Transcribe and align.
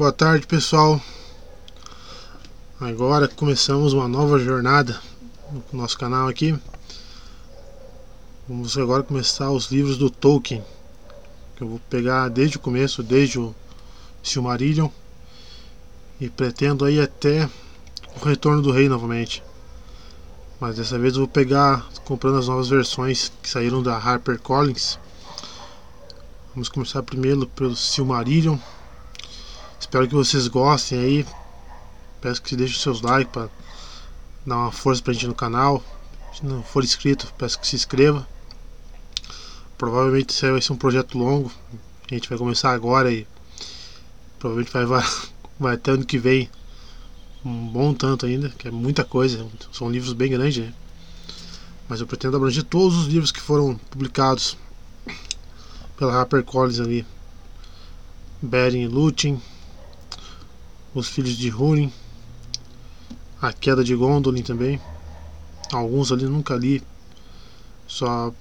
Boa 0.00 0.12
tarde, 0.12 0.46
pessoal. 0.46 0.98
Agora 2.80 3.28
começamos 3.28 3.92
uma 3.92 4.08
nova 4.08 4.38
jornada 4.38 4.98
no 5.52 5.62
nosso 5.78 5.98
canal 5.98 6.26
aqui. 6.26 6.58
Vamos 8.48 8.78
agora 8.78 9.02
começar 9.02 9.50
os 9.50 9.70
livros 9.70 9.98
do 9.98 10.08
Tolkien, 10.08 10.64
que 11.54 11.62
eu 11.62 11.68
vou 11.68 11.80
pegar 11.90 12.30
desde 12.30 12.56
o 12.56 12.60
começo, 12.60 13.02
desde 13.02 13.38
o 13.38 13.54
Silmarillion, 14.22 14.88
e 16.18 16.30
pretendo 16.30 16.88
ir 16.88 17.02
até 17.02 17.46
o 18.18 18.24
Retorno 18.24 18.62
do 18.62 18.72
Rei 18.72 18.88
novamente. 18.88 19.42
Mas 20.58 20.76
dessa 20.76 20.98
vez 20.98 21.12
eu 21.12 21.20
vou 21.20 21.28
pegar 21.28 21.86
comprando 22.06 22.38
as 22.38 22.48
novas 22.48 22.70
versões 22.70 23.30
que 23.42 23.50
saíram 23.50 23.82
da 23.82 23.98
HarperCollins. 23.98 24.98
Vamos 26.54 26.70
começar 26.70 27.02
primeiro 27.02 27.46
pelo 27.48 27.76
Silmarillion. 27.76 28.56
Espero 29.90 30.06
que 30.06 30.14
vocês 30.14 30.46
gostem 30.46 31.00
aí. 31.00 31.26
Peço 32.20 32.40
que 32.40 32.54
deixem 32.54 32.78
seus 32.78 33.00
likes 33.00 33.32
para 33.32 33.50
dar 34.46 34.56
uma 34.56 34.70
força 34.70 35.02
pra 35.02 35.12
gente 35.12 35.26
no 35.26 35.34
canal. 35.34 35.82
Se 36.32 36.46
não 36.46 36.62
for 36.62 36.84
inscrito, 36.84 37.26
peço 37.36 37.58
que 37.58 37.66
se 37.66 37.74
inscreva. 37.74 38.24
Provavelmente 39.76 40.30
isso 40.30 40.48
vai 40.48 40.62
ser 40.62 40.72
um 40.72 40.76
projeto 40.76 41.18
longo. 41.18 41.50
A 42.08 42.14
gente 42.14 42.28
vai 42.28 42.38
começar 42.38 42.70
agora 42.70 43.12
e 43.12 43.26
provavelmente 44.38 44.72
vai, 44.72 44.86
vai, 44.86 45.02
vai 45.58 45.74
até 45.74 45.90
ano 45.90 46.06
que 46.06 46.18
vem. 46.18 46.48
Um 47.44 47.66
bom 47.66 47.92
tanto 47.92 48.26
ainda, 48.26 48.48
que 48.50 48.68
é 48.68 48.70
muita 48.70 49.02
coisa. 49.02 49.44
São 49.72 49.90
livros 49.90 50.12
bem 50.12 50.30
grandes, 50.30 50.66
né? 50.66 50.72
Mas 51.88 52.00
eu 52.00 52.06
pretendo 52.06 52.36
abranger 52.36 52.62
todos 52.62 52.96
os 52.96 53.06
livros 53.08 53.32
que 53.32 53.40
foram 53.40 53.74
publicados 53.90 54.56
pela 55.96 56.14
HarperCollins 56.14 56.78
ali. 56.78 57.04
Beren 58.40 58.84
e 58.84 58.86
Lúthien, 58.86 59.42
Os 60.92 61.08
Filhos 61.08 61.36
de 61.36 61.54
Húrin, 61.54 61.92
A 63.40 63.52
Queda 63.52 63.84
de 63.84 63.94
Gondolin 63.94 64.42
também. 64.42 64.80
Alguns 65.72 66.10
ali 66.10 66.24
nunca 66.24 66.56
li. 66.56 66.82
Só 67.86 68.32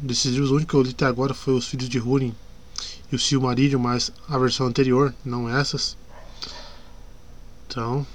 desses 0.00 0.32
livros, 0.32 0.50
o 0.50 0.56
único 0.56 0.70
que 0.70 0.76
eu 0.76 0.82
li 0.82 0.90
até 0.90 1.04
agora 1.04 1.34
foi 1.34 1.54
Os 1.54 1.66
Filhos 1.66 1.88
de 1.88 2.00
Húrin 2.00 2.34
e 3.12 3.16
o 3.16 3.18
Silmarillion, 3.18 3.78
mas 3.78 4.12
a 4.28 4.38
versão 4.38 4.66
anterior, 4.66 5.14
não 5.24 5.48
essas. 5.48 5.96
Então, 7.66 8.06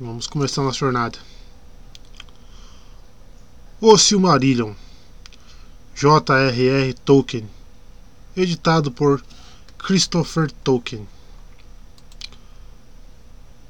vamos 0.00 0.26
começar 0.26 0.62
nossa 0.62 0.78
jornada. 0.78 1.18
O 3.80 3.98
Silmarillion, 3.98 4.72
J.R.R. 5.94 6.94
Tolkien, 7.04 7.48
editado 8.36 8.90
por 8.90 9.22
Christopher 9.78 10.50
Tolkien. 10.64 11.06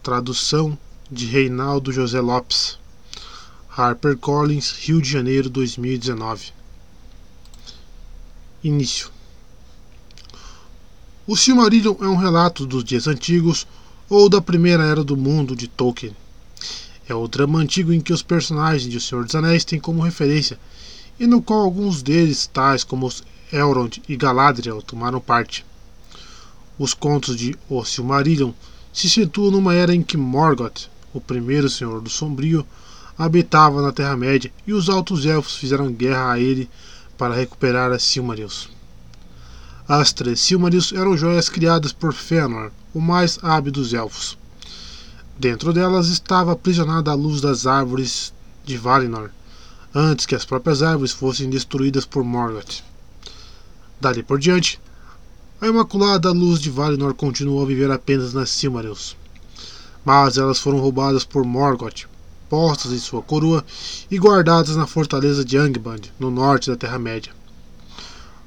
Tradução 0.07 0.79
de 1.11 1.27
Reinaldo 1.27 1.91
José 1.91 2.21
Lopes. 2.21 2.79
HarperCollins, 3.69 4.71
Rio 4.71 5.03
de 5.03 5.11
Janeiro, 5.11 5.51
2019. 5.51 6.53
Início. 8.63 9.11
O 11.27 11.37
Silmarillion 11.37 11.97
é 12.01 12.07
um 12.07 12.15
relato 12.15 12.65
dos 12.65 12.85
dias 12.85 13.09
antigos 13.09 13.67
ou 14.09 14.29
da 14.29 14.41
primeira 14.41 14.85
era 14.85 15.03
do 15.03 15.17
mundo 15.17 15.57
de 15.57 15.67
Tolkien. 15.67 16.15
É 17.09 17.13
o 17.13 17.27
drama 17.27 17.59
antigo 17.59 17.93
em 17.93 18.01
que 18.01 18.13
os 18.13 18.23
personagens 18.23 18.89
de 18.89 18.99
O 18.99 19.01
Senhor 19.01 19.25
dos 19.25 19.35
Anéis 19.35 19.65
têm 19.65 19.81
como 19.81 20.05
referência 20.05 20.57
e 21.19 21.27
no 21.27 21.43
qual 21.43 21.63
alguns 21.63 22.01
deles, 22.01 22.47
tais 22.47 22.85
como 22.85 23.13
Elrond 23.53 24.01
e 24.09 24.17
Galadriel, 24.17 24.81
tomaram 24.83 25.21
parte. 25.21 25.67
Os 26.79 26.95
contos 26.95 27.37
de 27.37 27.57
O 27.69 27.85
Silmarillion 27.85 28.53
se 28.97 29.11
situam 29.11 29.51
numa 29.51 29.75
era 29.75 29.95
em 29.95 30.03
que 30.03 30.17
Morgoth, 30.17 30.89
o 31.13 31.21
primeiro 31.21 31.69
Senhor 31.69 32.01
do 32.01 32.09
Sombrio, 32.09 32.67
habitava 33.19 33.83
na 33.83 33.93
Terra-média 33.93 34.51
e 34.67 34.73
os 34.73 34.89
Altos 34.89 35.27
Elfos 35.27 35.57
fizeram 35.57 35.93
guerra 35.93 36.33
a 36.33 36.41
ele 36.41 36.67
para 37.19 37.35
recuperar 37.35 37.93
as 37.93 38.03
Silmarils. 38.03 38.71
As 39.87 40.15
três 40.15 40.41
Silmarils 40.41 40.95
eram 40.95 41.15
joias 41.15 41.51
criadas 41.51 41.93
por 41.93 42.15
Fëanor, 42.15 42.73
o 42.95 42.99
mais 42.99 43.39
hábil 43.43 43.71
dos 43.71 43.93
elfos. 43.93 44.39
Dentro 45.39 45.75
delas 45.75 46.09
estava 46.09 46.53
aprisionada 46.53 47.11
a 47.11 47.15
luz 47.15 47.43
das 47.43 47.67
árvores 47.67 48.33
de 48.65 48.79
Valinor, 48.79 49.29
antes 49.95 50.25
que 50.25 50.35
as 50.35 50.47
próprias 50.47 50.81
árvores 50.81 51.13
fossem 51.13 51.51
destruídas 51.51 52.07
por 52.07 52.25
Morgoth. 52.25 52.83
Dali 54.01 54.23
por 54.23 54.39
diante, 54.39 54.81
a 55.59 55.67
imaculada 55.67 56.31
luz 56.33 56.61
de 56.61 56.71
Valinor 56.71 57.15
continuou 57.15 57.63
a 57.63 57.67
viver 57.67 57.91
apenas 57.91 58.35
nas 58.35 58.51
Silmarils. 58.51 59.17
Mas 60.05 60.37
elas 60.37 60.59
foram 60.59 60.79
roubadas 60.79 61.25
por 61.25 61.45
Morgoth, 61.45 62.07
postas 62.49 62.93
em 62.93 62.99
sua 62.99 63.23
coroa 63.23 63.65
e 64.11 64.19
guardadas 64.19 64.77
na 64.77 64.87
fortaleza 64.87 65.45
de 65.45 65.57
Angband, 65.57 66.03
no 66.21 66.31
norte 66.31 66.71
da 66.71 66.77
Terra-média. 66.77 67.33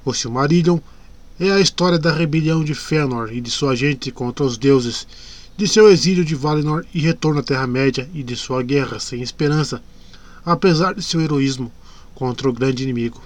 O 0.05 0.13
Silmarillion 0.13 0.77
é 1.39 1.51
a 1.51 1.59
história 1.59 1.97
da 1.97 2.13
rebelião 2.13 2.63
de 2.63 2.75
Fëanor 2.75 3.33
e 3.33 3.41
de 3.41 3.49
sua 3.49 3.75
gente 3.75 4.11
contra 4.11 4.45
os 4.45 4.57
deuses, 4.57 5.07
de 5.57 5.67
seu 5.67 5.89
exílio 5.89 6.23
de 6.23 6.35
Valinor 6.35 6.85
e 6.93 6.99
retorno 6.99 7.39
à 7.39 7.43
Terra-média 7.43 8.07
e 8.13 8.21
de 8.21 8.35
sua 8.35 8.61
guerra 8.61 8.99
sem 8.99 9.21
esperança, 9.21 9.81
apesar 10.45 10.93
de 10.93 11.01
seu 11.01 11.19
heroísmo 11.19 11.71
contra 12.13 12.47
o 12.47 12.53
grande 12.53 12.83
inimigo. 12.83 13.19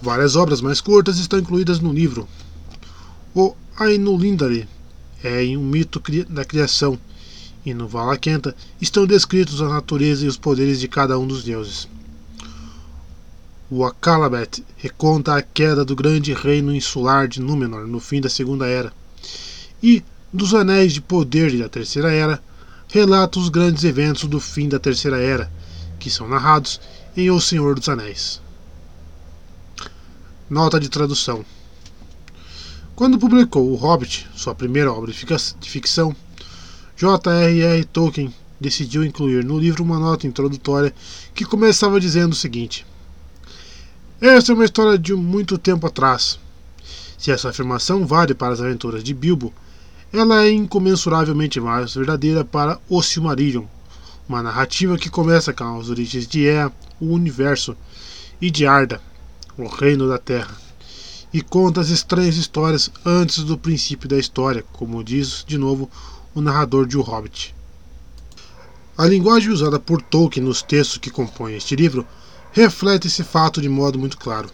Várias 0.00 0.36
obras 0.36 0.60
mais 0.60 0.80
curtas 0.80 1.18
estão 1.18 1.38
incluídas 1.38 1.80
no 1.80 1.92
livro. 1.92 2.28
O 3.34 3.54
Ainulindale 3.78 4.68
é 5.22 5.42
um 5.56 5.64
mito 5.64 6.02
da 6.28 6.44
criação 6.44 6.98
e 7.64 7.74
no 7.74 7.88
Valakenta 7.88 8.54
estão 8.80 9.06
descritos 9.06 9.60
a 9.60 9.68
natureza 9.68 10.24
e 10.24 10.28
os 10.28 10.36
poderes 10.36 10.78
de 10.78 10.86
cada 10.86 11.18
um 11.18 11.26
dos 11.26 11.42
deuses. 11.42 11.88
O 13.68 13.84
Akalabet 13.84 14.64
reconta 14.76 15.34
a 15.34 15.42
queda 15.42 15.84
do 15.84 15.96
grande 15.96 16.32
reino 16.32 16.72
insular 16.72 17.26
de 17.26 17.40
Númenor 17.40 17.88
no 17.88 17.98
fim 17.98 18.20
da 18.20 18.28
Segunda 18.28 18.66
Era. 18.66 18.92
E, 19.82 20.04
dos 20.32 20.54
Anéis 20.54 20.92
de 20.92 21.00
Poder 21.00 21.58
da 21.58 21.68
Terceira 21.68 22.12
Era, 22.12 22.40
relata 22.88 23.40
os 23.40 23.48
grandes 23.48 23.82
eventos 23.82 24.28
do 24.28 24.38
fim 24.38 24.68
da 24.68 24.78
Terceira 24.78 25.18
Era, 25.18 25.50
que 25.98 26.08
são 26.08 26.28
narrados 26.28 26.80
em 27.16 27.28
O 27.30 27.40
Senhor 27.40 27.74
dos 27.74 27.88
Anéis. 27.88 28.40
Nota 30.48 30.78
de 30.78 30.88
tradução. 30.88 31.44
Quando 32.94 33.18
publicou 33.18 33.68
O 33.68 33.74
Hobbit, 33.74 34.28
sua 34.36 34.54
primeira 34.54 34.92
obra 34.92 35.12
de 35.12 35.68
ficção, 35.68 36.14
J.R.R. 36.96 37.84
Tolkien 37.86 38.32
decidiu 38.60 39.04
incluir 39.04 39.44
no 39.44 39.58
livro 39.58 39.82
uma 39.82 39.98
nota 39.98 40.24
introdutória 40.24 40.94
que 41.34 41.44
começava 41.44 41.98
dizendo 41.98 42.32
o 42.32 42.36
seguinte: 42.36 42.86
Esta 44.20 44.52
é 44.52 44.54
uma 44.54 44.64
história 44.64 44.96
de 44.96 45.12
muito 45.14 45.58
tempo 45.58 45.84
atrás. 45.88 46.38
Se 47.18 47.32
essa 47.32 47.48
afirmação 47.48 48.06
vale 48.06 48.32
para 48.32 48.52
as 48.52 48.60
aventuras 48.60 49.02
de 49.02 49.12
Bilbo, 49.12 49.52
ela 50.12 50.44
é 50.44 50.52
incomensuravelmente 50.52 51.58
mais 51.58 51.92
verdadeira 51.92 52.44
para 52.44 52.78
O 52.88 53.02
Silmarillion, 53.02 53.64
uma 54.28 54.44
narrativa 54.44 54.96
que 54.96 55.10
começa 55.10 55.52
com 55.52 55.80
as 55.80 55.88
origens 55.90 56.24
de 56.24 56.42
Ea, 56.42 56.70
o 57.00 57.06
universo, 57.06 57.76
e 58.40 58.48
de 58.48 58.64
Arda, 58.64 59.00
o 59.58 59.66
reino 59.66 60.06
da 60.06 60.18
Terra, 60.18 60.54
e 61.32 61.40
conta 61.40 61.80
as 61.80 61.88
estranhas 61.88 62.36
histórias 62.36 62.90
antes 63.04 63.42
do 63.42 63.56
princípio 63.56 64.08
da 64.08 64.18
história, 64.18 64.64
como 64.74 65.02
diz 65.02 65.44
de 65.46 65.56
novo 65.56 65.90
o 66.34 66.42
narrador 66.42 66.86
de 66.86 66.98
O 66.98 67.00
Hobbit. 67.00 67.54
A 68.98 69.06
linguagem 69.06 69.50
usada 69.50 69.78
por 69.78 70.02
Tolkien 70.02 70.44
nos 70.44 70.62
textos 70.62 70.98
que 70.98 71.10
compõem 71.10 71.56
este 71.56 71.74
livro 71.74 72.06
reflete 72.52 73.06
esse 73.06 73.24
fato 73.24 73.60
de 73.60 73.68
modo 73.68 73.98
muito 73.98 74.18
claro. 74.18 74.50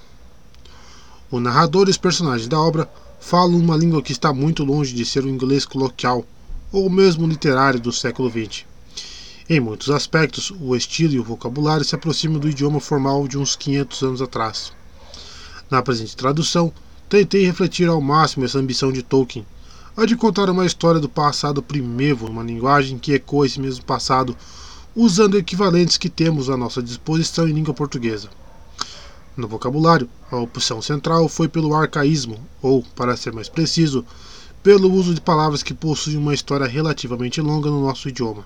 O 1.31 1.41
narrador 1.41 1.89
e 1.89 1.91
os 1.91 1.99
personagens 1.99 2.49
da 2.49 2.61
obra 2.61 2.89
falam 3.21 3.57
uma 3.57 3.77
língua 3.77 4.03
que 4.03 4.12
está 4.12 4.33
muito 4.33 4.65
longe 4.65 4.95
de 4.95 5.05
ser 5.05 5.25
o 5.25 5.29
inglês 5.29 5.65
coloquial 5.65 6.25
ou 6.71 6.88
mesmo 6.88 7.26
literário 7.26 7.81
do 7.81 7.93
século 7.93 8.31
XX. 8.31 8.65
Em 9.49 9.59
muitos 9.59 9.91
aspectos, 9.91 10.53
o 10.61 10.76
estilo 10.76 11.15
e 11.15 11.19
o 11.19 11.25
vocabulário 11.25 11.85
se 11.85 11.94
aproximam 11.94 12.38
do 12.38 12.49
idioma 12.49 12.81
formal 12.81 13.26
de 13.26 13.37
uns 13.37 13.56
500 13.56 14.03
anos 14.03 14.23
atrás. 14.23 14.73
Na 15.73 15.83
presente 15.83 16.15
tradução, 16.15 16.71
tentei 17.09 17.47
refletir 17.47 17.89
ao 17.89 17.99
máximo 17.99 18.45
essa 18.45 18.59
ambição 18.59 18.93
de 18.93 19.03
Tolkien 19.03 19.47
a 19.97 20.05
de 20.05 20.15
contar 20.15 20.51
uma 20.51 20.67
história 20.67 21.01
do 21.01 21.09
passado 21.09 21.63
primevo, 21.63 22.27
uma 22.27 22.43
linguagem 22.43 22.99
que 22.99 23.15
ecoa 23.15 23.47
esse 23.47 23.59
mesmo 23.59 23.83
passado, 23.83 24.37
usando 24.95 25.39
equivalentes 25.39 25.97
que 25.97 26.11
temos 26.11 26.51
à 26.51 26.59
nossa 26.59 26.83
disposição 26.83 27.49
em 27.49 27.55
língua 27.55 27.73
portuguesa. 27.73 28.29
No 29.35 29.49
vocabulário, 29.49 30.11
a 30.31 30.37
opção 30.37 30.83
central 30.83 31.27
foi 31.27 31.49
pelo 31.49 31.75
arcaísmo, 31.75 32.39
ou, 32.61 32.83
para 32.95 33.17
ser 33.17 33.33
mais 33.33 33.49
preciso, 33.49 34.05
pelo 34.63 34.93
uso 34.93 35.15
de 35.15 35.23
palavras 35.23 35.63
que 35.63 35.73
possuem 35.73 36.19
uma 36.19 36.35
história 36.35 36.67
relativamente 36.67 37.41
longa 37.41 37.71
no 37.71 37.81
nosso 37.81 38.11
idioma. 38.11 38.45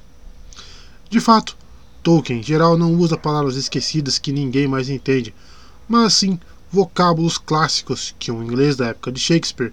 De 1.10 1.18
fato, 1.18 1.56
Tolkien, 2.04 2.38
em 2.38 2.42
geral, 2.44 2.78
não 2.78 2.94
usa 2.94 3.16
palavras 3.16 3.56
esquecidas 3.56 4.16
que 4.16 4.30
ninguém 4.30 4.68
mais 4.68 4.88
entende, 4.88 5.34
mas 5.88 6.14
sim 6.14 6.38
vocábulos 6.76 7.38
clássicos 7.38 8.14
que 8.18 8.30
um 8.30 8.42
inglês 8.42 8.76
da 8.76 8.88
época 8.88 9.10
de 9.10 9.18
Shakespeare 9.18 9.72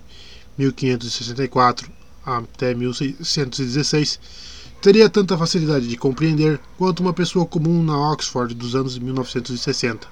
1564 0.57 1.91
até 2.25 2.73
1616, 2.73 4.17
teria 4.81 5.09
tanta 5.09 5.37
facilidade 5.37 5.85
de 5.85 5.97
compreender 5.97 6.61
quanto 6.77 7.01
uma 7.01 7.11
pessoa 7.11 7.45
comum 7.45 7.83
na 7.83 8.11
Oxford 8.13 8.53
dos 8.53 8.73
anos 8.73 8.97
1960. 8.97 10.07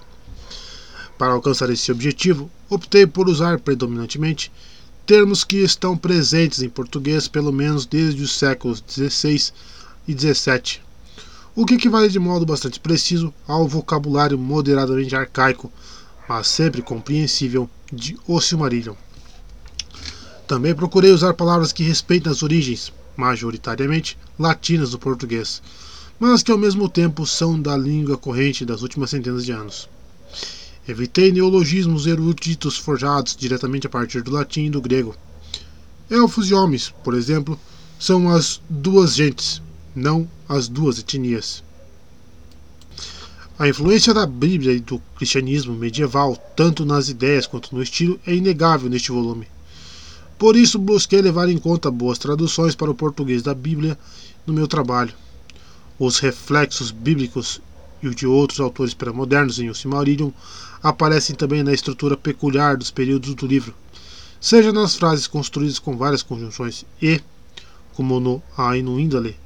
Para 1.17 1.31
alcançar 1.31 1.69
esse 1.69 1.89
objetivo, 1.93 2.51
optei 2.69 3.07
por 3.07 3.29
usar 3.29 3.57
predominantemente 3.59 4.51
termos 5.05 5.45
que 5.45 5.57
estão 5.63 5.95
presentes 5.95 6.61
em 6.61 6.67
português 6.67 7.29
pelo 7.29 7.53
menos 7.53 7.85
desde 7.85 8.21
os 8.21 8.37
séculos 8.37 8.83
XVI 8.85 9.53
e 10.05 10.13
XVII, 10.13 10.81
o 11.55 11.65
que 11.65 11.75
equivale 11.75 12.09
de 12.09 12.19
modo 12.19 12.45
bastante 12.45 12.79
preciso 12.79 13.33
ao 13.47 13.65
vocabulário 13.65 14.37
moderadamente 14.37 15.15
arcaico, 15.15 15.71
mas 16.31 16.47
sempre 16.47 16.81
compreensível, 16.81 17.69
de 17.91 18.17
O 18.25 18.39
Silmarillion. 18.39 18.95
Também 20.47 20.73
procurei 20.73 21.11
usar 21.11 21.33
palavras 21.33 21.73
que 21.73 21.83
respeitem 21.83 22.31
as 22.31 22.41
origens, 22.41 22.93
majoritariamente 23.17 24.17
latinas 24.39 24.91
do 24.91 24.97
português, 24.97 25.61
mas 26.17 26.41
que 26.41 26.49
ao 26.49 26.57
mesmo 26.57 26.87
tempo 26.87 27.27
são 27.27 27.61
da 27.61 27.75
língua 27.75 28.17
corrente 28.17 28.63
das 28.63 28.81
últimas 28.81 29.09
centenas 29.09 29.43
de 29.43 29.51
anos. 29.51 29.89
Evitei 30.87 31.33
neologismos 31.33 32.07
eruditos 32.07 32.77
forjados 32.77 33.35
diretamente 33.35 33.85
a 33.85 33.89
partir 33.89 34.21
do 34.21 34.31
latim 34.31 34.67
e 34.67 34.69
do 34.69 34.79
grego. 34.79 35.13
Elfos 36.09 36.49
e 36.49 36.53
homens, 36.53 36.93
por 37.03 37.13
exemplo, 37.13 37.59
são 37.99 38.29
as 38.29 38.61
duas 38.69 39.15
gentes, 39.15 39.61
não 39.93 40.29
as 40.47 40.69
duas 40.69 40.97
etnias. 40.97 41.61
A 43.61 43.67
influência 43.67 44.11
da 44.11 44.25
Bíblia 44.25 44.73
e 44.73 44.79
do 44.79 44.99
cristianismo 45.15 45.75
medieval, 45.75 46.35
tanto 46.55 46.83
nas 46.83 47.09
ideias 47.09 47.45
quanto 47.45 47.75
no 47.75 47.83
estilo, 47.83 48.19
é 48.25 48.33
inegável 48.33 48.89
neste 48.89 49.11
volume. 49.11 49.47
Por 50.35 50.55
isso, 50.55 50.79
busquei 50.79 51.21
levar 51.21 51.47
em 51.47 51.59
conta 51.59 51.91
boas 51.91 52.17
traduções 52.17 52.73
para 52.73 52.89
o 52.89 52.95
português 52.95 53.43
da 53.43 53.53
Bíblia 53.53 53.95
no 54.47 54.53
meu 54.55 54.67
trabalho. 54.67 55.13
Os 55.99 56.17
reflexos 56.17 56.89
bíblicos 56.89 57.61
e 58.01 58.07
o 58.07 58.15
de 58.15 58.25
outros 58.25 58.59
autores 58.59 58.95
pré-modernos 58.95 59.59
em 59.59 59.69
O 59.69 59.75
Silmarillion 59.75 60.31
aparecem 60.81 61.35
também 61.35 61.61
na 61.61 61.71
estrutura 61.71 62.17
peculiar 62.17 62.75
dos 62.75 62.89
períodos 62.89 63.35
do 63.35 63.45
livro, 63.45 63.75
seja 64.39 64.73
nas 64.73 64.95
frases 64.95 65.27
construídas 65.27 65.77
com 65.77 65.95
várias 65.95 66.23
conjunções 66.23 66.83
e, 66.99 67.21
como 67.93 68.19
no 68.19 68.41
Ainu 68.57 68.99
Indale, 68.99 69.37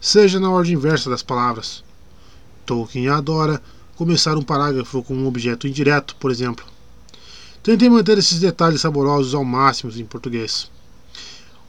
seja 0.00 0.40
na 0.40 0.50
ordem 0.50 0.72
inversa 0.72 1.08
das 1.08 1.22
palavras. 1.22 1.83
Tolkien 2.64 3.08
adora 3.08 3.62
começar 3.96 4.36
um 4.36 4.42
parágrafo 4.42 5.02
com 5.02 5.14
um 5.14 5.26
objeto 5.26 5.68
indireto, 5.68 6.16
por 6.16 6.30
exemplo. 6.30 6.64
Tentei 7.62 7.88
manter 7.88 8.18
esses 8.18 8.40
detalhes 8.40 8.80
saborosos 8.80 9.34
ao 9.34 9.44
máximo 9.44 9.92
em 9.92 10.04
português. 10.04 10.70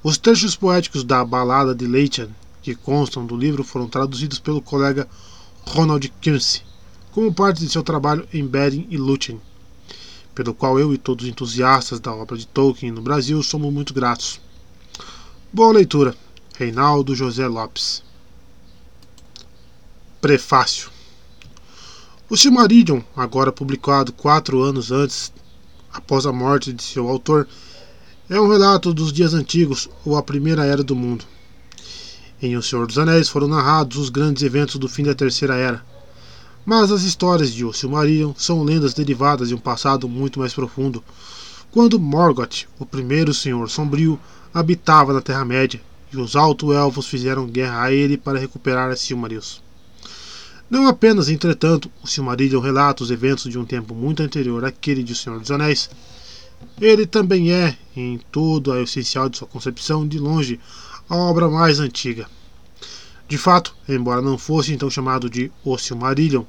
Os 0.04 0.18
trechos 0.18 0.56
poéticos 0.56 1.04
da 1.04 1.24
Balada 1.24 1.74
de 1.74 1.88
Leithan, 1.88 2.30
que 2.62 2.76
constam 2.76 3.26
do 3.26 3.36
livro, 3.36 3.64
foram 3.64 3.88
traduzidos 3.88 4.40
pelo 4.40 4.62
colega 4.62 5.08
Ronald 5.66 6.12
Kinsey, 6.22 6.62
como 7.12 7.34
parte 7.34 7.62
de 7.62 7.70
seu 7.70 7.82
trabalho 7.82 8.28
em 8.34 8.46
Beren 8.46 8.88
e 8.90 8.98
Lúthien, 8.98 9.40
pelo 10.34 10.54
qual 10.54 10.80
eu 10.80 10.94
e 10.94 10.98
todos 10.98 11.26
os 11.26 11.32
entusiastas 11.32 12.00
da 12.00 12.14
obra 12.14 12.38
de 12.38 12.46
Tolkien 12.46 12.92
no 12.92 13.02
Brasil 13.02 13.42
somos 13.42 13.74
muito 13.74 13.94
gratos. 13.94 14.40
Boa 15.52 15.74
leitura. 15.74 16.16
Reinaldo 16.58 17.16
José 17.16 17.48
Lopes. 17.48 18.05
Prefácio. 20.26 20.90
O 22.28 22.36
Silmarillion, 22.36 23.00
agora 23.16 23.52
publicado 23.52 24.12
quatro 24.12 24.64
anos 24.64 24.92
antes, 24.92 25.32
após 25.94 26.26
a 26.26 26.34
morte 26.34 26.74
de 26.74 26.82
seu 26.82 27.08
autor, 27.08 27.48
é 28.28 28.42
um 28.42 28.48
relato 28.48 28.92
dos 28.92 29.14
dias 29.14 29.36
antigos 29.36 29.88
ou 30.04 30.18
a 30.18 30.24
primeira 30.24 30.66
era 30.66 30.84
do 30.84 30.96
mundo. 30.96 31.26
Em 32.42 32.58
O 32.58 32.64
Senhor 32.64 32.88
dos 32.88 32.98
Anéis 32.98 33.30
foram 33.30 33.48
narrados 33.48 33.98
os 33.98 34.10
grandes 34.10 34.42
eventos 34.42 34.78
do 34.78 34.90
fim 34.90 35.04
da 35.04 35.14
Terceira 35.14 35.58
Era. 35.58 35.86
Mas 36.66 36.92
as 36.92 37.04
histórias 37.04 37.54
de 37.54 37.64
O 37.64 37.72
Silmarillion 37.72 38.34
são 38.36 38.64
lendas 38.64 38.96
derivadas 38.96 39.50
de 39.50 39.54
um 39.54 39.60
passado 39.60 40.10
muito 40.10 40.40
mais 40.40 40.56
profundo, 40.56 41.04
quando 41.70 42.00
Morgoth, 42.00 42.66
o 42.80 42.86
primeiro 42.86 43.32
Senhor 43.32 43.70
Sombrio, 43.70 44.20
habitava 44.52 45.14
na 45.14 45.22
Terra-média 45.22 45.80
e 46.12 46.18
os 46.18 46.36
Alto-Elfos 46.36 47.06
fizeram 47.06 47.46
guerra 47.46 47.84
a 47.84 47.94
ele 47.94 48.18
para 48.18 48.40
recuperar 48.40 48.90
a 48.90 48.96
Silmarils. 48.96 49.64
Não 50.70 50.88
apenas, 50.88 51.30
entretanto, 51.30 51.92
o 52.04 52.08
Silmarillion 52.08 52.60
relata 52.60 53.04
os 53.04 53.12
eventos 53.12 53.52
de 53.52 53.58
um 53.60 53.66
tempo 53.66 53.94
muito 53.94 54.24
anterior 54.24 54.66
àquele 54.66 55.04
de 55.04 55.14
O 55.14 55.16
Senhor 55.16 55.40
dos 55.40 55.52
Anéis, 55.52 55.90
ele 56.82 57.06
também 57.06 57.52
é, 57.52 57.78
em 57.96 58.20
todo 58.32 58.72
a 58.72 58.82
essencial 58.82 59.30
de 59.30 59.38
sua 59.38 59.48
concepção, 59.48 60.08
de 60.08 60.18
longe, 60.18 60.60
a 61.08 61.16
obra 61.16 61.48
mais 61.48 61.80
antiga. 61.80 62.28
De 63.28 63.38
fato, 63.38 63.76
embora 63.88 64.22
não 64.22 64.38
fosse 64.38 64.74
então 64.74 64.90
chamado 64.90 65.30
de 65.30 65.52
O 65.64 65.78
Silmarillion, 65.78 66.44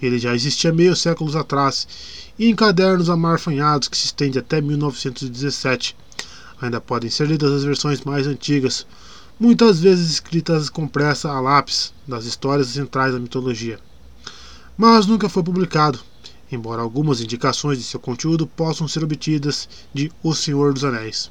ele 0.00 0.18
já 0.18 0.34
existia 0.34 0.72
meio 0.72 0.94
séculos 0.94 1.34
atrás, 1.34 1.88
e 2.38 2.48
em 2.48 2.54
cadernos 2.54 3.10
amarfanhados 3.10 3.88
que 3.88 3.96
se 3.96 4.06
estende 4.06 4.38
até 4.38 4.60
1917. 4.60 5.96
Ainda 6.60 6.80
podem 6.80 7.10
ser 7.10 7.26
lidas 7.26 7.52
as 7.52 7.64
versões 7.64 8.00
mais 8.02 8.26
antigas, 8.26 8.86
muitas 9.38 9.80
vezes 9.80 10.10
escritas 10.10 10.70
com 10.70 10.88
pressa 10.88 11.30
a 11.30 11.38
lápis, 11.40 11.92
das 12.08 12.24
histórias 12.24 12.68
centrais 12.68 13.12
da 13.12 13.20
mitologia. 13.20 13.78
Mas 14.78 15.06
nunca 15.06 15.28
foi 15.28 15.42
publicado, 15.42 16.00
embora 16.50 16.80
algumas 16.80 17.20
indicações 17.20 17.76
de 17.78 17.84
seu 17.84 18.00
conteúdo 18.00 18.46
possam 18.46 18.88
ser 18.88 19.04
obtidas 19.04 19.68
de 19.92 20.10
O 20.22 20.34
Senhor 20.34 20.72
dos 20.72 20.84
Anéis. 20.84 21.30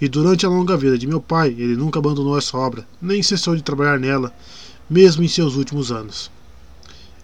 E 0.00 0.08
durante 0.08 0.44
a 0.44 0.48
longa 0.48 0.76
vida 0.76 0.98
de 0.98 1.06
meu 1.06 1.20
pai, 1.20 1.50
ele 1.50 1.76
nunca 1.76 1.98
abandonou 1.98 2.36
essa 2.36 2.56
obra, 2.56 2.86
nem 3.00 3.22
cessou 3.22 3.54
de 3.54 3.62
trabalhar 3.62 4.00
nela, 4.00 4.34
mesmo 4.88 5.22
em 5.22 5.28
seus 5.28 5.54
últimos 5.54 5.92
anos. 5.92 6.30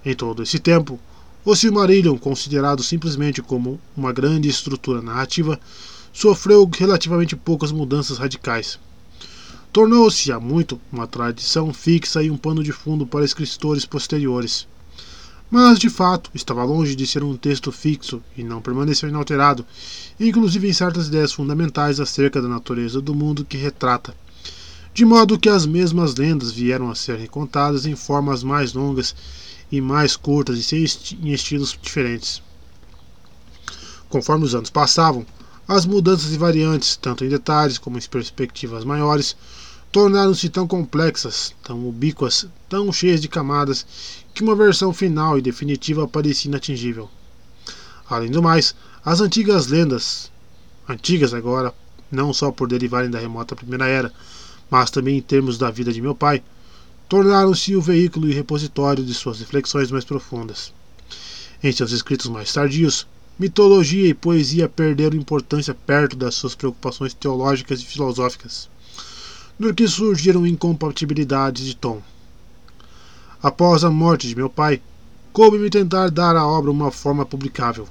Em 0.05 0.14
todo 0.14 0.43
esse 0.43 0.61
tempo, 0.61 1.00
o 1.44 1.56
Silmarillion, 1.56 2.17
considerado 2.17 2.82
simplesmente 2.82 3.43
como 3.43 3.81
uma 3.97 4.12
grande 4.12 4.49
estrutura 4.49 5.02
narrativa, 5.02 5.59
sofreu 6.12 6.69
relativamente 6.73 7.35
poucas 7.35 7.73
mudanças 7.73 8.19
radicais. 8.19 8.79
Tornou-se 9.76 10.32
há 10.32 10.40
muito 10.40 10.81
uma 10.90 11.06
tradição 11.06 11.70
fixa 11.70 12.23
e 12.23 12.31
um 12.31 12.37
pano 12.38 12.64
de 12.64 12.73
fundo 12.73 13.06
para 13.06 13.26
escritores 13.26 13.84
posteriores. 13.84 14.67
Mas, 15.50 15.78
de 15.78 15.90
fato, 15.90 16.31
estava 16.32 16.64
longe 16.64 16.96
de 16.96 17.06
ser 17.06 17.23
um 17.23 17.37
texto 17.37 17.70
fixo 17.70 18.23
e 18.34 18.43
não 18.43 18.62
permaneceu 18.62 19.06
inalterado, 19.06 19.67
inclusive 20.19 20.67
em 20.67 20.73
certas 20.73 21.08
ideias 21.08 21.31
fundamentais 21.31 22.00
acerca 22.00 22.40
da 22.40 22.49
natureza 22.49 23.02
do 23.02 23.14
mundo 23.14 23.44
que 23.44 23.58
retrata. 23.58 24.17
De 24.94 25.05
modo 25.05 25.38
que 25.38 25.50
as 25.50 25.66
mesmas 25.66 26.14
lendas 26.14 26.52
vieram 26.52 26.90
a 26.90 26.95
ser 26.95 27.18
recontadas 27.18 27.85
em 27.85 27.95
formas 27.95 28.42
mais 28.42 28.73
longas 28.73 29.14
e 29.71 29.78
mais 29.78 30.16
curtas 30.16 30.73
e 30.73 30.87
em 31.21 31.33
estilos 31.35 31.78
diferentes. 31.83 32.40
Conforme 34.09 34.47
os 34.47 34.54
anos 34.54 34.71
passavam, 34.71 35.26
as 35.68 35.85
mudanças 35.85 36.33
e 36.33 36.38
variantes, 36.38 36.97
tanto 36.97 37.26
em 37.26 37.28
detalhes 37.28 37.76
como 37.76 37.99
em 37.99 38.02
perspectivas 38.09 38.85
maiores, 38.85 39.37
tornaram-se 39.97 40.50
tão 40.50 40.67
complexas, 40.67 41.55
tão 41.62 41.88
ubíquas, 41.88 42.47
tão 42.69 42.93
cheias 42.93 43.19
de 43.19 43.29
camadas, 43.29 43.87
que 44.35 44.43
uma 44.43 44.55
versão 44.55 44.93
final 44.93 45.38
e 45.38 45.41
definitiva 45.41 46.07
parecia 46.07 46.50
inatingível. 46.50 47.09
Além 48.07 48.31
do 48.31 48.43
mais, 48.43 48.75
as 49.03 49.23
antigas 49.23 49.69
lendas, 49.69 50.31
antigas 50.87 51.33
agora, 51.33 51.73
não 52.12 52.31
só 52.35 52.53
por 52.53 52.69
derivarem 52.69 53.09
da 53.09 53.19
remota 53.19 53.57
Primeira 53.57 53.87
Era, 53.87 54.12
mas 54.71 54.91
também 54.91 55.17
em 55.17 55.23
termos 55.23 55.57
da 55.57 55.71
vida 55.71 55.91
de 55.91 56.03
meu 56.03 56.15
pai, 56.15 56.43
tornaram-se 57.09 57.75
o 57.75 57.81
veículo 57.81 58.29
e 58.29 58.35
repositório 58.35 59.03
de 59.03 59.15
suas 59.15 59.38
reflexões 59.38 59.91
mais 59.91 60.05
profundas. 60.05 60.75
Em 61.65 61.73
seus 61.73 61.93
escritos 61.93 62.26
mais 62.26 62.53
tardios, 62.53 63.07
mitologia 63.38 64.07
e 64.07 64.12
poesia 64.12 64.69
perderam 64.69 65.17
importância 65.17 65.75
perto 65.75 66.17
das 66.17 66.35
suas 66.35 66.55
preocupações 66.55 67.15
teológicas 67.15 67.81
e 67.81 67.87
filosóficas, 67.87 68.69
do 69.58 69.72
que 69.75 69.88
surgiram 69.88 70.46
incompatibilidades 70.46 71.64
de 71.64 71.75
tom. 71.75 72.02
Após 73.42 73.84
a 73.84 73.90
morte 73.90 74.28
de 74.28 74.36
meu 74.36 74.50
pai, 74.50 74.82
coube-me 75.32 75.70
tentar 75.70 76.10
dar 76.10 76.36
à 76.36 76.46
obra 76.46 76.70
uma 76.70 76.90
forma 76.90 77.25
publicável. 77.25 77.88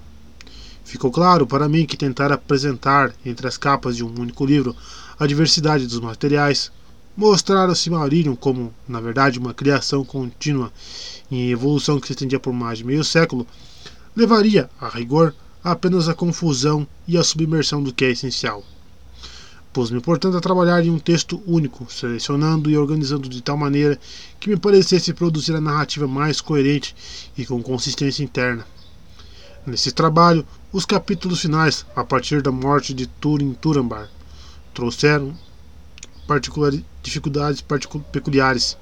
Ficou 0.83 1.11
claro 1.11 1.47
para 1.47 1.67
mim 1.67 1.85
que 1.85 1.97
tentar 1.97 2.31
apresentar, 2.31 3.13
entre 3.25 3.47
as 3.47 3.57
capas 3.57 3.95
de 3.95 4.03
um 4.03 4.13
único 4.19 4.45
livro, 4.45 4.75
a 5.19 5.25
diversidade 5.25 5.87
dos 5.87 5.99
materiais, 5.99 6.71
mostrar 7.17 7.67
o 7.69 7.75
Silmarillion 7.75 8.35
como, 8.35 8.73
na 8.87 9.01
verdade, 9.01 9.39
uma 9.39 9.53
criação 9.53 10.05
contínua 10.05 10.71
em 11.31 11.49
evolução 11.49 11.99
que 11.99 12.07
se 12.07 12.13
estendia 12.13 12.39
por 12.39 12.53
mais 12.53 12.77
de 12.77 12.83
meio 12.83 13.03
século, 13.03 13.47
levaria, 14.15 14.69
a 14.79 14.87
rigor, 14.87 15.33
apenas 15.63 16.07
a 16.07 16.13
confusão 16.13 16.87
e 17.07 17.17
a 17.17 17.23
submersão 17.23 17.81
do 17.81 17.91
que 17.91 18.05
é 18.05 18.11
essencial. 18.11 18.63
Pus-me, 19.75 19.99
portanto, 19.99 20.37
a 20.37 20.39
trabalhar 20.39 20.85
em 20.85 20.89
um 20.89 20.97
texto 20.97 21.43
único, 21.45 21.85
selecionando 21.91 22.71
e 22.71 22.77
organizando 22.77 23.27
de 23.27 23.41
tal 23.41 23.57
maneira 23.57 23.99
que 24.39 24.47
me 24.47 24.55
parecesse 24.55 25.13
produzir 25.13 25.53
a 25.53 25.59
narrativa 25.59 26.07
mais 26.07 26.39
coerente 26.39 26.95
e 27.37 27.45
com 27.45 27.61
consistência 27.61 28.23
interna. 28.23 28.65
Nesse 29.67 29.91
trabalho, 29.91 30.47
os 30.71 30.85
capítulos 30.85 31.41
finais, 31.41 31.85
a 31.93 32.05
partir 32.05 32.41
da 32.41 32.53
morte 32.53 32.93
de 32.93 33.05
Turin 33.05 33.51
Turambar, 33.51 34.09
trouxeram 34.73 35.37
particular, 36.25 36.71
dificuldades 37.03 37.61
peculiares, 38.13 38.77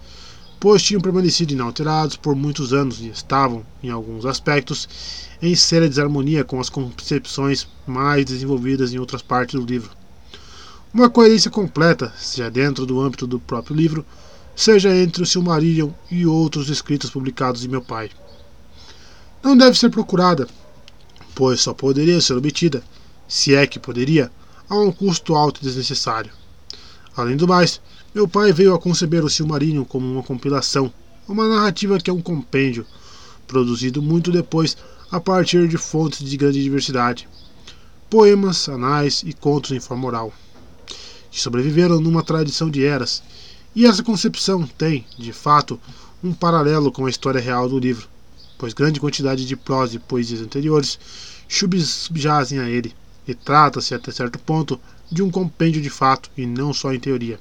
pois 0.59 0.83
tinham 0.83 1.01
permanecido 1.01 1.53
inalterados 1.53 2.17
por 2.17 2.35
muitos 2.35 2.71
anos 2.71 3.01
e 3.01 3.07
estavam, 3.07 3.65
em 3.81 3.89
alguns 3.89 4.27
aspectos, 4.27 4.87
em 5.41 5.55
séria 5.55 5.89
desarmonia 5.89 6.43
com 6.43 6.59
as 6.59 6.69
concepções 6.69 7.67
mais 7.87 8.23
desenvolvidas 8.25 8.93
em 8.93 8.99
outras 8.99 9.23
partes 9.23 9.59
do 9.59 9.65
livro. 9.65 10.02
Uma 10.93 11.09
coerência 11.09 11.49
completa, 11.49 12.13
seja 12.15 12.51
dentro 12.51 12.85
do 12.85 13.01
âmbito 13.01 13.25
do 13.25 13.39
próprio 13.39 13.75
livro, 13.75 14.05
seja 14.55 14.95
entre 14.95 15.23
o 15.23 15.25
Silmarillion 15.25 15.89
e 16.11 16.23
outros 16.27 16.69
escritos 16.69 17.09
publicados 17.09 17.61
de 17.61 17.67
meu 17.67 17.81
pai. 17.81 18.11
Não 19.41 19.57
deve 19.57 19.75
ser 19.75 19.89
procurada, 19.89 20.47
pois 21.33 21.61
só 21.61 21.73
poderia 21.73 22.21
ser 22.21 22.35
obtida, 22.35 22.83
se 23.27 23.55
é 23.55 23.65
que 23.65 23.79
poderia, 23.79 24.31
a 24.69 24.77
um 24.77 24.91
custo 24.91 25.33
alto 25.33 25.61
e 25.61 25.63
desnecessário. 25.63 26.31
Além 27.17 27.37
do 27.37 27.47
mais, 27.47 27.81
meu 28.13 28.27
pai 28.27 28.53
veio 28.53 28.75
a 28.75 28.79
conceber 28.79 29.25
o 29.25 29.29
Silmarillion 29.31 29.83
como 29.85 30.05
uma 30.05 30.21
compilação, 30.21 30.93
uma 31.27 31.47
narrativa 31.47 31.97
que 31.97 32.11
é 32.11 32.13
um 32.13 32.21
compêndio, 32.21 32.85
produzido 33.47 33.99
muito 33.99 34.31
depois 34.31 34.77
a 35.11 35.19
partir 35.19 35.67
de 35.67 35.75
fontes 35.75 36.19
de 36.23 36.37
grande 36.37 36.61
diversidade, 36.61 37.27
poemas, 38.11 38.69
anais 38.69 39.23
e 39.25 39.33
contos 39.33 39.71
em 39.71 39.79
forma 39.79 40.05
oral, 40.05 40.31
sobreviveram 41.41 41.99
numa 41.99 42.21
tradição 42.21 42.69
de 42.69 42.85
eras, 42.85 43.23
e 43.75 43.87
essa 43.87 44.03
concepção 44.03 44.67
tem, 44.77 45.03
de 45.17 45.33
fato, 45.33 45.79
um 46.23 46.31
paralelo 46.31 46.91
com 46.91 47.07
a 47.07 47.09
história 47.09 47.41
real 47.41 47.67
do 47.67 47.79
livro, 47.79 48.07
pois 48.57 48.71
grande 48.71 48.99
quantidade 48.99 49.45
de 49.45 49.55
prosa 49.55 49.95
e 49.95 49.99
poesias 49.99 50.41
anteriores 50.41 50.99
subjazem 51.47 52.59
a 52.59 52.69
ele, 52.69 52.93
e 53.27 53.33
trata-se 53.33 53.95
até 53.95 54.11
certo 54.11 54.37
ponto 54.37 54.79
de 55.11 55.23
um 55.23 55.31
compêndio 55.31 55.81
de 55.81 55.89
fato 55.89 56.29
e 56.37 56.45
não 56.45 56.71
só 56.71 56.93
em 56.93 56.99
teoria. 56.99 57.39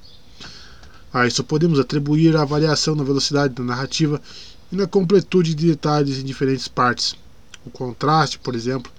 A 1.12 1.26
isso 1.26 1.44
podemos 1.44 1.78
atribuir 1.78 2.34
a 2.34 2.44
variação 2.44 2.94
na 2.94 3.04
velocidade 3.04 3.52
da 3.52 3.62
narrativa 3.62 4.20
e 4.70 4.76
na 4.76 4.86
completude 4.86 5.54
de 5.54 5.66
detalhes 5.66 6.18
em 6.18 6.24
diferentes 6.24 6.66
partes. 6.66 7.14
O 7.64 7.70
contraste, 7.70 8.38
por 8.38 8.54
exemplo, 8.54 8.90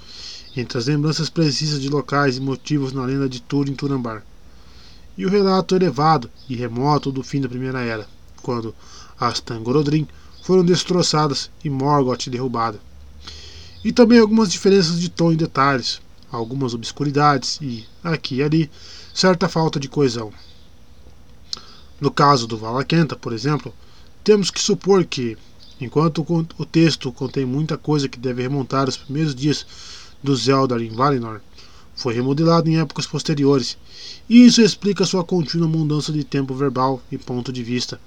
entre 0.56 0.78
as 0.78 0.86
lembranças 0.86 1.32
precisas 1.32 1.82
de 1.82 1.90
locais 1.90 2.38
e 2.38 2.42
motivos 2.42 2.94
na 2.94 3.04
lenda 3.04 3.28
de 3.28 3.42
Turin 3.42 3.74
Turambar 3.74 4.24
e 5.18 5.26
o 5.26 5.30
relato 5.30 5.76
elevado 5.76 6.30
e 6.50 6.56
remoto 6.56 7.12
do 7.12 7.24
fim 7.24 7.42
da 7.42 7.50
Primeira 7.50 7.82
Era, 7.82 8.08
quando 8.42 8.76
as 9.20 9.40
Tangorodrim 9.40 10.08
foram 10.42 10.66
destroçadas 10.66 11.50
e 11.64 11.70
Morgoth 11.70 12.30
derrubada. 12.30 12.80
E 13.84 13.92
também 13.92 14.20
algumas 14.20 14.52
diferenças 14.52 15.00
de 15.00 15.10
tom 15.10 15.32
e 15.32 15.36
detalhes, 15.36 16.02
algumas 16.32 16.74
obscuridades 16.74 17.60
e, 17.62 17.86
aqui 18.04 18.36
e 18.36 18.44
ali, 18.44 18.72
certa 19.14 19.48
falta 19.48 19.80
de 19.80 19.88
coesão. 19.88 20.34
No 22.02 22.12
caso 22.12 22.48
do 22.48 22.58
Valaquenta, 22.58 23.16
por 23.16 23.32
exemplo, 23.32 23.74
temos 24.24 24.50
que 24.50 24.62
supor 24.62 25.06
que, 25.06 25.38
enquanto 25.80 26.26
o 26.58 26.66
texto 26.66 27.12
contém 27.12 27.46
muita 27.46 27.78
coisa 27.78 28.10
que 28.10 28.20
deve 28.20 28.42
remontar 28.42 28.86
aos 28.86 28.98
primeiros 28.98 29.36
dias 29.36 29.66
do 30.22 30.36
Zeldar 30.36 30.82
em 30.82 30.90
Valinor, 30.90 31.40
foi 31.96 32.14
remodelado 32.14 32.70
em 32.70 32.80
épocas 32.80 33.06
posteriores, 33.06 33.78
e 34.30 34.46
isso 34.46 34.62
explica 34.62 35.06
sua 35.06 35.24
contínua 35.24 35.68
mudança 35.68 36.12
de 36.12 36.24
tempo 36.24 36.54
verbal 36.54 37.02
e 37.12 37.18
ponto 37.18 37.52
de 37.52 37.64
vista, 37.64 38.00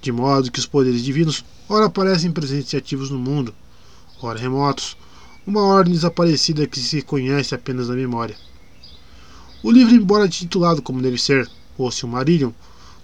de 0.00 0.10
modo 0.10 0.50
que 0.50 0.58
os 0.58 0.66
poderes 0.66 1.04
divinos 1.04 1.44
ora 1.68 1.88
parecem 1.88 2.32
presentes 2.32 2.72
e 2.72 2.76
ativos 2.76 3.10
no 3.10 3.18
mundo, 3.18 3.54
ora 4.20 4.38
remotos, 4.38 4.96
uma 5.46 5.62
ordem 5.62 5.94
desaparecida 5.94 6.66
que 6.66 6.80
se 6.80 7.02
conhece 7.02 7.54
apenas 7.54 7.88
na 7.88 7.94
memória. 7.94 8.36
O 9.62 9.70
livro, 9.70 9.94
embora 9.94 10.28
titulado 10.28 10.82
como 10.82 11.00
deve 11.00 11.18
ser, 11.18 11.48
O 11.78 11.90
Silmarillion, 11.90 12.50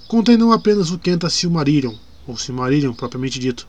contém 0.09 0.37
não 0.37 0.53
apenas 0.53 0.91
o 0.91 0.99
Kenta 0.99 1.31
Silmarillion, 1.31 1.95
ou 2.27 2.37
Silmarillion 2.37 2.93
propriamente 2.93 3.38
dito, 3.38 3.67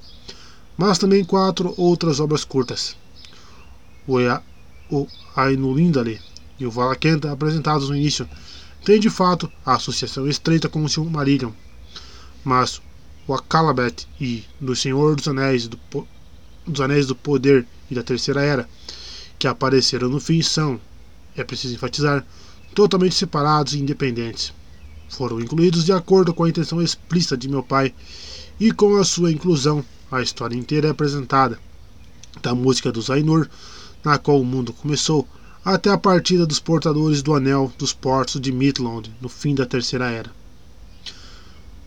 mas 0.77 0.97
também 0.97 1.23
quatro 1.23 1.73
outras 1.77 2.19
obras 2.19 2.43
curtas. 2.43 2.97
O, 4.07 4.19
e 4.19 4.27
o 4.89 5.07
Ainulindale 5.35 6.19
e 6.59 6.65
o 6.65 6.71
Valakenta, 6.71 7.31
apresentados 7.31 7.89
no 7.89 7.95
início, 7.95 8.27
têm 8.83 8.99
de 8.99 9.09
fato 9.09 9.51
a 9.65 9.75
associação 9.75 10.27
estreita 10.27 10.69
com 10.69 10.83
o 10.83 10.89
Silmarillion, 10.89 11.51
mas 12.43 12.81
o 13.27 13.33
Akalabet 13.33 14.07
e 14.19 14.43
do 14.59 14.75
Senhor 14.75 15.15
dos 15.15 15.27
Anéis 15.27 15.67
do, 15.67 15.79
dos 16.65 16.81
Anéis 16.81 17.07
do 17.07 17.15
Poder 17.15 17.67
e 17.89 17.95
da 17.95 18.03
Terceira 18.03 18.41
Era, 18.41 18.69
que 19.37 19.47
apareceram 19.47 20.09
no 20.09 20.19
fim, 20.19 20.41
são, 20.41 20.79
é 21.35 21.43
preciso 21.43 21.75
enfatizar, 21.75 22.25
totalmente 22.73 23.15
separados 23.15 23.73
e 23.73 23.79
independentes. 23.79 24.53
Foram 25.09 25.39
incluídos 25.39 25.85
de 25.85 25.91
acordo 25.91 26.33
com 26.33 26.43
a 26.43 26.49
intenção 26.49 26.81
explícita 26.81 27.37
de 27.37 27.47
meu 27.47 27.63
pai, 27.63 27.93
e 28.59 28.71
com 28.71 28.97
a 28.97 29.03
sua 29.03 29.31
inclusão, 29.31 29.83
a 30.11 30.21
história 30.21 30.55
inteira 30.55 30.87
é 30.87 30.91
apresentada, 30.91 31.59
da 32.41 32.53
música 32.53 32.91
dos 32.91 33.09
Ainur, 33.09 33.49
na 34.03 34.17
qual 34.17 34.39
o 34.39 34.45
mundo 34.45 34.73
começou, 34.73 35.27
até 35.63 35.89
a 35.89 35.97
partida 35.97 36.45
dos 36.45 36.59
portadores 36.59 37.21
do 37.21 37.35
Anel 37.35 37.71
dos 37.77 37.91
portos 37.91 38.39
de 38.39 38.51
Midland 38.51 39.11
no 39.19 39.27
fim 39.27 39.53
da 39.53 39.65
Terceira 39.65 40.09
Era. 40.09 40.31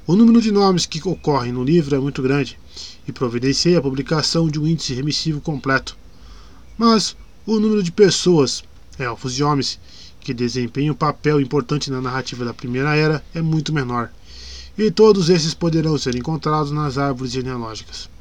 O 0.06 0.14
número 0.14 0.42
de 0.42 0.52
nomes 0.52 0.84
que 0.84 1.00
ocorrem 1.08 1.52
no 1.52 1.64
livro 1.64 1.96
é 1.96 1.98
muito 1.98 2.22
grande 2.22 2.58
e 3.08 3.12
providencia 3.12 3.78
a 3.78 3.82
publicação 3.82 4.48
de 4.48 4.60
um 4.60 4.66
índice 4.66 4.92
remissivo 4.92 5.40
completo. 5.40 5.96
Mas 6.76 7.16
o 7.46 7.58
número 7.58 7.82
de 7.82 7.90
pessoas, 7.90 8.62
elfos 8.98 9.38
e 9.38 9.42
homens, 9.42 9.78
que 10.20 10.34
desempenham 10.34 10.92
um 10.92 10.96
papel 10.96 11.40
importante 11.40 11.90
na 11.90 12.00
narrativa 12.00 12.44
da 12.44 12.54
Primeira 12.54 12.94
Era 12.94 13.24
é 13.34 13.40
muito 13.40 13.72
menor, 13.72 14.10
e 14.76 14.90
todos 14.90 15.30
esses 15.30 15.54
poderão 15.54 15.96
ser 15.96 16.14
encontrados 16.14 16.70
nas 16.70 16.98
árvores 16.98 17.32
genealógicas. 17.32 18.11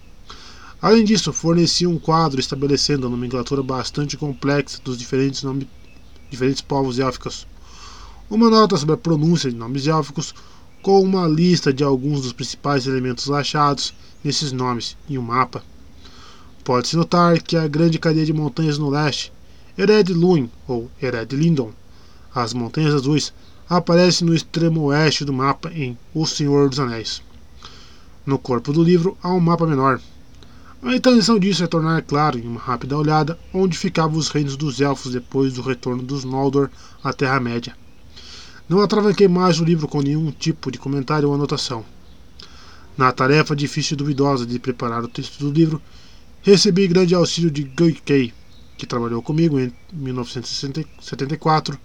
Além 0.81 1.03
disso, 1.05 1.31
fornecia 1.31 1.87
um 1.87 1.99
quadro 1.99 2.39
estabelecendo 2.39 3.05
a 3.05 3.09
nomenclatura 3.09 3.61
bastante 3.61 4.17
complexa 4.17 4.79
dos 4.83 4.97
diferentes, 4.97 5.43
nome, 5.43 5.69
diferentes 6.29 6.61
povos 6.61 6.97
élficos. 6.97 7.45
Uma 8.27 8.49
nota 8.49 8.75
sobre 8.75 8.95
a 8.95 8.97
pronúncia 8.97 9.51
de 9.51 9.55
nomes 9.55 9.85
élficos 9.85 10.33
com 10.81 10.99
uma 10.99 11.27
lista 11.27 11.71
de 11.71 11.83
alguns 11.83 12.21
dos 12.21 12.33
principais 12.33 12.87
elementos 12.87 13.29
achados 13.29 13.93
nesses 14.23 14.51
nomes 14.51 14.97
e 15.07 15.19
um 15.19 15.21
mapa. 15.21 15.63
Pode-se 16.63 16.97
notar 16.97 17.39
que 17.39 17.55
a 17.55 17.67
grande 17.67 17.99
cadeia 17.99 18.25
de 18.25 18.33
montanhas 18.33 18.79
no 18.79 18.89
leste, 18.89 19.31
Ered 19.77 20.11
Luin 20.11 20.49
ou 20.67 20.89
Ered 20.99 21.35
Lindon, 21.35 21.71
as 22.33 22.53
Montanhas 22.53 22.95
Azuis, 22.95 23.31
aparece 23.69 24.23
no 24.23 24.33
extremo 24.33 24.81
oeste 24.85 25.25
do 25.25 25.33
mapa 25.33 25.71
em 25.73 25.95
O 26.11 26.25
Senhor 26.25 26.69
dos 26.69 26.79
Anéis. 26.79 27.21
No 28.25 28.39
corpo 28.39 28.73
do 28.73 28.83
livro 28.83 29.15
há 29.21 29.31
um 29.31 29.39
mapa 29.39 29.67
menor. 29.67 30.01
A 30.83 30.95
intenção 30.95 31.37
disso 31.37 31.63
é 31.63 31.67
tornar 31.67 32.01
claro, 32.01 32.39
em 32.39 32.47
uma 32.47 32.59
rápida 32.59 32.97
olhada, 32.97 33.37
onde 33.53 33.77
ficavam 33.77 34.17
os 34.17 34.29
reinos 34.29 34.57
dos 34.57 34.81
elfos 34.81 35.11
depois 35.11 35.53
do 35.53 35.61
retorno 35.61 36.01
dos 36.01 36.23
Noldor 36.23 36.71
à 37.03 37.13
Terra-média. 37.13 37.77
Não 38.67 38.81
atravanquei 38.81 39.27
mais 39.27 39.59
o 39.59 39.63
livro 39.63 39.87
com 39.87 40.01
nenhum 40.01 40.31
tipo 40.31 40.71
de 40.71 40.79
comentário 40.79 41.29
ou 41.29 41.35
anotação. 41.35 41.85
Na 42.97 43.11
tarefa 43.11 43.55
difícil 43.55 43.93
e 43.93 43.97
duvidosa 43.97 44.43
de 44.43 44.57
preparar 44.57 45.03
o 45.03 45.07
texto 45.07 45.37
do 45.37 45.51
livro, 45.51 45.79
recebi 46.41 46.87
grande 46.87 47.13
auxílio 47.13 47.51
de 47.51 47.63
Kei, 48.03 48.33
que 48.75 48.87
trabalhou 48.87 49.21
comigo 49.21 49.59
em 49.59 49.71
1974 49.93 51.77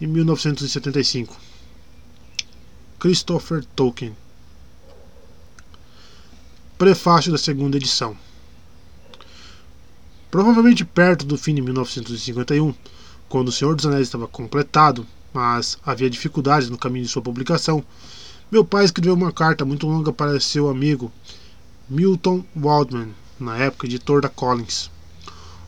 e 0.00 0.06
1975. 0.06 1.36
Christopher 3.00 3.64
Tolkien. 3.74 4.14
Prefácio 6.82 7.30
da 7.30 7.38
segunda 7.38 7.76
edição. 7.76 8.16
Provavelmente 10.28 10.84
perto 10.84 11.24
do 11.24 11.38
fim 11.38 11.54
de 11.54 11.62
1951, 11.62 12.74
quando 13.28 13.50
O 13.50 13.52
Senhor 13.52 13.76
dos 13.76 13.86
Anéis 13.86 14.08
estava 14.08 14.26
completado 14.26 15.06
mas 15.32 15.78
havia 15.86 16.10
dificuldades 16.10 16.68
no 16.68 16.76
caminho 16.76 17.04
de 17.04 17.10
sua 17.12 17.22
publicação, 17.22 17.84
meu 18.50 18.64
pai 18.64 18.84
escreveu 18.84 19.14
uma 19.14 19.30
carta 19.30 19.64
muito 19.64 19.86
longa 19.86 20.12
para 20.12 20.40
seu 20.40 20.68
amigo 20.68 21.12
Milton 21.88 22.44
Waldman, 22.56 23.14
na 23.38 23.56
época 23.56 23.86
editor 23.86 24.20
da 24.20 24.28
Collins. 24.28 24.90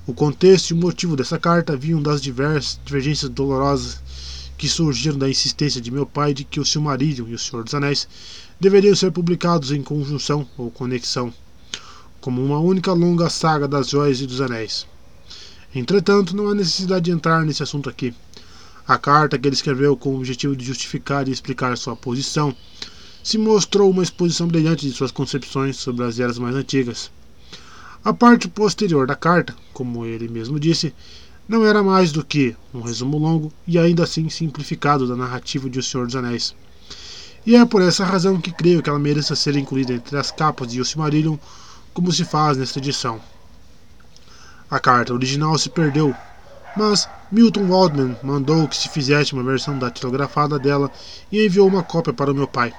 O 0.09 0.12
contexto 0.12 0.71
e 0.71 0.75
o 0.75 0.76
motivo 0.76 1.14
dessa 1.14 1.38
carta 1.38 1.76
vinham 1.76 2.02
das 2.02 2.21
diversas 2.21 2.80
divergências 2.85 3.30
dolorosas 3.30 4.00
que 4.56 4.68
surgiram 4.68 5.18
da 5.18 5.28
insistência 5.28 5.80
de 5.80 5.90
meu 5.90 6.06
pai 6.06 6.32
de 6.32 6.44
que 6.44 6.61
o 6.61 6.64
Silmarillion 6.64 7.26
e 7.28 7.34
o 7.34 7.38
Senhor 7.38 7.64
dos 7.64 7.75
Anéis 7.75 8.08
deveriam 8.61 8.94
ser 8.94 9.11
publicados 9.11 9.73
em 9.73 9.82
conjunção 9.82 10.46
ou 10.56 10.70
conexão, 10.70 11.32
como 12.20 12.42
uma 12.42 12.58
única 12.58 12.92
longa 12.92 13.28
saga 13.28 13.66
das 13.66 13.88
joias 13.88 14.20
e 14.20 14.26
dos 14.26 14.40
anéis. 14.40 14.87
Entretanto, 15.75 16.37
não 16.37 16.49
há 16.49 16.54
necessidade 16.54 17.06
de 17.06 17.11
entrar 17.11 17.44
nesse 17.44 17.62
assunto 17.62 17.90
aqui. 17.90 18.14
A 18.87 18.96
carta 18.96 19.38
que 19.38 19.49
ele 19.49 19.56
escreveu 19.56 19.96
com 19.96 20.11
o 20.11 20.16
objetivo 20.18 20.54
de 20.54 20.64
justificar 20.64 21.26
e 21.26 21.32
explicar 21.32 21.76
sua 21.76 21.96
posição 21.96 22.54
se 23.23 23.38
mostrou 23.38 23.90
uma 23.90 24.02
exposição 24.02 24.46
brilhante 24.46 24.87
de 24.87 24.92
suas 24.92 25.11
concepções 25.11 25.76
sobre 25.76 26.04
as 26.04 26.20
eras 26.20 26.38
mais 26.38 26.54
antigas. 26.54 27.11
A 28.04 28.12
parte 28.12 28.46
posterior 28.49 29.06
da 29.06 29.16
carta, 29.16 29.56
como 29.73 30.04
ele 30.04 30.28
mesmo 30.28 30.61
disse, 30.61 30.94
não 31.48 31.64
era 31.64 31.82
mais 31.82 32.10
do 32.10 32.24
que 32.24 32.56
um 32.72 32.80
resumo 32.80 33.18
longo 33.18 33.52
e 33.66 33.78
ainda 33.78 34.04
assim 34.04 34.28
simplificado 34.28 35.06
da 35.06 35.14
narrativa 35.14 35.68
de 35.68 35.78
O 35.78 35.82
Senhor 35.82 36.06
dos 36.06 36.16
Anéis. 36.16 36.54
e 37.46 37.54
é 37.54 37.64
por 37.64 37.82
essa 37.82 38.04
razão 38.04 38.40
que 38.40 38.50
creio 38.50 38.82
que 38.82 38.88
ela 38.88 38.98
mereça 38.98 39.36
ser 39.36 39.54
incluída 39.56 39.92
entre 39.92 40.16
as 40.16 40.30
capas 40.30 40.68
de 40.68 40.80
O 40.80 40.84
Silmarillion, 40.84 41.36
como 41.92 42.10
se 42.10 42.24
faz 42.24 42.56
nesta 42.56 42.78
edição. 42.78 43.20
A 44.70 44.80
carta 44.80 45.12
original 45.12 45.56
se 45.58 45.68
perdeu, 45.68 46.14
mas 46.76 47.08
Milton 47.30 47.68
Waldman 47.68 48.16
mandou 48.22 48.66
que 48.66 48.76
se 48.76 48.88
fizesse 48.88 49.34
uma 49.34 49.42
versão 49.42 49.78
datilografada 49.78 50.58
dela 50.58 50.90
e 51.30 51.44
enviou 51.44 51.68
uma 51.68 51.82
cópia 51.82 52.12
para 52.12 52.32
o 52.32 52.34
meu 52.34 52.48
pai. 52.48 52.72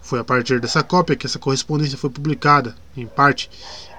Foi 0.00 0.18
a 0.18 0.24
partir 0.24 0.60
dessa 0.60 0.82
cópia 0.82 1.16
que 1.16 1.26
essa 1.26 1.38
correspondência 1.38 1.98
foi 1.98 2.10
publicada, 2.10 2.74
em 2.96 3.06
parte, 3.06 3.50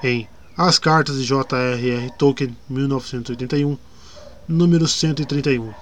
em 0.04 0.28
As 0.58 0.80
Cartas 0.80 1.18
de 1.18 1.26
J.R.R. 1.26 2.12
Tolkien, 2.18 2.56
1981, 2.70 3.78
número 4.48 4.88
131. 4.88 5.74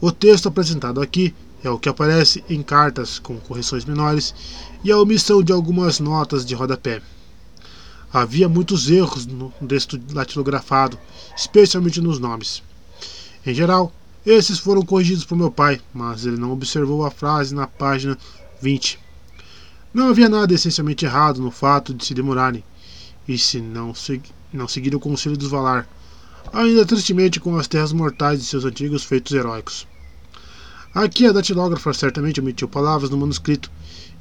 O 0.00 0.12
texto 0.12 0.46
apresentado 0.46 1.02
aqui 1.02 1.34
é 1.64 1.68
o 1.68 1.76
que 1.76 1.88
aparece 1.88 2.44
em 2.48 2.62
cartas 2.62 3.18
com 3.18 3.40
correções 3.40 3.84
menores 3.84 4.32
e 4.84 4.92
a 4.92 4.96
omissão 4.96 5.42
de 5.42 5.50
algumas 5.50 5.98
notas 5.98 6.46
de 6.46 6.54
rodapé. 6.54 7.02
Havia 8.12 8.48
muitos 8.48 8.88
erros 8.88 9.26
no 9.26 9.52
texto 9.66 9.98
datilografado, 9.98 10.96
especialmente 11.36 12.00
nos 12.00 12.20
nomes. 12.20 12.62
Em 13.44 13.52
geral, 13.52 13.92
esses 14.24 14.60
foram 14.60 14.82
corrigidos 14.82 15.24
por 15.24 15.36
meu 15.36 15.50
pai, 15.50 15.80
mas 15.92 16.24
ele 16.24 16.36
não 16.36 16.52
observou 16.52 17.04
a 17.04 17.10
frase 17.10 17.52
na 17.52 17.66
página 17.66 18.16
20. 18.62 18.96
Não 19.92 20.08
havia 20.08 20.28
nada 20.28 20.54
essencialmente 20.54 21.04
errado 21.04 21.42
no 21.42 21.50
fato 21.50 21.92
de 21.92 22.04
se 22.04 22.14
demorarem, 22.14 22.62
e 23.28 23.36
se 23.38 23.60
não, 23.60 23.92
não 24.52 24.68
seguir 24.68 24.94
o 24.94 25.00
conselho 25.00 25.36
dos 25.36 25.50
Valar, 25.50 25.88
ainda 26.52 26.86
tristemente 26.86 27.40
com 27.40 27.56
as 27.56 27.66
terras 27.66 27.92
mortais 27.92 28.40
de 28.40 28.46
seus 28.46 28.64
antigos 28.64 29.04
feitos 29.04 29.32
heróicos. 29.32 29.86
Aqui 30.94 31.26
a 31.26 31.32
datilógrafa 31.32 31.92
certamente 31.92 32.40
omitiu 32.40 32.68
palavras 32.68 33.10
no 33.10 33.18
manuscrito 33.18 33.70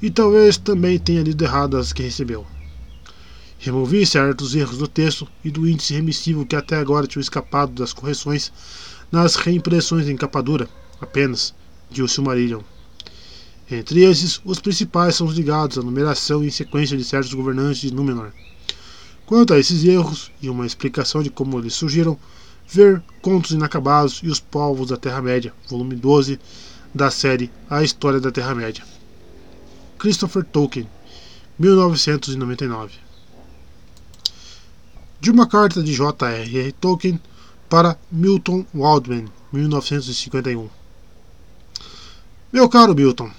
e 0.02 0.10
talvez 0.10 0.58
também 0.58 1.00
tenha 1.00 1.24
lido 1.24 1.44
errado 1.44 1.78
as 1.78 1.94
que 1.94 2.04
recebeu. 2.04 2.46
Removi 3.58 4.06
certos 4.06 4.54
erros 4.54 4.78
do 4.78 4.88
texto 4.88 5.28
e 5.44 5.50
do 5.50 5.68
índice 5.68 5.94
remissivo 5.94 6.46
que 6.46 6.56
até 6.56 6.76
agora 6.78 7.08
tinham 7.08 7.22
escapado 7.22 7.72
das 7.72 7.94
correções 7.94 8.52
nas 9.12 9.36
reimpressões 9.36 10.08
em 10.08 10.18
capa 10.18 10.42
dura, 10.42 10.68
apenas, 11.00 11.54
de 11.90 12.04
O 12.04 12.08
Silmarillion. 12.08 12.62
Entre 13.72 14.04
esses, 14.04 14.42
os 14.44 14.60
principais 14.60 15.16
são 15.16 15.26
os 15.26 15.36
ligados 15.36 15.78
à 15.78 15.82
numeração 15.82 16.44
e 16.44 16.52
sequência 16.52 16.98
de 16.98 17.04
certos 17.04 17.34
governantes 17.34 17.82
de 17.82 17.94
Númenor. 17.94 18.32
Quanto 19.26 19.54
a 19.54 19.60
esses 19.60 19.84
erros 19.84 20.32
e 20.40 20.50
uma 20.50 20.68
explicação 20.68 21.24
de 21.24 21.32
como 21.32 21.58
eles 21.58 21.74
surgiram, 21.74 22.18
ver 22.68 23.02
Contos 23.22 23.52
Inacabados 23.52 24.22
e 24.24 24.28
os 24.28 24.40
Povos 24.40 24.90
da 24.90 24.98
Terra-média, 24.98 25.54
volume 25.68 25.96
12 25.96 26.40
da 26.94 27.10
série 27.10 27.52
A 27.70 27.84
História 27.84 28.20
da 28.20 28.32
Terra-média. 28.32 28.84
Christopher 29.98 30.44
Tolkien, 30.44 30.88
1999. 31.58 32.94
De 35.20 35.32
uma 35.32 35.48
carta 35.48 35.82
de 35.82 35.92
J.R.R. 35.92 36.72
Tolkien 36.74 37.20
para 37.68 37.98
Milton 38.12 38.64
Waldman, 38.76 39.26
1951. 39.52 40.70
Meu 42.54 42.70
caro 42.70 42.94
Milton, 42.94 43.32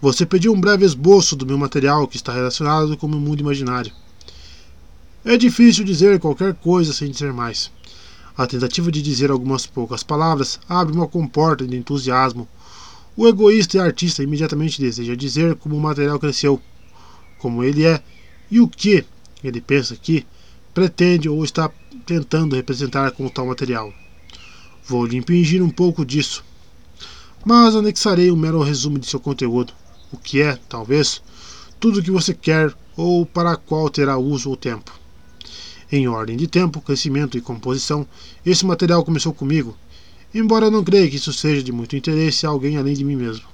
você 0.00 0.24
pediu 0.24 0.52
um 0.52 0.60
breve 0.60 0.84
esboço 0.84 1.34
do 1.34 1.44
meu 1.44 1.58
material 1.58 2.06
que 2.06 2.16
está 2.16 2.32
relacionado 2.32 2.96
com 2.96 3.06
o 3.06 3.10
mundo 3.10 3.40
imaginário. 3.40 3.92
É 5.24 5.36
difícil 5.36 5.84
dizer 5.84 6.18
qualquer 6.18 6.52
coisa 6.52 6.92
sem 6.92 7.08
dizer 7.08 7.32
mais. 7.32 7.70
A 8.36 8.44
tentativa 8.44 8.90
de 8.90 9.00
dizer 9.00 9.30
algumas 9.30 9.64
poucas 9.64 10.02
palavras 10.02 10.58
abre 10.68 10.92
uma 10.92 11.06
comporta 11.06 11.64
de 11.64 11.76
entusiasmo. 11.76 12.48
O 13.16 13.28
egoísta 13.28 13.76
e 13.76 13.80
artista 13.80 14.24
imediatamente 14.24 14.80
deseja 14.80 15.14
dizer 15.14 15.54
como 15.54 15.76
o 15.76 15.80
material 15.80 16.18
cresceu, 16.18 16.60
como 17.38 17.62
ele 17.62 17.84
é 17.84 18.02
e 18.50 18.60
o 18.60 18.66
que 18.66 19.04
ele 19.44 19.60
pensa 19.60 19.94
que 19.94 20.26
pretende 20.74 21.28
ou 21.28 21.44
está 21.44 21.70
tentando 22.04 22.56
representar 22.56 23.12
com 23.12 23.28
tal 23.28 23.46
material. 23.46 23.94
Vou 24.84 25.06
lhe 25.06 25.16
impingir 25.16 25.62
um 25.62 25.70
pouco 25.70 26.04
disso, 26.04 26.44
mas 27.44 27.76
anexarei 27.76 28.32
um 28.32 28.36
mero 28.36 28.60
resumo 28.60 28.98
de 28.98 29.06
seu 29.06 29.20
conteúdo, 29.20 29.72
o 30.10 30.16
que 30.16 30.42
é, 30.42 30.58
talvez, 30.68 31.22
tudo 31.78 32.00
o 32.00 32.02
que 32.02 32.10
você 32.10 32.34
quer 32.34 32.74
ou 32.96 33.24
para 33.24 33.54
qual 33.54 33.88
terá 33.88 34.18
uso 34.18 34.50
ou 34.50 34.56
tempo. 34.56 35.01
Em 35.94 36.08
ordem 36.08 36.38
de 36.38 36.46
tempo, 36.46 36.80
crescimento 36.80 37.36
e 37.36 37.40
composição, 37.42 38.06
esse 38.46 38.64
material 38.64 39.04
começou 39.04 39.30
comigo, 39.30 39.76
embora 40.34 40.70
não 40.70 40.82
creia 40.82 41.06
que 41.10 41.16
isso 41.16 41.34
seja 41.34 41.62
de 41.62 41.70
muito 41.70 41.94
interesse 41.94 42.46
a 42.46 42.48
alguém 42.48 42.78
além 42.78 42.94
de 42.94 43.04
mim 43.04 43.14
mesmo. 43.14 43.44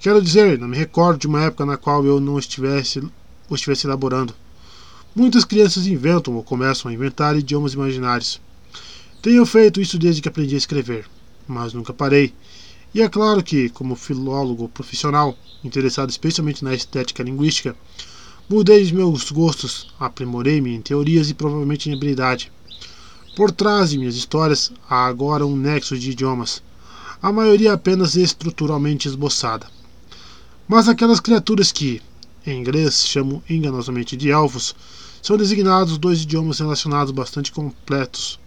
Quero 0.00 0.22
dizer, 0.22 0.58
não 0.58 0.66
me 0.66 0.78
recordo 0.78 1.20
de 1.20 1.26
uma 1.26 1.42
época 1.42 1.66
na 1.66 1.76
qual 1.76 2.06
eu 2.06 2.18
não 2.18 2.38
estivesse, 2.38 3.06
o 3.50 3.54
estivesse 3.54 3.86
elaborando. 3.86 4.34
Muitas 5.14 5.44
crianças 5.44 5.86
inventam 5.86 6.34
ou 6.34 6.42
começam 6.42 6.90
a 6.90 6.94
inventar 6.94 7.36
idiomas 7.36 7.74
imaginários. 7.74 8.40
Tenho 9.20 9.44
feito 9.44 9.78
isso 9.78 9.98
desde 9.98 10.22
que 10.22 10.28
aprendi 10.28 10.54
a 10.54 10.58
escrever, 10.58 11.04
mas 11.46 11.74
nunca 11.74 11.92
parei. 11.92 12.32
E 12.94 13.02
é 13.02 13.08
claro 13.10 13.42
que, 13.42 13.68
como 13.68 13.94
filólogo 13.94 14.70
profissional, 14.70 15.36
interessado 15.62 16.08
especialmente 16.08 16.64
na 16.64 16.74
estética 16.74 17.22
linguística, 17.22 17.76
Mudei 18.48 18.92
meus 18.92 19.30
gostos, 19.30 19.86
aprimorei-me 19.98 20.74
em 20.74 20.80
teorias 20.82 21.30
e 21.30 21.34
provavelmente 21.34 21.88
em 21.88 21.94
habilidade. 21.94 22.52
Por 23.36 23.50
trás 23.50 23.90
de 23.90 23.98
minhas 23.98 24.16
histórias 24.16 24.72
há 24.90 25.06
agora 25.06 25.46
um 25.46 25.56
nexo 25.56 25.96
de 25.96 26.10
idiomas, 26.10 26.62
a 27.22 27.32
maioria 27.32 27.72
apenas 27.72 28.16
estruturalmente 28.16 29.06
esboçada. 29.08 29.68
Mas 30.68 30.88
aquelas 30.88 31.20
criaturas 31.20 31.70
que, 31.70 32.02
em 32.44 32.60
inglês, 32.60 33.06
chamo 33.06 33.42
enganosamente 33.48 34.16
de 34.16 34.30
elfos, 34.30 34.74
são 35.22 35.36
designados 35.36 35.96
dois 35.96 36.22
idiomas 36.22 36.58
relacionados 36.58 37.12
bastante 37.12 37.52
completos, 37.52 38.40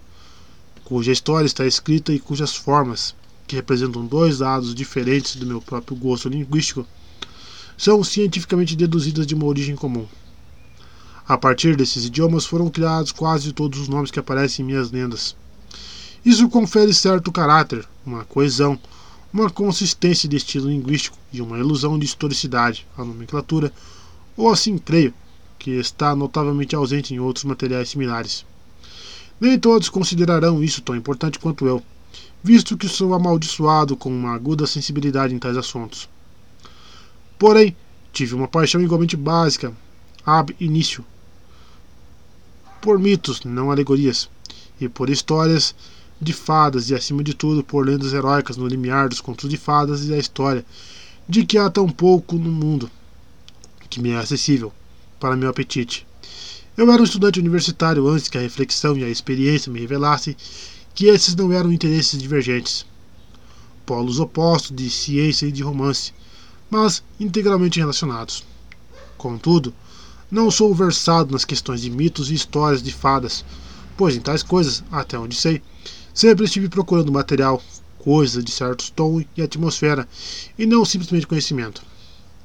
cuja 0.83 1.11
história 1.11 1.47
está 1.47 1.65
escrita 1.65 2.11
e 2.13 2.19
cujas 2.19 2.53
formas, 2.53 3.15
que 3.47 3.55
representam 3.55 4.05
dois 4.05 4.39
lados 4.39 4.75
diferentes 4.75 5.37
do 5.37 5.47
meu 5.47 5.61
próprio 5.61 5.95
gosto 5.95 6.27
linguístico, 6.27 6.85
são 7.77 8.03
cientificamente 8.03 8.75
deduzidas 8.75 9.27
de 9.27 9.35
uma 9.35 9.45
origem 9.45 9.75
comum. 9.75 10.07
A 11.27 11.37
partir 11.37 11.75
desses 11.75 12.05
idiomas 12.05 12.45
foram 12.45 12.69
criados 12.69 13.11
quase 13.11 13.51
todos 13.51 13.79
os 13.79 13.87
nomes 13.87 14.11
que 14.11 14.19
aparecem 14.19 14.63
em 14.63 14.67
minhas 14.67 14.91
lendas. 14.91 15.35
Isso 16.23 16.47
confere 16.49 16.93
certo 16.93 17.31
caráter, 17.31 17.87
uma 18.05 18.23
coesão, 18.25 18.79
uma 19.33 19.49
consistência 19.49 20.29
de 20.29 20.37
estilo 20.37 20.69
linguístico 20.69 21.17
e 21.33 21.41
uma 21.41 21.57
ilusão 21.57 21.99
de 21.99 22.05
historicidade 22.05 22.87
à 22.97 23.03
nomenclatura, 23.03 23.71
ou 24.37 24.49
assim 24.49 24.77
creio, 24.77 25.13
que 25.59 25.71
está 25.71 26.15
notavelmente 26.15 26.75
ausente 26.75 27.13
em 27.13 27.19
outros 27.19 27.43
materiais 27.43 27.89
similares. 27.89 28.45
Nem 29.39 29.59
todos 29.59 29.89
considerarão 29.89 30.63
isso 30.63 30.81
tão 30.81 30.95
importante 30.95 31.39
quanto 31.39 31.65
eu, 31.65 31.83
visto 32.43 32.77
que 32.77 32.87
sou 32.87 33.13
amaldiçoado 33.13 33.97
com 33.97 34.09
uma 34.09 34.33
aguda 34.33 34.65
sensibilidade 34.65 35.33
em 35.33 35.39
tais 35.39 35.57
assuntos. 35.57 36.07
Porém, 37.37 37.75
tive 38.13 38.33
uma 38.33 38.47
paixão 38.47 38.81
igualmente 38.81 39.17
básica, 39.17 39.73
ab 40.25 40.55
início, 40.59 41.03
por 42.81 42.99
mitos, 42.99 43.43
não 43.43 43.71
alegorias, 43.71 44.29
e 44.79 44.87
por 44.87 45.09
histórias 45.09 45.75
de 46.21 46.31
fadas 46.31 46.89
e, 46.89 46.95
acima 46.95 47.23
de 47.23 47.33
tudo, 47.33 47.63
por 47.63 47.85
lendas 47.85 48.13
heróicas 48.13 48.57
no 48.57 48.67
limiar 48.67 49.09
dos 49.09 49.21
contos 49.21 49.49
de 49.49 49.57
fadas 49.57 50.05
e 50.05 50.09
da 50.09 50.17
história, 50.17 50.65
de 51.27 51.45
que 51.45 51.57
há 51.57 51.69
tão 51.69 51.89
pouco 51.89 52.35
no 52.35 52.51
mundo 52.51 52.89
que 53.89 53.99
me 53.99 54.11
é 54.11 54.17
acessível 54.17 54.71
para 55.19 55.35
meu 55.35 55.49
apetite. 55.49 56.05
Eu 56.77 56.91
era 56.91 57.01
um 57.01 57.05
estudante 57.05 57.39
universitário 57.39 58.07
antes 58.07 58.27
que 58.27 58.37
a 58.37 58.41
reflexão 58.41 58.97
e 58.97 59.03
a 59.03 59.09
experiência 59.09 59.71
me 59.71 59.79
revelassem 59.79 60.35
que 60.93 61.07
esses 61.07 61.35
não 61.35 61.51
eram 61.51 61.71
interesses 61.71 62.21
divergentes, 62.21 62.85
polos 63.85 64.19
opostos 64.19 64.75
de 64.75 64.89
ciência 64.89 65.45
e 65.45 65.51
de 65.51 65.63
romance, 65.63 66.13
mas 66.69 67.03
integralmente 67.19 67.79
relacionados. 67.79 68.43
Contudo, 69.17 69.73
não 70.29 70.49
sou 70.49 70.73
versado 70.73 71.31
nas 71.31 71.45
questões 71.45 71.81
de 71.81 71.89
mitos 71.89 72.29
e 72.29 72.33
histórias 72.33 72.81
de 72.81 72.91
fadas, 72.91 73.45
pois 73.95 74.15
em 74.15 74.19
tais 74.19 74.43
coisas, 74.43 74.83
até 74.91 75.17
onde 75.17 75.35
sei, 75.35 75.61
sempre 76.13 76.45
estive 76.45 76.67
procurando 76.67 77.11
material, 77.11 77.61
coisas 77.99 78.43
de 78.43 78.51
certos 78.51 78.89
tom 78.89 79.23
e 79.35 79.41
atmosfera, 79.41 80.07
e 80.57 80.65
não 80.65 80.85
simplesmente 80.85 81.27
conhecimento. 81.27 81.81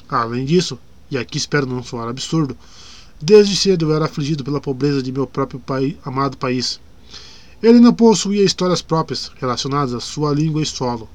Além 0.09 0.44
disso, 0.44 0.78
e 1.11 1.18
aqui 1.18 1.38
espero 1.38 1.66
não 1.66 1.83
soar 1.83 2.09
absurdo, 2.09 2.56
desde 3.20 3.56
cedo 3.56 3.87
eu 3.87 3.94
era 3.94 4.06
afligido 4.06 4.44
pela 4.44 4.61
pobreza 4.61 5.02
de 5.02 5.12
meu 5.12 5.26
próprio 5.26 5.61
pai, 5.61 5.96
amado 6.04 6.37
país. 6.37 6.80
Ele 7.62 7.80
não 7.80 7.92
possuía 7.92 8.42
histórias 8.42 8.80
próprias 8.80 9.30
relacionadas 9.40 9.92
à 9.92 10.00
sua 10.00 10.33
língua 10.33 10.62
e 10.62 10.66
solo, 10.66 11.09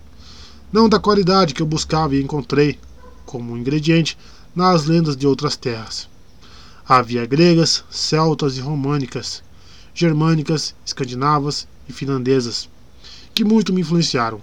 não 0.71 0.89
da 0.89 0.99
qualidade 0.99 1.53
que 1.53 1.61
eu 1.61 1.65
buscava 1.65 2.15
e 2.15 2.21
encontrei, 2.21 2.77
como 3.25 3.57
ingrediente 3.57 4.17
nas 4.55 4.85
lendas 4.85 5.17
de 5.17 5.27
outras 5.27 5.55
terras. 5.55 6.07
Havia 6.87 7.25
gregas, 7.25 7.83
celtas 7.89 8.57
e 8.57 8.61
românicas, 8.61 9.43
germânicas, 9.93 10.75
escandinavas 10.85 11.67
e 11.89 11.93
finlandesas, 11.93 12.69
que 13.33 13.43
muito 13.43 13.73
me 13.73 13.81
influenciaram, 13.81 14.41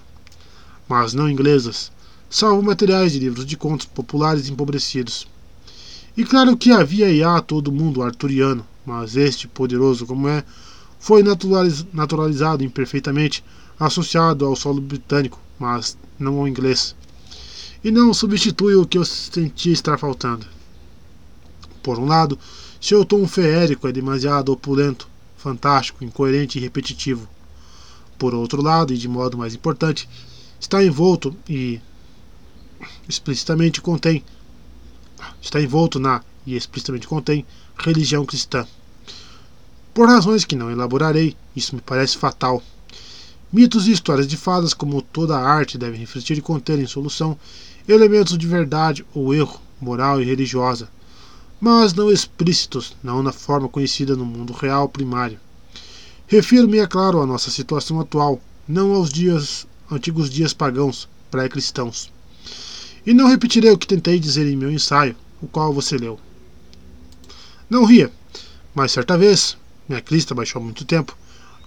mas 0.87 1.13
não 1.13 1.29
inglesas, 1.29 1.91
salvo 2.29 2.61
materiais 2.61 3.13
de 3.13 3.19
livros 3.19 3.45
de 3.45 3.55
contos 3.55 3.85
populares 3.85 4.49
empobrecidos. 4.49 5.27
E 6.15 6.23
claro 6.23 6.55
que 6.57 6.71
havia 6.71 7.11
IA 7.11 7.41
todo 7.41 7.71
mundo 7.71 8.03
arturiano, 8.03 8.65
mas 8.85 9.15
este, 9.15 9.47
poderoso 9.47 10.05
como 10.05 10.27
é, 10.27 10.43
foi 10.99 11.23
naturalizado 11.91 12.63
imperfeitamente, 12.63 13.43
associado 13.79 14.45
ao 14.45 14.55
solo 14.55 14.79
britânico, 14.79 15.39
mas 15.57 15.97
não 16.19 16.39
ao 16.39 16.47
inglês. 16.47 16.95
E 17.83 17.91
não 17.91 18.13
substitui 18.13 18.75
o 18.75 18.85
que 18.85 18.97
eu 18.97 19.05
sentia 19.05 19.73
estar 19.73 19.97
faltando. 19.97 20.45
Por 21.81 21.99
um 21.99 22.05
lado, 22.05 22.39
seu 22.79 23.03
tom 23.03 23.27
feérico 23.27 23.87
é 23.87 23.91
demasiado 23.91 24.51
opulento, 24.51 25.07
fantástico, 25.37 26.03
incoerente 26.03 26.57
e 26.57 26.61
repetitivo. 26.61 27.27
Por 28.17 28.33
outro 28.33 28.61
lado, 28.61 28.93
e 28.93 28.97
de 28.97 29.07
modo 29.07 29.37
mais 29.37 29.53
importante, 29.53 30.07
está 30.59 30.83
envolto 30.83 31.35
e 31.49 31.81
explicitamente 33.07 33.81
contém 33.81 34.23
está 35.41 35.61
envolto 35.61 35.99
na 35.99 36.21
e 36.45 36.55
explicitamente 36.55 37.07
contém 37.07 37.45
religião 37.77 38.25
cristã. 38.25 38.67
Por 39.93 40.07
razões 40.07 40.43
que 40.43 40.55
não 40.55 40.71
elaborarei, 40.71 41.37
isso 41.55 41.75
me 41.75 41.81
parece 41.81 42.17
fatal. 42.17 42.61
Mitos 43.53 43.87
e 43.87 43.91
histórias 43.91 44.27
de 44.27 44.35
fadas, 44.35 44.73
como 44.73 44.99
toda 44.99 45.37
arte, 45.37 45.77
devem 45.77 45.99
refletir 45.99 46.35
e 46.35 46.41
conter 46.41 46.79
em 46.79 46.87
solução 46.87 47.37
elementos 47.87 48.35
de 48.35 48.47
verdade 48.47 49.05
ou 49.13 49.31
erro, 49.31 49.61
moral 49.79 50.19
e 50.19 50.25
religiosa, 50.25 50.89
mas 51.61 51.93
não 51.93 52.11
explícitos, 52.11 52.95
não 53.03 53.21
na 53.21 53.31
forma 53.31 53.69
conhecida 53.69 54.15
no 54.15 54.25
mundo 54.25 54.53
real 54.53 54.89
primário. 54.89 55.39
Refiro-me, 56.25 56.79
é 56.79 56.87
claro, 56.87 57.21
à 57.21 57.27
nossa 57.27 57.51
situação 57.51 57.99
atual, 57.99 58.41
não 58.67 58.91
aos 58.95 59.11
dias 59.11 59.67
antigos 59.91 60.31
dias 60.31 60.51
pagãos, 60.51 61.07
pré-cristãos. 61.29 62.11
E 63.05 63.13
não 63.13 63.27
repetirei 63.27 63.69
o 63.69 63.77
que 63.77 63.85
tentei 63.85 64.19
dizer 64.19 64.47
em 64.47 64.57
meu 64.57 64.71
ensaio, 64.71 65.15
o 65.39 65.47
qual 65.47 65.71
você 65.71 65.95
leu. 65.95 66.19
Não 67.69 67.85
ria, 67.85 68.11
mas 68.73 68.91
certa 68.91 69.15
vez, 69.15 69.55
minha 69.87 70.01
crista 70.01 70.33
baixou 70.33 70.59
há 70.59 70.65
muito 70.65 70.85
tempo, 70.85 71.15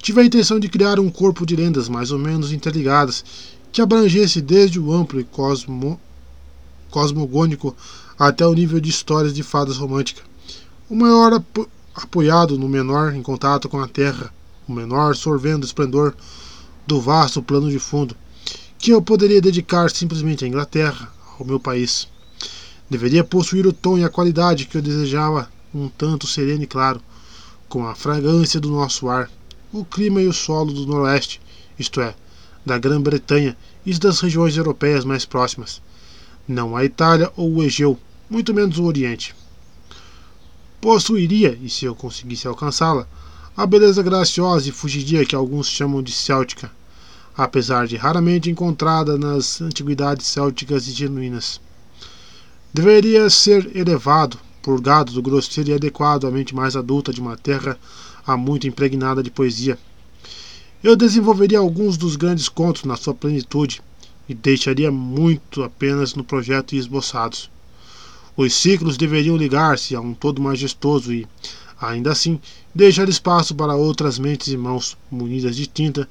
tive 0.06 0.20
a 0.20 0.24
intenção 0.24 0.60
de 0.60 0.68
criar 0.68 1.00
um 1.00 1.10
corpo 1.10 1.44
de 1.44 1.56
lendas 1.56 1.88
mais 1.88 2.12
ou 2.12 2.18
menos 2.20 2.52
interligadas, 2.52 3.24
que 3.72 3.82
abrangesse 3.82 4.40
desde 4.40 4.78
o 4.78 4.92
amplo 4.92 5.18
e 5.18 5.24
cosmo, 5.24 6.00
cosmogônico 6.92 7.74
até 8.16 8.46
o 8.46 8.54
nível 8.54 8.78
de 8.78 8.88
histórias 8.88 9.34
de 9.34 9.42
fadas 9.42 9.78
romântica. 9.78 10.22
O 10.88 10.94
maior 10.94 11.32
apo, 11.32 11.68
apoiado 11.92 12.56
no 12.56 12.68
menor 12.68 13.16
em 13.16 13.20
contato 13.20 13.68
com 13.68 13.80
a 13.80 13.88
terra, 13.88 14.32
o 14.68 14.72
menor 14.72 15.16
sorvendo 15.16 15.64
o 15.64 15.66
esplendor 15.66 16.14
do 16.86 17.00
vasto 17.00 17.42
plano 17.42 17.68
de 17.68 17.80
fundo, 17.80 18.14
que 18.78 18.92
eu 18.92 19.02
poderia 19.02 19.40
dedicar 19.40 19.90
simplesmente 19.90 20.44
à 20.44 20.48
Inglaterra, 20.48 21.12
ao 21.36 21.44
meu 21.44 21.58
país. 21.58 22.06
Deveria 22.88 23.24
possuir 23.24 23.66
o 23.66 23.72
tom 23.72 23.98
e 23.98 24.04
a 24.04 24.08
qualidade 24.08 24.66
que 24.66 24.78
eu 24.78 24.82
desejava, 24.82 25.50
um 25.74 25.88
tanto 25.88 26.28
sereno 26.28 26.62
e 26.62 26.66
claro, 26.68 27.02
com 27.68 27.84
a 27.84 27.96
fragrância 27.96 28.60
do 28.60 28.70
nosso 28.70 29.08
ar, 29.08 29.28
o 29.80 29.84
clima 29.84 30.20
e 30.20 30.26
o 30.26 30.32
solo 30.32 30.72
do 30.72 30.86
noroeste, 30.86 31.40
isto 31.78 32.00
é, 32.00 32.14
da 32.64 32.78
Grã-Bretanha 32.78 33.56
e 33.84 33.92
das 33.94 34.20
regiões 34.20 34.56
europeias 34.56 35.04
mais 35.04 35.24
próximas. 35.24 35.80
Não 36.48 36.76
a 36.76 36.84
Itália 36.84 37.30
ou 37.36 37.54
o 37.54 37.62
Egeu, 37.62 37.98
muito 38.28 38.54
menos 38.54 38.78
o 38.78 38.84
Oriente. 38.84 39.34
Possuiria, 40.80 41.58
e 41.62 41.68
se 41.68 41.84
eu 41.84 41.94
conseguisse 41.94 42.46
alcançá-la, 42.46 43.06
a 43.56 43.66
beleza 43.66 44.02
graciosa 44.02 44.68
e 44.68 44.72
fugidia 44.72 45.24
que 45.24 45.34
alguns 45.34 45.68
chamam 45.68 46.02
de 46.02 46.12
céltica, 46.12 46.70
apesar 47.36 47.86
de 47.86 47.96
raramente 47.96 48.50
encontrada 48.50 49.18
nas 49.18 49.60
antiguidades 49.60 50.26
célticas 50.26 50.86
e 50.86 50.92
genuínas. 50.92 51.60
Deveria 52.72 53.28
ser 53.30 53.74
elevado, 53.76 54.38
purgado 54.62 55.12
do 55.12 55.22
grosseiro 55.22 55.70
e 55.70 55.74
adequado 55.74 56.26
à 56.26 56.30
mente 56.30 56.54
mais 56.54 56.76
adulta 56.76 57.12
de 57.12 57.20
uma 57.20 57.36
terra 57.36 57.78
há 58.26 58.36
muito 58.36 58.66
impregnada 58.66 59.22
de 59.22 59.30
poesia. 59.30 59.78
Eu 60.82 60.96
desenvolveria 60.96 61.58
alguns 61.58 61.96
dos 61.96 62.16
grandes 62.16 62.48
contos 62.48 62.84
na 62.84 62.96
sua 62.96 63.14
plenitude 63.14 63.82
e 64.28 64.34
deixaria 64.34 64.90
muito 64.90 65.62
apenas 65.62 66.14
no 66.14 66.24
projeto 66.24 66.74
e 66.74 66.78
esboçados. 66.78 67.50
Os 68.36 68.52
ciclos 68.52 68.96
deveriam 68.96 69.36
ligar-se 69.36 69.94
a 69.94 70.00
um 70.00 70.12
todo 70.12 70.42
majestoso 70.42 71.12
e, 71.12 71.26
ainda 71.80 72.12
assim, 72.12 72.40
deixar 72.74 73.08
espaço 73.08 73.54
para 73.54 73.74
outras 73.74 74.18
mentes 74.18 74.48
e 74.48 74.56
mãos 74.56 74.96
munidas 75.10 75.56
de 75.56 75.66
tinta 75.66 76.08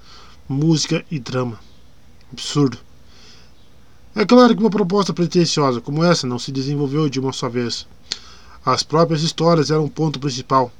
música 0.47 1.05
e 1.11 1.19
drama. 1.19 1.59
Absurdo. 2.31 2.77
É 4.15 4.25
claro 4.25 4.55
que 4.55 4.61
uma 4.61 4.69
proposta 4.69 5.13
pretensiosa 5.13 5.81
como 5.81 6.03
essa 6.03 6.25
não 6.25 6.39
se 6.39 6.51
desenvolveu 6.51 7.09
de 7.09 7.19
uma 7.19 7.33
só 7.33 7.49
vez. 7.49 7.85
As 8.65 8.81
próprias 8.81 9.21
histórias 9.21 9.69
eram 9.69 9.85
o 9.85 9.89
ponto 9.89 10.19
principal. 10.19 10.71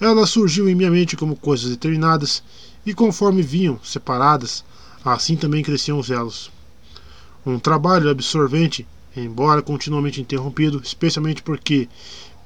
Ela 0.00 0.26
surgiu 0.26 0.68
em 0.68 0.74
minha 0.74 0.90
mente 0.90 1.16
como 1.16 1.36
coisas 1.36 1.68
determinadas, 1.68 2.42
e 2.86 2.94
conforme 2.94 3.42
vinham 3.42 3.78
separadas, 3.84 4.64
assim 5.04 5.36
também 5.36 5.62
cresciam 5.62 5.98
os 5.98 6.10
elos. 6.10 6.50
Um 7.44 7.58
trabalho 7.58 8.08
absorvente, 8.08 8.86
embora 9.14 9.60
continuamente 9.60 10.20
interrompido, 10.20 10.80
especialmente 10.82 11.42
porque, 11.42 11.88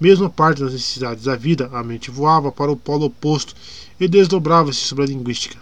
mesmo 0.00 0.26
a 0.26 0.30
parte 0.30 0.62
das 0.62 0.72
necessidades 0.72 1.24
da 1.24 1.36
vida, 1.36 1.70
a 1.72 1.82
mente 1.84 2.10
voava 2.10 2.50
para 2.50 2.72
o 2.72 2.76
polo 2.76 3.06
oposto 3.06 3.54
e 4.00 4.08
desdobrava-se 4.08 4.80
sobre 4.80 5.04
a 5.04 5.06
linguística. 5.06 5.56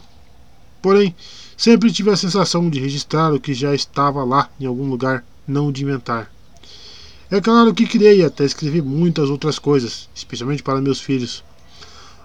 Porém, 0.80 1.14
sempre 1.56 1.92
tive 1.92 2.10
a 2.10 2.16
sensação 2.16 2.70
de 2.70 2.80
registrar 2.80 3.32
o 3.32 3.40
que 3.40 3.52
já 3.52 3.74
estava 3.74 4.24
lá 4.24 4.50
em 4.58 4.64
algum 4.64 4.88
lugar, 4.88 5.24
não 5.46 5.70
de 5.70 5.82
inventar. 5.82 6.32
É 7.30 7.40
claro 7.40 7.74
que 7.74 7.86
criei 7.86 8.24
até 8.24 8.44
escrevi 8.44 8.82
muitas 8.82 9.30
outras 9.30 9.58
coisas, 9.58 10.08
especialmente 10.14 10.62
para 10.62 10.80
meus 10.80 11.00
filhos. 11.00 11.42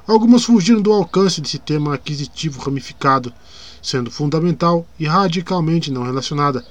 Algumas 0.08 0.46
fugiram 0.46 0.82
do 0.82 0.94
alcance 0.94 1.42
desse 1.42 1.60
tema 1.60 1.94
aquisitivo 1.94 2.62
ramificado, 2.62 3.34
sendo 3.82 4.10
fundamental 4.10 4.88
e 4.98 5.06
radicalmente 5.06 5.92
não 5.92 6.04
relacionada. 6.04 6.66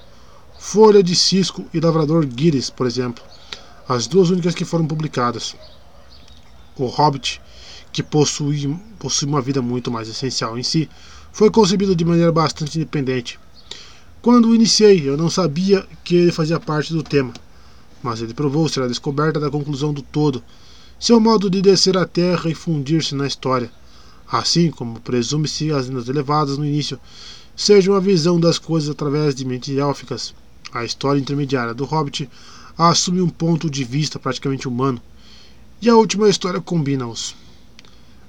Folha 0.58 1.02
de 1.02 1.14
Cisco 1.14 1.66
e 1.74 1.78
Lavrador 1.78 2.24
Guires, 2.24 2.70
por 2.70 2.86
exemplo, 2.86 3.22
as 3.86 4.06
duas 4.06 4.30
únicas 4.30 4.54
que 4.54 4.64
foram 4.64 4.86
publicadas. 4.86 5.54
O 6.78 6.86
Hobbit, 6.86 7.42
que 7.92 8.02
possui, 8.02 8.74
possui 8.98 9.28
uma 9.28 9.42
vida 9.42 9.60
muito 9.60 9.90
mais 9.90 10.08
essencial 10.08 10.58
em 10.58 10.62
si, 10.62 10.88
foi 11.30 11.50
concebido 11.50 11.94
de 11.94 12.06
maneira 12.06 12.32
bastante 12.32 12.78
independente. 12.78 13.38
Quando 14.22 14.48
o 14.48 14.54
iniciei, 14.54 15.06
eu 15.06 15.14
não 15.14 15.28
sabia 15.28 15.86
que 16.02 16.16
ele 16.16 16.32
fazia 16.32 16.58
parte 16.58 16.90
do 16.90 17.02
tema, 17.02 17.34
mas 18.02 18.22
ele 18.22 18.32
provou 18.32 18.66
ser 18.66 18.82
a 18.82 18.88
descoberta 18.88 19.38
da 19.38 19.50
conclusão 19.50 19.92
do 19.92 20.00
todo, 20.00 20.42
seu 20.98 21.20
modo 21.20 21.50
de 21.50 21.60
descer 21.60 21.96
a 21.96 22.06
terra 22.06 22.48
e 22.50 22.54
fundir-se 22.54 23.14
na 23.14 23.26
história, 23.26 23.70
assim 24.30 24.70
como 24.70 25.00
presume-se 25.00 25.70
as 25.70 25.88
lendas 25.88 26.08
elevadas 26.08 26.56
no 26.56 26.64
início 26.64 26.98
sejam 27.54 27.94
a 27.94 28.00
visão 28.00 28.40
das 28.40 28.58
coisas 28.58 28.90
através 28.90 29.34
de 29.34 29.44
mentes 29.44 29.76
élficas. 29.76 30.34
A 30.72 30.84
história 30.84 31.20
intermediária 31.20 31.74
do 31.74 31.84
Hobbit 31.84 32.28
assume 32.76 33.20
um 33.20 33.28
ponto 33.28 33.70
de 33.70 33.84
vista 33.84 34.18
praticamente 34.18 34.68
humano, 34.68 35.00
e 35.80 35.88
a 35.88 35.96
última 35.96 36.28
história 36.28 36.60
combina-os. 36.60 37.34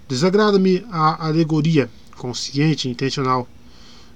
Desagrada-me 0.07 0.85
a 0.89 1.27
alegoria 1.27 1.89
consciente 2.17 2.87
e 2.87 2.91
intencional. 2.91 3.47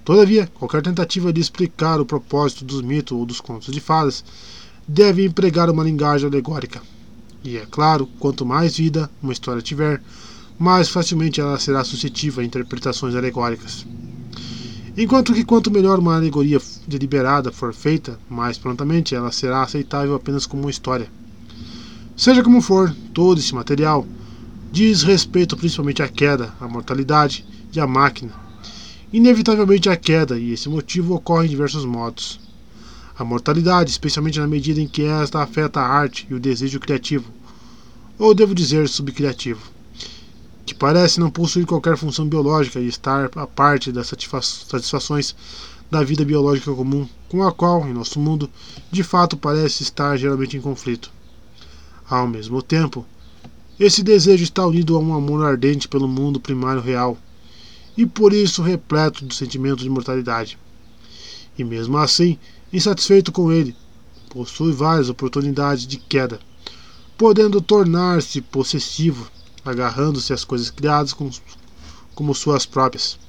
Todavia, 0.04 0.48
qualquer 0.56 0.82
tentativa 0.82 1.32
de 1.32 1.40
explicar 1.40 2.00
o 2.00 2.06
propósito 2.06 2.66
dos 2.66 2.82
mitos 2.82 3.18
ou 3.18 3.26
dos 3.26 3.40
contos 3.40 3.74
de 3.74 3.80
fadas 3.80 4.24
deve 4.88 5.26
empregar 5.26 5.70
uma 5.70 5.84
linguagem 5.84 6.28
alegórica. 6.28 6.82
E 7.44 7.58
é 7.58 7.66
claro, 7.70 8.08
quanto 8.20 8.46
mais 8.46 8.78
vida 8.78 9.10
uma 9.22 9.34
história 9.34 9.62
tiver, 9.62 10.02
mais 10.60 10.90
facilmente 10.90 11.42
ela 11.42 11.58
será 11.58 11.84
suscetível 11.84 12.44
a 12.44 12.46
interpretações 12.46 13.16
alegóricas. 13.16 13.86
Enquanto 14.98 15.34
que 15.34 15.46
quanto 15.46 15.72
melhor 15.72 16.00
uma 16.00 16.16
alegoria 16.16 16.62
deliberada 16.86 17.52
for 17.52 17.74
feita, 17.74 18.20
mais 18.30 18.58
prontamente 18.58 19.16
ela 19.16 19.32
será 19.32 19.64
aceitável 19.64 20.14
apenas 20.14 20.46
como 20.46 20.70
história. 20.70 21.10
Seja 22.16 22.44
como 22.44 22.62
for, 22.62 22.94
todo 23.14 23.40
esse 23.40 23.56
material 23.56 24.06
diz 24.70 25.02
respeito 25.02 25.56
principalmente 25.56 26.04
à 26.04 26.10
queda, 26.10 26.54
à 26.60 26.68
mortalidade 26.68 27.46
e 27.74 27.80
à 27.80 27.88
máquina. 27.88 28.34
Inevitavelmente 29.14 29.90
a 29.90 29.96
queda, 29.96 30.38
e 30.38 30.52
esse 30.52 30.68
motivo 30.68 31.16
ocorre 31.16 31.48
em 31.48 31.50
diversos 31.50 31.86
modos. 31.86 32.41
A 33.22 33.24
mortalidade, 33.24 33.92
especialmente 33.92 34.40
na 34.40 34.48
medida 34.48 34.82
em 34.82 34.88
que 34.88 35.04
esta 35.04 35.44
afeta 35.44 35.80
a 35.80 35.88
arte 35.88 36.26
e 36.28 36.34
o 36.34 36.40
desejo 36.40 36.80
criativo, 36.80 37.32
ou 38.18 38.34
devo 38.34 38.56
dizer 38.56 38.90
subcriativo, 38.90 39.62
que 40.66 40.74
parece 40.74 41.20
não 41.20 41.30
possuir 41.30 41.68
qualquer 41.68 41.96
função 41.96 42.28
biológica 42.28 42.80
e 42.80 42.88
estar 42.88 43.30
a 43.36 43.46
parte 43.46 43.92
das 43.92 44.08
satisfações 44.08 45.36
da 45.92 46.04
vida 46.04 46.26
biológica 46.26 46.74
comum, 46.74 47.08
com 47.30 47.44
a 47.44 47.52
qual, 47.52 47.88
em 47.88 47.94
nosso 47.94 48.20
mundo, 48.20 48.50
de 48.92 49.04
fato 49.04 49.38
parece 49.38 49.84
estar 49.84 50.18
geralmente 50.18 50.58
em 50.58 50.62
conflito. 50.62 51.12
Ao 52.10 52.28
mesmo 52.28 52.60
tempo, 52.64 53.06
esse 53.80 54.02
desejo 54.02 54.44
está 54.44 54.66
unido 54.66 54.96
a 54.96 55.00
um 55.00 55.14
amor 55.14 55.46
ardente 55.46 55.88
pelo 55.88 56.08
mundo 56.08 56.40
primário 56.40 56.82
real, 56.82 57.16
e 57.96 58.04
por 58.04 58.34
isso 58.34 58.64
repleto 58.64 59.24
do 59.24 59.34
sentimento 59.36 59.84
de 59.84 59.90
mortalidade. 59.92 60.58
E 61.56 61.64
mesmo 61.64 62.00
assim, 62.00 62.40
insatisfeito 62.72 63.32
com 63.32 63.52
ele, 63.52 63.76
possui 64.30 64.72
várias 64.72 65.10
oportunidades 65.10 65.86
de 65.86 65.98
queda, 65.98 66.40
podendo 67.18 67.62
tornar-se 67.62 68.42
possessivo, 68.42 69.30
agarrando-se 69.64 70.34
às 70.34 70.44
coisas 70.44 70.70
criadas 70.70 71.14
como, 71.14 72.34
suas 72.34 72.66
próprias. 72.66 73.20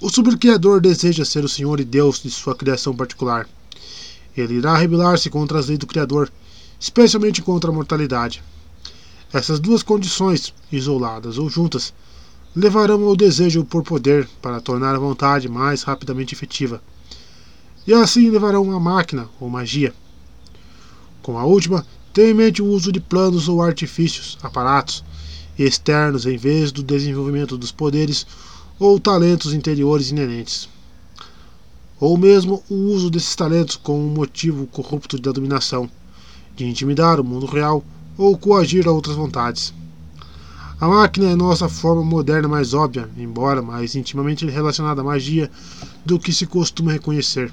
O 0.00 0.10
subcriador 0.10 0.80
deseja 0.80 1.24
ser 1.24 1.44
o 1.44 1.48
Senhor 1.48 1.80
e 1.80 1.84
Deus 1.84 2.22
de 2.22 2.30
sua 2.30 2.54
criação 2.54 2.94
particular. 2.94 3.48
Ele 4.36 4.54
irá 4.54 4.76
rebelar-se 4.76 5.30
contra 5.30 5.58
as 5.58 5.68
leis 5.68 5.78
do 5.78 5.86
Criador, 5.86 6.30
especialmente 6.78 7.40
contra 7.40 7.70
a 7.70 7.74
mortalidade. 7.74 8.42
Essas 9.32 9.58
duas 9.58 9.82
condições, 9.82 10.52
isoladas 10.70 11.38
ou 11.38 11.48
juntas, 11.48 11.94
levarão 12.54 13.02
ao 13.04 13.16
desejo 13.16 13.64
por 13.64 13.82
poder 13.82 14.28
para 14.42 14.60
tornar 14.60 14.94
a 14.94 14.98
vontade 14.98 15.48
mais 15.48 15.82
rapidamente 15.82 16.34
efetiva. 16.34 16.82
E 17.86 17.94
assim 17.94 18.30
levarão 18.30 18.72
a 18.72 18.80
máquina 18.80 19.28
ou 19.40 19.48
magia. 19.48 19.94
Com 21.22 21.38
a 21.38 21.44
última, 21.44 21.86
tenha 22.12 22.30
em 22.30 22.34
mente 22.34 22.60
o 22.60 22.66
uso 22.66 22.90
de 22.90 22.98
planos 22.98 23.48
ou 23.48 23.62
artifícios, 23.62 24.38
aparatos 24.42 25.04
externos 25.58 26.26
em 26.26 26.36
vez 26.36 26.70
do 26.72 26.82
desenvolvimento 26.82 27.56
dos 27.56 27.72
poderes 27.72 28.26
ou 28.78 28.98
talentos 29.00 29.54
interiores 29.54 30.10
inerentes. 30.10 30.68
Ou 31.98 32.18
mesmo 32.18 32.62
o 32.68 32.74
uso 32.74 33.08
desses 33.08 33.34
talentos 33.34 33.76
com 33.76 33.98
um 33.98 34.10
motivo 34.10 34.66
corrupto 34.66 35.18
da 35.18 35.32
dominação, 35.32 35.88
de 36.54 36.66
intimidar 36.66 37.20
o 37.20 37.24
mundo 37.24 37.46
real 37.46 37.84
ou 38.18 38.36
coagir 38.36 38.86
a 38.86 38.92
outras 38.92 39.16
vontades. 39.16 39.72
A 40.78 40.88
máquina 40.88 41.30
é 41.30 41.36
nossa 41.36 41.68
forma 41.70 42.02
moderna 42.02 42.48
mais 42.48 42.74
óbvia, 42.74 43.08
embora 43.16 43.62
mais 43.62 43.94
intimamente 43.94 44.44
relacionada 44.44 45.00
à 45.00 45.04
magia 45.04 45.50
do 46.04 46.18
que 46.18 46.34
se 46.34 46.46
costuma 46.46 46.92
reconhecer. 46.92 47.50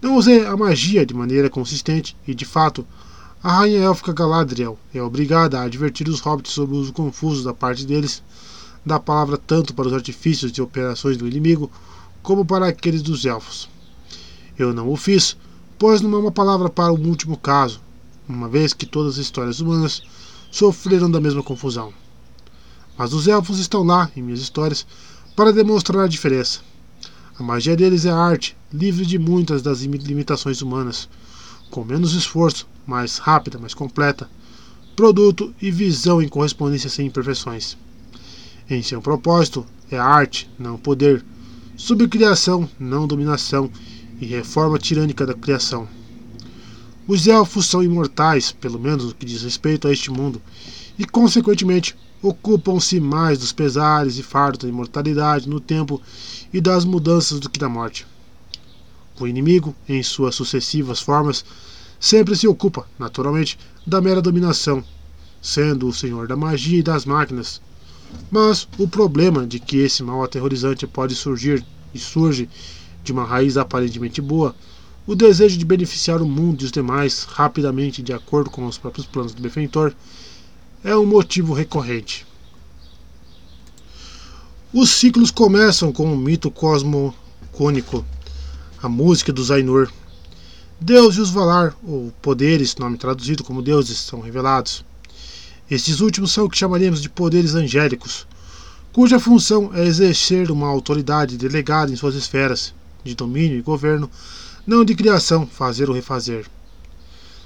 Não 0.00 0.16
usei 0.16 0.46
a 0.46 0.56
magia 0.56 1.04
de 1.04 1.12
maneira 1.12 1.50
consistente 1.50 2.16
e, 2.26 2.32
de 2.32 2.44
fato, 2.44 2.86
a 3.42 3.58
rainha 3.58 3.80
élfica 3.80 4.12
Galadriel 4.12 4.78
é 4.94 5.02
obrigada 5.02 5.58
a 5.58 5.64
advertir 5.64 6.08
os 6.08 6.20
hobbits 6.20 6.52
sobre 6.52 6.76
o 6.76 6.78
uso 6.78 6.92
confuso 6.92 7.44
da 7.44 7.52
parte 7.52 7.84
deles 7.84 8.22
da 8.86 9.00
palavra 9.00 9.36
tanto 9.36 9.74
para 9.74 9.88
os 9.88 9.92
artifícios 9.92 10.52
e 10.52 10.62
operações 10.62 11.16
do 11.16 11.26
inimigo 11.26 11.70
como 12.22 12.44
para 12.44 12.68
aqueles 12.68 13.02
dos 13.02 13.24
elfos. 13.24 13.68
Eu 14.58 14.72
não 14.72 14.88
o 14.88 14.96
fiz, 14.96 15.36
pois 15.78 16.00
não 16.00 16.14
é 16.14 16.18
uma 16.18 16.32
palavra 16.32 16.68
para 16.68 16.92
o 16.92 17.06
último 17.06 17.36
caso, 17.36 17.80
uma 18.28 18.48
vez 18.48 18.72
que 18.72 18.86
todas 18.86 19.14
as 19.14 19.18
histórias 19.18 19.60
humanas 19.60 20.02
sofreram 20.50 21.10
da 21.10 21.20
mesma 21.20 21.42
confusão. 21.42 21.92
Mas 22.96 23.12
os 23.12 23.28
elfos 23.28 23.58
estão 23.58 23.82
lá, 23.82 24.10
em 24.16 24.22
minhas 24.22 24.40
histórias, 24.40 24.86
para 25.36 25.52
demonstrar 25.52 26.04
a 26.04 26.08
diferença. 26.08 26.60
A 27.38 27.42
magia 27.42 27.76
deles 27.76 28.04
é 28.04 28.10
arte, 28.10 28.56
livre 28.72 29.06
de 29.06 29.16
muitas 29.16 29.62
das 29.62 29.82
limitações 29.82 30.60
humanas, 30.60 31.08
com 31.70 31.84
menos 31.84 32.14
esforço, 32.14 32.66
mais 32.84 33.18
rápida, 33.18 33.58
mais 33.58 33.74
completa, 33.74 34.28
produto 34.96 35.54
e 35.62 35.70
visão 35.70 36.20
em 36.20 36.26
correspondência 36.26 36.90
sem 36.90 37.06
imperfeições. 37.06 37.76
Em 38.68 38.82
seu 38.82 39.00
propósito, 39.00 39.64
é 39.88 39.96
arte, 39.96 40.50
não 40.58 40.76
poder, 40.76 41.24
subcriação, 41.76 42.68
não 42.76 43.06
dominação, 43.06 43.70
e 44.20 44.26
reforma 44.26 44.76
tirânica 44.76 45.24
da 45.24 45.32
criação. 45.32 45.86
Os 47.06 47.28
elfos 47.28 47.66
são 47.66 47.84
imortais, 47.84 48.50
pelo 48.50 48.80
menos 48.80 49.04
no 49.04 49.14
que 49.14 49.24
diz 49.24 49.42
respeito 49.42 49.86
a 49.86 49.92
este 49.92 50.10
mundo, 50.10 50.42
e, 50.98 51.04
consequentemente, 51.04 51.94
ocupam-se 52.20 52.98
mais 52.98 53.38
dos 53.38 53.52
pesares 53.52 54.18
e 54.18 54.24
fardos 54.24 54.64
da 54.64 54.68
imortalidade 54.68 55.48
no 55.48 55.60
tempo 55.60 56.02
e 56.52 56.60
das 56.60 56.84
mudanças 56.84 57.40
do 57.40 57.50
que 57.50 57.58
da 57.58 57.68
morte. 57.68 58.06
O 59.20 59.26
inimigo, 59.26 59.74
em 59.88 60.02
suas 60.02 60.34
sucessivas 60.34 61.00
formas, 61.00 61.44
sempre 61.98 62.36
se 62.36 62.46
ocupa, 62.46 62.86
naturalmente, 62.98 63.58
da 63.86 64.00
mera 64.00 64.22
dominação, 64.22 64.84
sendo 65.42 65.88
o 65.88 65.92
senhor 65.92 66.28
da 66.28 66.36
magia 66.36 66.78
e 66.78 66.82
das 66.82 67.04
máquinas. 67.04 67.60
Mas 68.30 68.68
o 68.78 68.86
problema 68.88 69.46
de 69.46 69.58
que 69.58 69.78
esse 69.78 70.02
mal 70.02 70.22
aterrorizante 70.22 70.86
pode 70.86 71.14
surgir 71.14 71.64
e 71.92 71.98
surge 71.98 72.48
de 73.02 73.12
uma 73.12 73.24
raiz 73.24 73.56
aparentemente 73.56 74.20
boa 74.20 74.54
o 75.08 75.14
desejo 75.14 75.56
de 75.56 75.64
beneficiar 75.64 76.20
o 76.20 76.28
mundo 76.28 76.60
e 76.60 76.64
os 76.66 76.70
demais 76.70 77.24
rapidamente 77.24 78.02
de 78.02 78.12
acordo 78.12 78.50
com 78.50 78.66
os 78.66 78.76
próprios 78.76 79.06
planos 79.06 79.32
do 79.32 79.40
benfeitor 79.40 79.94
é 80.84 80.94
um 80.94 81.06
motivo 81.06 81.54
recorrente. 81.54 82.26
Os 84.70 84.90
ciclos 84.90 85.30
começam 85.30 85.90
com 85.90 86.12
o 86.12 86.16
mito 86.16 86.50
cosmogônico, 86.50 88.04
a 88.82 88.86
música 88.86 89.32
dos 89.32 89.50
Ainur. 89.50 89.90
Deus 90.78 91.16
e 91.16 91.22
os 91.22 91.30
Valar, 91.30 91.74
ou 91.82 92.12
poderes, 92.20 92.76
nome 92.76 92.98
traduzido 92.98 93.42
como 93.42 93.62
deuses, 93.62 93.96
são 93.96 94.20
revelados. 94.20 94.84
Estes 95.70 96.00
últimos 96.00 96.32
são 96.32 96.44
o 96.44 96.50
que 96.50 96.58
chamaríamos 96.58 97.00
de 97.00 97.08
poderes 97.08 97.54
angélicos, 97.54 98.26
cuja 98.92 99.18
função 99.18 99.70
é 99.72 99.86
exercer 99.86 100.50
uma 100.50 100.68
autoridade 100.68 101.38
delegada 101.38 101.90
em 101.90 101.96
suas 101.96 102.14
esferas 102.14 102.74
de 103.02 103.14
domínio 103.14 103.56
e 103.56 103.62
governo 103.62 104.10
não 104.66 104.84
de 104.84 104.94
criação, 104.94 105.46
fazer 105.46 105.88
ou 105.88 105.94
refazer. 105.94 106.46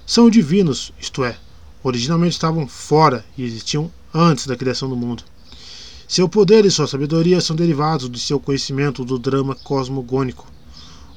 São 0.05 0.29
divinos, 0.29 0.93
isto 0.99 1.23
é, 1.23 1.39
originalmente 1.85 2.35
estavam 2.35 2.67
fora 2.67 3.25
e 3.39 3.45
existiam 3.45 3.89
antes 4.13 4.45
da 4.45 4.57
criação 4.57 4.89
do 4.89 4.97
mundo. 4.97 5.23
Seu 6.12 6.29
poder 6.29 6.66
e 6.66 6.70
sua 6.70 6.87
sabedoria 6.87 7.40
são 7.40 7.57
derivados 7.57 8.11
de 8.11 8.20
seu 8.20 8.38
conhecimento 8.38 9.03
do 9.03 9.18
drama 9.18 9.55
cosmogônico, 9.55 10.46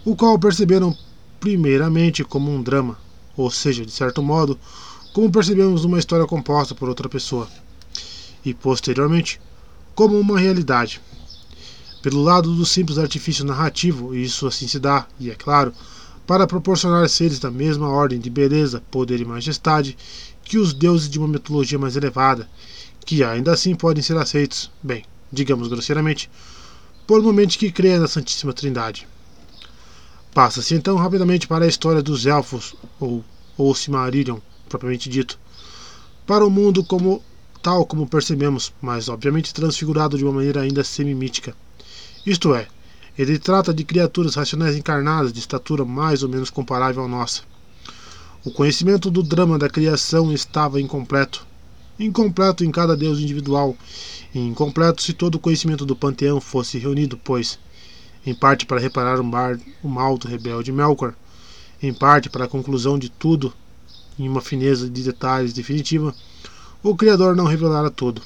o 0.05 0.15
qual 0.15 0.39
perceberam 0.39 0.97
primeiramente 1.37 2.23
como 2.23 2.49
um 2.49 2.63
drama, 2.63 2.97
ou 3.35 3.51
seja, 3.51 3.85
de 3.85 3.91
certo 3.91 4.23
modo, 4.23 4.57
como 5.11 5.29
percebemos 5.29 5.83
uma 5.83 5.99
história 5.99 6.25
composta 6.25 6.73
por 6.73 6.87
outra 6.87 7.09
pessoa, 7.09 7.49
e 8.45 8.53
posteriormente 8.53 9.41
como 9.93 10.17
uma 10.17 10.39
realidade. 10.39 11.01
Pelo 12.01 12.23
lado 12.23 12.55
do 12.55 12.65
simples 12.65 12.97
artifício 12.97 13.43
narrativo, 13.43 14.15
isso 14.15 14.47
assim 14.47 14.65
se 14.65 14.79
dá, 14.79 15.05
e 15.19 15.29
é 15.29 15.35
claro, 15.35 15.73
para 16.25 16.47
proporcionar 16.47 17.09
seres 17.09 17.37
da 17.37 17.51
mesma 17.51 17.89
ordem 17.89 18.17
de 18.17 18.29
beleza, 18.29 18.81
poder 18.89 19.19
e 19.19 19.25
majestade 19.25 19.97
que 20.41 20.57
os 20.57 20.73
deuses 20.73 21.09
de 21.09 21.19
uma 21.19 21.27
mitologia 21.27 21.77
mais 21.77 21.97
elevada, 21.97 22.47
que 23.05 23.23
ainda 23.23 23.53
assim 23.53 23.75
podem 23.75 24.01
ser 24.01 24.17
aceitos, 24.17 24.71
bem, 24.81 25.05
digamos 25.31 25.67
grosseiramente, 25.67 26.29
por 27.05 27.21
uma 27.21 27.31
mente 27.31 27.57
que 27.57 27.71
crê 27.71 27.99
na 27.99 28.07
Santíssima 28.07 28.51
Trindade. 28.51 29.07
Passa-se 30.33 30.73
então 30.73 30.97
rapidamente 30.97 31.47
para 31.47 31.65
a 31.65 31.67
história 31.67 32.01
dos 32.01 32.25
elfos, 32.25 32.75
ou, 32.99 33.23
ou 33.57 33.75
Silmarillion, 33.75 34.39
propriamente 34.67 35.09
dito, 35.09 35.39
para 36.25 36.45
o 36.45 36.49
mundo 36.49 36.83
como 36.83 37.23
tal 37.61 37.85
como 37.85 38.07
percebemos, 38.07 38.73
mas 38.81 39.07
obviamente 39.07 39.53
transfigurado 39.53 40.17
de 40.17 40.23
uma 40.23 40.33
maneira 40.33 40.61
ainda 40.61 40.83
semi-mítica. 40.83 41.55
Isto 42.25 42.53
é, 42.53 42.67
ele 43.17 43.39
trata 43.39 43.73
de 43.73 43.83
criaturas 43.83 44.35
racionais 44.35 44.75
encarnadas 44.75 45.31
de 45.31 45.39
estatura 45.39 45.85
mais 45.85 46.21
ou 46.21 46.29
menos 46.29 46.49
comparável 46.49 47.03
à 47.03 47.07
nossa. 47.07 47.43
O 48.43 48.51
conhecimento 48.51 49.09
do 49.09 49.23
drama 49.23 49.57
da 49.57 49.69
criação 49.69 50.31
estava 50.31 50.81
incompleto. 50.81 51.47
Incompleto 51.97 52.65
em 52.65 52.71
cada 52.71 52.95
deus 52.95 53.19
individual, 53.19 53.75
e 54.33 54.39
incompleto 54.39 55.01
se 55.01 55.13
todo 55.13 55.35
o 55.35 55.39
conhecimento 55.39 55.85
do 55.85 55.95
panteão 55.95 56.41
fosse 56.41 56.77
reunido, 56.77 57.17
pois, 57.17 57.57
em 58.25 58.33
parte 58.33 58.65
para 58.65 58.81
reparar 58.81 59.19
o 59.19 59.87
mal 59.87 60.17
do 60.17 60.27
rebelde 60.27 60.71
Melkor, 60.71 61.13
em 61.81 61.93
parte 61.93 62.29
para 62.29 62.45
a 62.45 62.49
conclusão 62.49 62.99
de 62.99 63.09
tudo 63.09 63.53
em 64.19 64.27
uma 64.27 64.41
fineza 64.41 64.89
de 64.89 65.03
detalhes 65.03 65.53
definitiva, 65.53 66.13
o 66.83 66.95
Criador 66.95 67.35
não 67.35 67.45
revelara 67.45 67.89
tudo. 67.89 68.21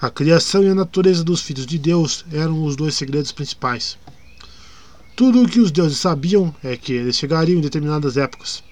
A 0.00 0.10
criação 0.10 0.62
e 0.62 0.68
a 0.68 0.74
natureza 0.74 1.24
dos 1.24 1.40
filhos 1.40 1.66
de 1.66 1.78
Deus 1.78 2.24
eram 2.32 2.64
os 2.64 2.76
dois 2.76 2.94
segredos 2.94 3.32
principais. 3.32 3.98
Tudo 5.16 5.42
o 5.42 5.48
que 5.48 5.60
os 5.60 5.70
deuses 5.70 5.98
sabiam 5.98 6.54
é 6.62 6.76
que 6.76 6.92
eles 6.92 7.16
chegariam 7.16 7.58
em 7.58 7.62
determinadas 7.62 8.16
épocas. 8.16 8.62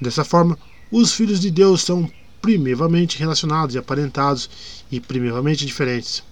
Dessa 0.00 0.24
forma, 0.24 0.58
os 0.90 1.12
filhos 1.12 1.40
de 1.40 1.50
Deus 1.50 1.82
são 1.82 2.10
primitivamente 2.40 3.18
relacionados 3.18 3.74
e 3.74 3.78
aparentados 3.78 4.48
e 4.90 5.00
primitivamente 5.00 5.66
diferentes. 5.66 6.22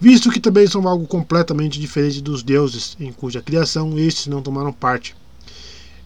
Visto 0.00 0.30
que 0.30 0.40
também 0.40 0.66
são 0.66 0.86
algo 0.88 1.06
completamente 1.06 1.78
diferente 1.78 2.20
dos 2.20 2.42
deuses, 2.42 2.96
em 2.98 3.12
cuja 3.12 3.40
criação 3.40 3.98
estes 3.98 4.26
não 4.26 4.42
tomaram 4.42 4.72
parte. 4.72 5.14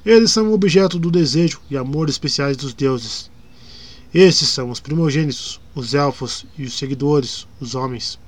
Eles 0.05 0.31
são 0.31 0.53
objeto 0.53 0.99
do 0.99 1.11
desejo 1.11 1.61
e 1.71 1.77
amor 1.77 2.09
especiais 2.09 2.57
dos 2.57 2.75
deuses, 2.75 3.31
esses 4.19 4.49
são 4.49 4.71
os 4.71 4.81
primogênitos, 4.81 5.61
os 5.75 5.93
elfos 5.93 6.47
e 6.57 6.65
os 6.65 6.79
seguidores, 6.79 7.47
os 7.61 7.75
homens. 7.75 8.19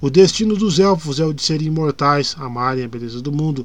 O 0.00 0.10
destino 0.10 0.56
dos 0.56 0.80
elfos 0.80 1.20
é 1.20 1.24
o 1.24 1.32
de 1.32 1.40
serem 1.40 1.68
imortais, 1.68 2.34
amarem 2.36 2.84
a 2.84 2.88
beleza 2.88 3.20
do 3.20 3.30
mundo, 3.30 3.64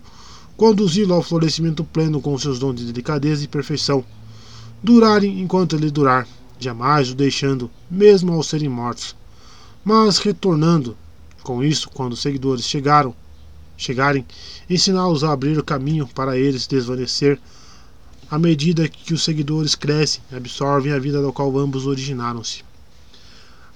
conduzi-lo 0.56 1.15
ao 1.15 1.23
florescimento 1.23 1.84
pleno 1.84 2.21
com 2.21 2.38
seus 2.38 2.60
dons 2.60 2.75
de 2.75 2.86
delicadeza 2.86 3.43
e 3.43 3.47
perfeição, 3.47 4.06
durarem 4.83 5.39
enquanto 5.41 5.75
ele 5.75 5.91
durar, 5.91 6.27
jamais 6.59 7.11
o 7.11 7.15
deixando, 7.15 7.69
mesmo 7.89 8.33
ao 8.33 8.43
serem 8.43 8.69
mortos, 8.69 9.15
mas 9.83 10.17
retornando. 10.17 10.97
Com 11.43 11.63
isso, 11.63 11.89
quando 11.89 12.13
os 12.13 12.21
seguidores 12.21 12.65
chegaram, 12.65 13.15
chegarem, 13.75 14.25
ensiná-los 14.69 15.23
a 15.23 15.31
abrir 15.31 15.57
o 15.57 15.63
caminho 15.63 16.07
para 16.07 16.37
eles 16.37 16.67
desvanecer 16.67 17.39
à 18.31 18.39
medida 18.39 18.87
que 18.87 19.13
os 19.13 19.23
seguidores 19.25 19.75
crescem 19.75 20.21
absorvem 20.31 20.93
a 20.93 20.99
vida 20.99 21.21
da 21.21 21.31
qual 21.33 21.57
ambos 21.57 21.85
originaram-se. 21.85 22.63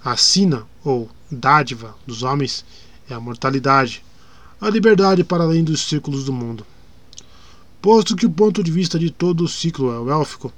A 0.03 0.15
sina, 0.15 0.63
ou 0.81 1.09
dádiva, 1.29 1.93
dos 2.07 2.23
homens 2.23 2.63
é 3.09 3.13
a 3.13 3.19
mortalidade, 3.19 4.01
a 4.61 4.69
liberdade 4.69 5.25
para 5.25 5.43
além 5.43 5.61
dos 5.61 5.81
círculos 5.81 6.23
do 6.23 6.31
mundo. 6.31 6.65
Posto 7.81 8.15
que 8.15 8.25
o 8.25 8.29
ponto 8.29 8.63
de 8.63 8.71
vista 8.71 8.97
de 8.97 9.11
todo 9.11 9.43
o 9.43 9.47
ciclo 9.47 9.91
é 9.91 9.99
o 9.99 10.09
élfico, 10.09 10.53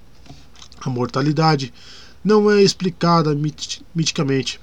a 0.81 0.89
mortalidade 0.89 1.73
não 2.23 2.51
é 2.51 2.61
explicada 2.61 3.33
mit 3.33 3.81
miticamente. 3.93 4.59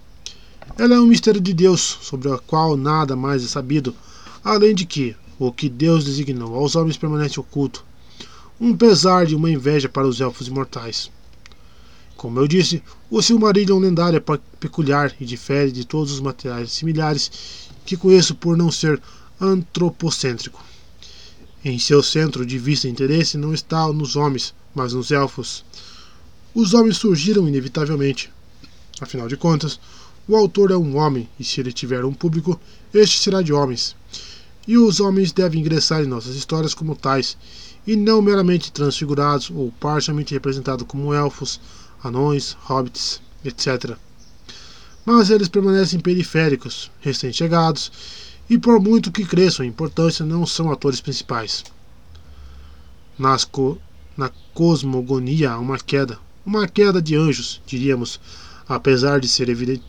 Ela 0.78 0.94
é 0.94 1.00
um 1.00 1.06
mistério 1.06 1.40
de 1.40 1.52
Deus, 1.52 1.98
sobre 2.02 2.28
o 2.28 2.38
qual 2.38 2.76
nada 2.76 3.14
mais 3.14 3.44
é 3.44 3.46
sabido, 3.46 3.94
além 4.42 4.74
de 4.74 4.84
que 4.84 5.16
o 5.38 5.52
que 5.52 5.68
Deus 5.68 6.04
designou 6.04 6.54
aos 6.54 6.76
homens 6.76 6.96
permanece 6.96 7.38
oculto, 7.38 7.84
um 8.60 8.76
pesar 8.76 9.26
de 9.26 9.34
uma 9.34 9.50
inveja 9.50 9.88
para 9.88 10.06
os 10.06 10.20
elfos 10.20 10.48
imortais. 10.48 11.10
Como 12.16 12.38
eu 12.38 12.48
disse, 12.48 12.82
o 13.10 13.20
Silmarillion 13.20 13.78
lendário 13.78 14.16
é 14.16 14.38
peculiar 14.58 15.14
e 15.20 15.24
difere 15.24 15.70
de 15.70 15.84
todos 15.84 16.12
os 16.12 16.20
materiais 16.20 16.72
similares 16.72 17.30
que 17.84 17.96
conheço 17.96 18.34
por 18.34 18.56
não 18.56 18.70
ser 18.70 19.00
antropocêntrico. 19.40 20.62
Em 21.64 21.78
seu 21.78 22.02
centro 22.02 22.46
de 22.46 22.58
vista 22.58 22.86
e 22.86 22.90
interesse 22.90 23.36
não 23.36 23.52
está 23.52 23.92
nos 23.92 24.16
homens, 24.16 24.54
mas 24.74 24.92
nos 24.92 25.10
elfos. 25.10 25.64
Os 26.54 26.72
homens 26.72 26.98
surgiram 26.98 27.48
inevitavelmente. 27.48 28.30
Afinal 29.00 29.26
de 29.26 29.36
contas, 29.36 29.80
o 30.28 30.36
autor 30.36 30.70
é 30.70 30.76
um 30.76 30.96
homem, 30.96 31.28
e 31.36 31.42
se 31.42 31.60
ele 31.60 31.72
tiver 31.72 32.04
um 32.04 32.14
público, 32.14 32.60
este 32.94 33.18
será 33.18 33.42
de 33.42 33.52
homens. 33.52 33.96
E 34.68 34.78
os 34.78 35.00
homens 35.00 35.32
devem 35.32 35.60
ingressar 35.60 36.04
em 36.04 36.06
nossas 36.06 36.36
histórias 36.36 36.72
como 36.72 36.94
tais, 36.94 37.36
e 37.84 37.96
não 37.96 38.22
meramente 38.22 38.70
transfigurados 38.70 39.50
ou 39.50 39.72
parcialmente 39.80 40.32
representados 40.32 40.86
como 40.86 41.12
elfos, 41.12 41.60
anões, 42.04 42.56
hobbits, 42.60 43.20
etc. 43.44 43.96
Mas 45.04 45.30
eles 45.30 45.48
permanecem 45.48 45.98
periféricos, 45.98 46.88
recém-chegados, 47.00 47.90
e 48.48 48.56
por 48.56 48.80
muito 48.80 49.10
que 49.10 49.24
cresçam 49.24 49.66
em 49.66 49.70
importância, 49.70 50.24
não 50.24 50.46
são 50.46 50.70
atores 50.70 51.00
principais. 51.00 51.64
Co 53.50 53.76
na 54.16 54.30
cosmogonia 54.54 55.50
há 55.50 55.58
uma 55.58 55.78
queda, 55.78 56.16
uma 56.44 56.68
queda 56.68 57.00
de 57.00 57.16
anjos, 57.16 57.60
diríamos, 57.66 58.20
apesar 58.68 59.20
de 59.20 59.28
ser 59.28 59.48
evidente, 59.48 59.82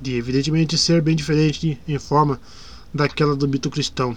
de 0.00 0.14
evidentemente 0.14 0.78
ser 0.78 1.02
bem 1.02 1.14
diferente 1.14 1.78
em 1.86 1.98
forma 1.98 2.40
daquela 2.94 3.36
do 3.36 3.48
mito 3.48 3.68
cristão. 3.68 4.16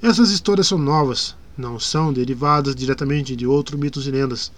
Essas 0.00 0.30
histórias 0.30 0.66
são 0.66 0.78
novas, 0.78 1.34
não 1.56 1.78
são 1.78 2.12
derivadas 2.12 2.74
diretamente 2.74 3.34
de 3.34 3.46
outros 3.46 3.78
mitos 3.78 4.06
e 4.06 4.10
lendas, 4.10 4.52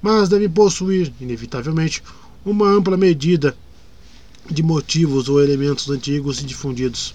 mas 0.00 0.28
devem 0.28 0.48
possuir, 0.48 1.12
inevitavelmente, 1.20 2.02
uma 2.44 2.68
ampla 2.68 2.96
medida 2.96 3.56
de 4.50 4.62
motivos 4.62 5.28
ou 5.28 5.42
elementos 5.42 5.88
antigos 5.90 6.40
e 6.40 6.46
difundidos. 6.46 7.14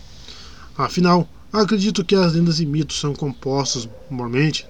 Afinal, 0.77 1.27
acredito 1.51 2.05
que 2.05 2.15
as 2.15 2.33
lendas 2.33 2.59
e 2.59 2.65
mitos 2.65 2.99
são 2.99 3.13
compostos, 3.13 3.89
mormente, 4.09 4.65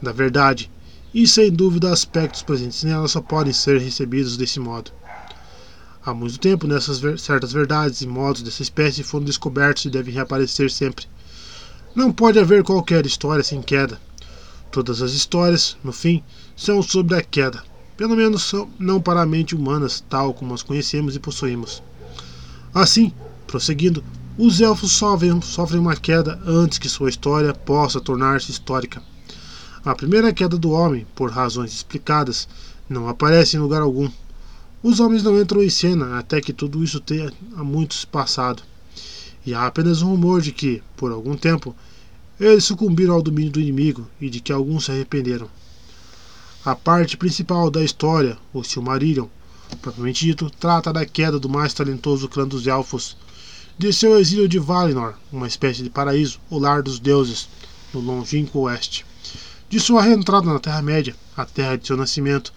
da 0.00 0.12
verdade, 0.12 0.70
e 1.14 1.26
sem 1.26 1.52
dúvida 1.52 1.92
aspectos 1.92 2.42
presentes 2.42 2.82
nelas 2.84 3.10
só 3.12 3.20
podem 3.20 3.52
ser 3.52 3.78
recebidos 3.78 4.36
desse 4.36 4.58
modo. 4.58 4.90
Há 6.04 6.12
muito 6.12 6.38
tempo, 6.38 6.66
nessas 6.66 6.98
ver 6.98 7.18
certas 7.18 7.52
verdades 7.52 8.00
e 8.00 8.06
modos 8.06 8.42
dessa 8.42 8.62
espécie 8.62 9.04
foram 9.04 9.24
descobertos 9.24 9.84
e 9.84 9.90
devem 9.90 10.12
reaparecer 10.12 10.70
sempre. 10.70 11.06
Não 11.94 12.10
pode 12.10 12.38
haver 12.38 12.64
qualquer 12.64 13.06
história 13.06 13.44
sem 13.44 13.62
queda. 13.62 14.00
Todas 14.70 15.02
as 15.02 15.12
histórias, 15.12 15.76
no 15.84 15.92
fim, 15.92 16.24
são 16.56 16.82
sobre 16.82 17.14
a 17.14 17.22
queda, 17.22 17.62
pelo 17.96 18.16
menos 18.16 18.52
não 18.78 19.00
para 19.00 19.20
a 19.20 19.26
mente 19.26 19.54
humanas, 19.54 20.02
tal 20.08 20.32
como 20.32 20.54
as 20.54 20.62
conhecemos 20.62 21.14
e 21.14 21.20
possuímos. 21.20 21.82
Assim, 22.74 23.12
prosseguindo, 23.46 24.02
os 24.38 24.60
elfos 24.62 24.92
sofrem, 24.92 25.40
sofrem 25.42 25.78
uma 25.78 25.94
queda 25.94 26.40
antes 26.46 26.78
que 26.78 26.88
sua 26.88 27.10
história 27.10 27.52
possa 27.52 28.00
tornar-se 28.00 28.50
histórica. 28.50 29.02
A 29.84 29.96
primeira 29.96 30.32
queda 30.32 30.56
do 30.56 30.70
homem, 30.70 31.04
por 31.12 31.32
razões 31.32 31.72
explicadas, 31.72 32.46
não 32.88 33.08
aparece 33.08 33.56
em 33.56 33.60
lugar 33.60 33.82
algum. 33.82 34.08
Os 34.80 35.00
homens 35.00 35.24
não 35.24 35.40
entram 35.40 35.60
em 35.60 35.68
cena 35.68 36.20
até 36.20 36.40
que 36.40 36.52
tudo 36.52 36.84
isso 36.84 37.00
tenha 37.00 37.32
há 37.56 37.64
muito 37.64 38.06
passado. 38.06 38.62
E 39.44 39.52
há 39.52 39.66
apenas 39.66 40.00
um 40.00 40.10
rumor 40.10 40.40
de 40.40 40.52
que, 40.52 40.80
por 40.96 41.10
algum 41.10 41.36
tempo, 41.36 41.74
eles 42.38 42.62
sucumbiram 42.62 43.14
ao 43.14 43.22
domínio 43.22 43.50
do 43.50 43.60
inimigo 43.60 44.06
e 44.20 44.30
de 44.30 44.38
que 44.38 44.52
alguns 44.52 44.84
se 44.84 44.92
arrependeram. 44.92 45.50
A 46.64 46.76
parte 46.76 47.16
principal 47.16 47.68
da 47.68 47.82
história, 47.82 48.38
o 48.54 48.62
Silmarillion, 48.62 49.26
propriamente 49.80 50.24
dito, 50.24 50.48
trata 50.48 50.92
da 50.92 51.04
queda 51.04 51.40
do 51.40 51.48
mais 51.48 51.74
talentoso 51.74 52.28
clã 52.28 52.46
dos 52.46 52.68
Elfos, 52.68 53.16
de 53.76 53.92
seu 53.92 54.16
exílio 54.16 54.46
de 54.46 54.60
Valinor, 54.60 55.14
uma 55.32 55.48
espécie 55.48 55.82
de 55.82 55.90
paraíso, 55.90 56.38
o 56.48 56.56
lar 56.56 56.84
dos 56.84 57.00
deuses, 57.00 57.48
no 57.92 57.98
longínquo 57.98 58.60
oeste, 58.60 59.04
de 59.72 59.80
sua 59.80 60.02
reentrada 60.02 60.52
na 60.52 60.58
Terra-média, 60.58 61.16
a 61.34 61.46
terra 61.46 61.76
de 61.76 61.86
seu 61.86 61.96
nascimento, 61.96 62.52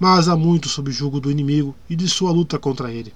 mas 0.00 0.28
há 0.28 0.34
muito 0.34 0.66
sob 0.66 0.90
jugo 0.90 1.20
do 1.20 1.30
inimigo 1.30 1.76
e 1.90 1.94
de 1.94 2.08
sua 2.08 2.32
luta 2.32 2.58
contra 2.58 2.90
ele. 2.90 3.12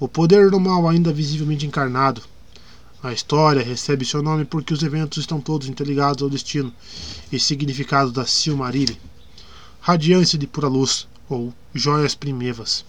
O 0.00 0.08
poder 0.08 0.50
do 0.50 0.58
mal 0.58 0.88
ainda 0.88 1.12
visivelmente 1.12 1.66
encarnado. 1.66 2.20
A 3.00 3.12
história 3.12 3.62
recebe 3.62 4.04
seu 4.04 4.24
nome 4.24 4.44
porque 4.44 4.74
os 4.74 4.82
eventos 4.82 5.18
estão 5.18 5.40
todos 5.40 5.68
interligados 5.68 6.20
ao 6.20 6.28
destino 6.28 6.74
e 7.30 7.38
significado 7.38 8.10
da 8.10 8.26
Silmarilli, 8.26 9.00
radiância 9.80 10.36
de 10.36 10.48
pura 10.48 10.66
luz, 10.66 11.06
ou 11.28 11.54
joias 11.72 12.16
primevas. 12.16 12.84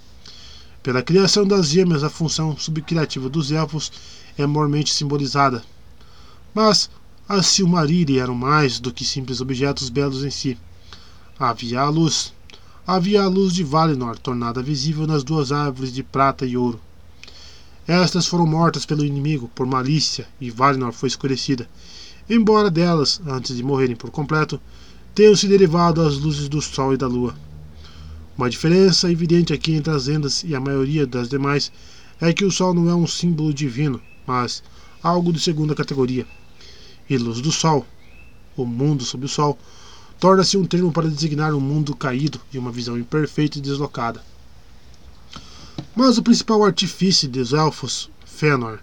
Pela 0.81 1.03
criação 1.03 1.45
das 1.47 1.67
gêmeas, 1.67 2.03
a 2.03 2.09
função 2.09 2.57
subcriativa 2.57 3.29
dos 3.29 3.51
elfos 3.51 3.91
é 4.35 4.47
mormente 4.47 4.91
simbolizada. 4.91 5.63
Mas 6.55 6.89
as 7.27 7.47
Silmarilli 7.47 8.19
eram 8.19 8.33
mais 8.33 8.79
do 8.79 8.93
que 8.93 9.03
simples 9.03 9.41
objetos 9.41 9.89
belos 9.89 10.23
em 10.23 10.29
si. 10.29 10.57
Havia 11.37 11.81
a 11.81 11.89
luz. 11.89 12.33
Havia 12.85 13.23
a 13.23 13.27
luz 13.27 13.53
de 13.53 13.63
Valinor, 13.63 14.17
tornada 14.17 14.63
visível 14.63 15.05
nas 15.05 15.23
duas 15.23 15.51
árvores 15.51 15.91
de 15.93 16.03
prata 16.03 16.45
e 16.45 16.55
ouro. 16.55 16.79
Estas 17.85 18.27
foram 18.27 18.45
mortas 18.45 18.85
pelo 18.85 19.03
inimigo 19.03 19.49
por 19.53 19.65
malícia 19.65 20.27
e 20.39 20.49
Valinor 20.49 20.93
foi 20.93 21.07
escurecida, 21.07 21.69
embora 22.29 22.71
delas, 22.71 23.21
antes 23.27 23.55
de 23.55 23.63
morrerem 23.63 23.95
por 23.95 24.09
completo, 24.09 24.59
tenham 25.13 25.35
se 25.35 25.47
derivado 25.47 26.01
as 26.01 26.17
luzes 26.17 26.47
do 26.47 26.61
sol 26.61 26.93
e 26.93 26.97
da 26.97 27.07
lua. 27.07 27.35
Uma 28.37 28.49
diferença 28.49 29.11
evidente 29.11 29.51
aqui 29.51 29.73
entre 29.73 29.91
as 29.91 30.05
lendas 30.05 30.43
e 30.43 30.55
a 30.55 30.59
maioria 30.59 31.07
das 31.07 31.27
demais 31.27 31.71
é 32.21 32.31
que 32.31 32.45
o 32.45 32.51
Sol 32.51 32.73
não 32.73 32.87
é 32.87 32.93
um 32.93 33.07
símbolo 33.07 33.51
divino, 33.53 33.99
mas 34.27 34.61
algo 35.01 35.33
de 35.33 35.39
segunda 35.39 35.73
categoria. 35.73 36.25
E 37.09 37.17
luz 37.17 37.41
do 37.41 37.51
Sol, 37.51 37.85
o 38.55 38.65
mundo 38.65 39.03
sob 39.05 39.25
o 39.25 39.29
Sol, 39.29 39.57
torna-se 40.19 40.57
um 40.57 40.65
termo 40.65 40.91
para 40.91 41.09
designar 41.09 41.53
um 41.53 41.59
mundo 41.59 41.95
caído 41.95 42.41
e 42.51 42.57
uma 42.57 42.71
visão 42.71 42.97
imperfeita 42.97 43.57
e 43.57 43.61
deslocada. 43.61 44.21
Mas 45.95 46.17
o 46.17 46.23
principal 46.23 46.63
artifício 46.63 47.29
dos 47.29 47.53
elfos, 47.53 48.09
Fëanor, 48.25 48.79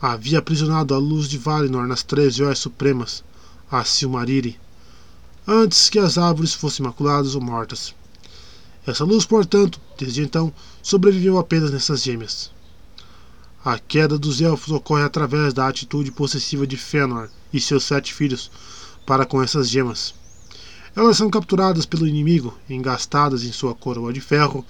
havia 0.00 0.38
aprisionado 0.38 0.94
a 0.94 0.98
luz 0.98 1.28
de 1.28 1.38
Valinor 1.38 1.86
nas 1.86 2.02
três 2.02 2.34
joias 2.34 2.58
supremas, 2.58 3.24
a 3.70 3.84
Silmariri, 3.84 4.58
antes 5.46 5.88
que 5.88 5.98
as 5.98 6.18
árvores 6.18 6.54
fossem 6.54 6.84
maculadas 6.84 7.34
ou 7.34 7.40
mortas. 7.40 7.94
Essa 8.86 9.04
luz, 9.04 9.24
portanto, 9.24 9.80
desde 9.98 10.22
então, 10.22 10.52
sobreviveu 10.82 11.38
apenas 11.38 11.70
nessas 11.70 12.02
gêmeas. 12.02 12.53
A 13.66 13.78
queda 13.78 14.18
dos 14.18 14.42
elfos 14.42 14.70
ocorre 14.70 15.04
através 15.04 15.54
da 15.54 15.66
atitude 15.66 16.12
possessiva 16.12 16.66
de 16.66 16.76
Fëanor 16.76 17.30
e 17.50 17.58
seus 17.58 17.84
sete 17.84 18.12
filhos 18.12 18.50
para 19.06 19.24
com 19.24 19.42
essas 19.42 19.70
gemas. 19.70 20.14
Elas 20.94 21.16
são 21.16 21.30
capturadas 21.30 21.86
pelo 21.86 22.06
inimigo, 22.06 22.52
engastadas 22.68 23.42
em 23.42 23.52
sua 23.52 23.74
coroa 23.74 24.12
de 24.12 24.20
ferro 24.20 24.66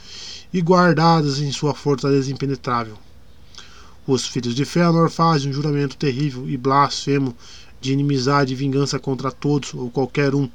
e 0.53 0.61
guardadas 0.61 1.41
em 1.41 1.51
sua 1.51 1.75
fortaleza 1.75 2.31
impenetrável. 2.31 2.97
Os 4.07 4.29
filhos 4.29 4.55
de 4.55 4.65
Fëanor 4.65 5.11
fazem 5.11 5.51
um 5.51 5.55
juramento 5.55 5.97
terrível 5.97 6.49
e 6.49 6.57
blasfemo 6.57 7.37
de 7.81 7.93
inimizade 7.93 8.53
e 8.53 8.57
vingança 8.57 8.97
contra 9.01 9.33
todos 9.33 9.75
ou 9.75 9.91
qualquer 9.91 10.37
um 10.37 10.49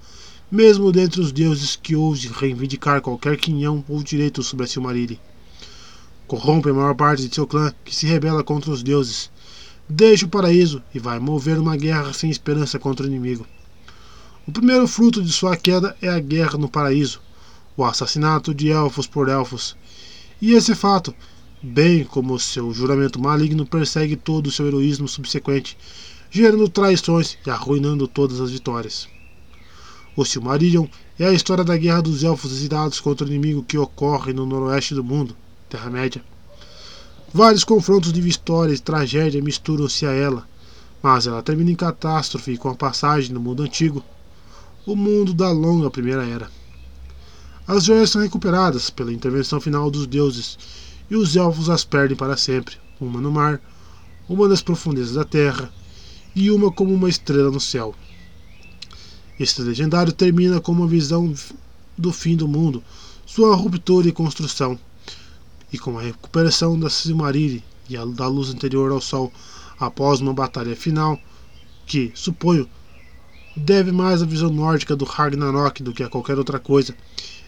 mesmo 0.49 0.93
dentre 0.93 1.19
os 1.19 1.33
deuses 1.33 1.75
que 1.75 1.93
ouse 1.93 2.29
reivindicar 2.29 3.01
qualquer 3.01 3.35
quinhão 3.35 3.83
ou 3.89 4.01
direito 4.01 4.41
sobre 4.41 4.63
a 4.63 4.67
Silmarilli. 4.67 5.19
Corrompe 6.29 6.69
a 6.69 6.73
maior 6.75 6.93
parte 6.93 7.27
de 7.27 7.33
seu 7.33 7.47
clã 7.47 7.73
que 7.83 7.95
se 7.95 8.05
rebela 8.05 8.43
contra 8.43 8.69
os 8.69 8.83
deuses. 8.83 9.31
Deixa 9.89 10.27
o 10.27 10.29
paraíso 10.29 10.79
e 10.93 10.99
vai 10.99 11.17
mover 11.17 11.57
uma 11.57 11.75
guerra 11.75 12.13
sem 12.13 12.29
esperança 12.29 12.77
contra 12.77 13.03
o 13.03 13.09
inimigo. 13.09 13.47
O 14.45 14.51
primeiro 14.51 14.87
fruto 14.87 15.23
de 15.23 15.31
sua 15.33 15.57
queda 15.57 15.97
é 15.99 16.07
a 16.07 16.19
guerra 16.19 16.55
no 16.55 16.69
paraíso, 16.69 17.19
o 17.75 17.83
assassinato 17.83 18.53
de 18.53 18.69
elfos 18.69 19.07
por 19.07 19.27
elfos. 19.27 19.75
E 20.39 20.53
esse 20.53 20.75
fato, 20.75 21.15
bem 21.63 22.03
como 22.03 22.37
seu 22.37 22.71
juramento 22.71 23.19
maligno, 23.19 23.65
persegue 23.65 24.15
todo 24.15 24.45
o 24.45 24.51
seu 24.51 24.67
heroísmo 24.67 25.07
subsequente, 25.07 25.75
gerando 26.29 26.69
traições 26.69 27.39
e 27.43 27.49
arruinando 27.49 28.07
todas 28.07 28.39
as 28.39 28.51
vitórias. 28.51 29.09
O 30.15 30.23
Silmarillion 30.23 30.85
é 31.17 31.25
a 31.25 31.33
história 31.33 31.63
da 31.63 31.75
guerra 31.75 32.03
dos 32.03 32.23
elfos 32.23 32.51
exilados 32.51 32.99
contra 32.99 33.25
o 33.25 33.29
inimigo 33.31 33.63
que 33.63 33.79
ocorre 33.79 34.31
no 34.31 34.45
noroeste 34.45 34.93
do 34.93 35.03
mundo, 35.03 35.35
Terra-média. 35.69 36.23
Vários 37.31 37.63
confrontos 37.63 38.11
de 38.11 38.27
história 38.27 38.73
e 38.73 38.79
tragédia 38.79 39.39
misturam-se 39.39 40.03
a 40.03 40.11
ela, 40.11 40.47
mas 41.01 41.27
ela 41.27 41.43
termina 41.43 41.69
em 41.69 41.75
catástrofe 41.75 42.57
com 42.57 42.69
a 42.69 42.75
passagem 42.75 43.31
do 43.31 43.39
mundo 43.39 43.61
antigo, 43.61 44.03
o 44.83 44.95
mundo 44.95 45.31
da 45.31 45.51
longa 45.51 45.91
Primeira 45.91 46.25
Era. 46.25 46.49
As 47.67 47.83
joias 47.83 48.09
são 48.09 48.19
recuperadas 48.19 48.89
pela 48.89 49.13
intervenção 49.13 49.61
final 49.61 49.91
dos 49.91 50.07
deuses, 50.07 50.57
e 51.07 51.15
os 51.15 51.35
elfos 51.35 51.69
as 51.69 51.83
perdem 51.83 52.17
para 52.17 52.35
sempre, 52.35 52.75
uma 52.99 53.21
no 53.21 53.31
mar, 53.31 53.61
uma 54.27 54.47
nas 54.47 54.63
profundezas 54.63 55.13
da 55.13 55.23
terra 55.23 55.71
e 56.35 56.49
uma 56.49 56.71
como 56.71 56.91
uma 56.91 57.09
estrela 57.09 57.51
no 57.51 57.59
céu. 57.59 57.93
Este 59.39 59.61
legendário 59.61 60.11
termina 60.11 60.59
com 60.59 60.71
uma 60.71 60.87
visão 60.87 61.31
do 61.95 62.11
fim 62.11 62.35
do 62.35 62.47
mundo, 62.47 62.83
sua 63.23 63.55
ruptura 63.55 64.07
e 64.07 64.11
construção, 64.11 64.79
e 65.71 65.77
com 65.77 65.97
a 65.97 66.01
recuperação 66.01 66.79
da 66.79 66.89
Silmarille 66.89 67.63
e 67.89 67.97
a 67.97 68.05
da 68.05 68.27
luz 68.27 68.49
anterior 68.49 68.91
ao 68.91 69.01
sol 69.01 69.31
após 69.79 70.19
uma 70.19 70.33
batalha 70.33 70.75
final, 70.75 71.19
que, 71.85 72.11
suponho, 72.13 72.69
deve 73.55 73.91
mais 73.91 74.21
à 74.21 74.25
visão 74.25 74.49
nórdica 74.49 74.95
do 74.95 75.05
Ragnarok 75.05 75.81
do 75.81 75.93
que 75.93 76.03
a 76.03 76.09
qualquer 76.09 76.37
outra 76.37 76.59
coisa, 76.59 76.95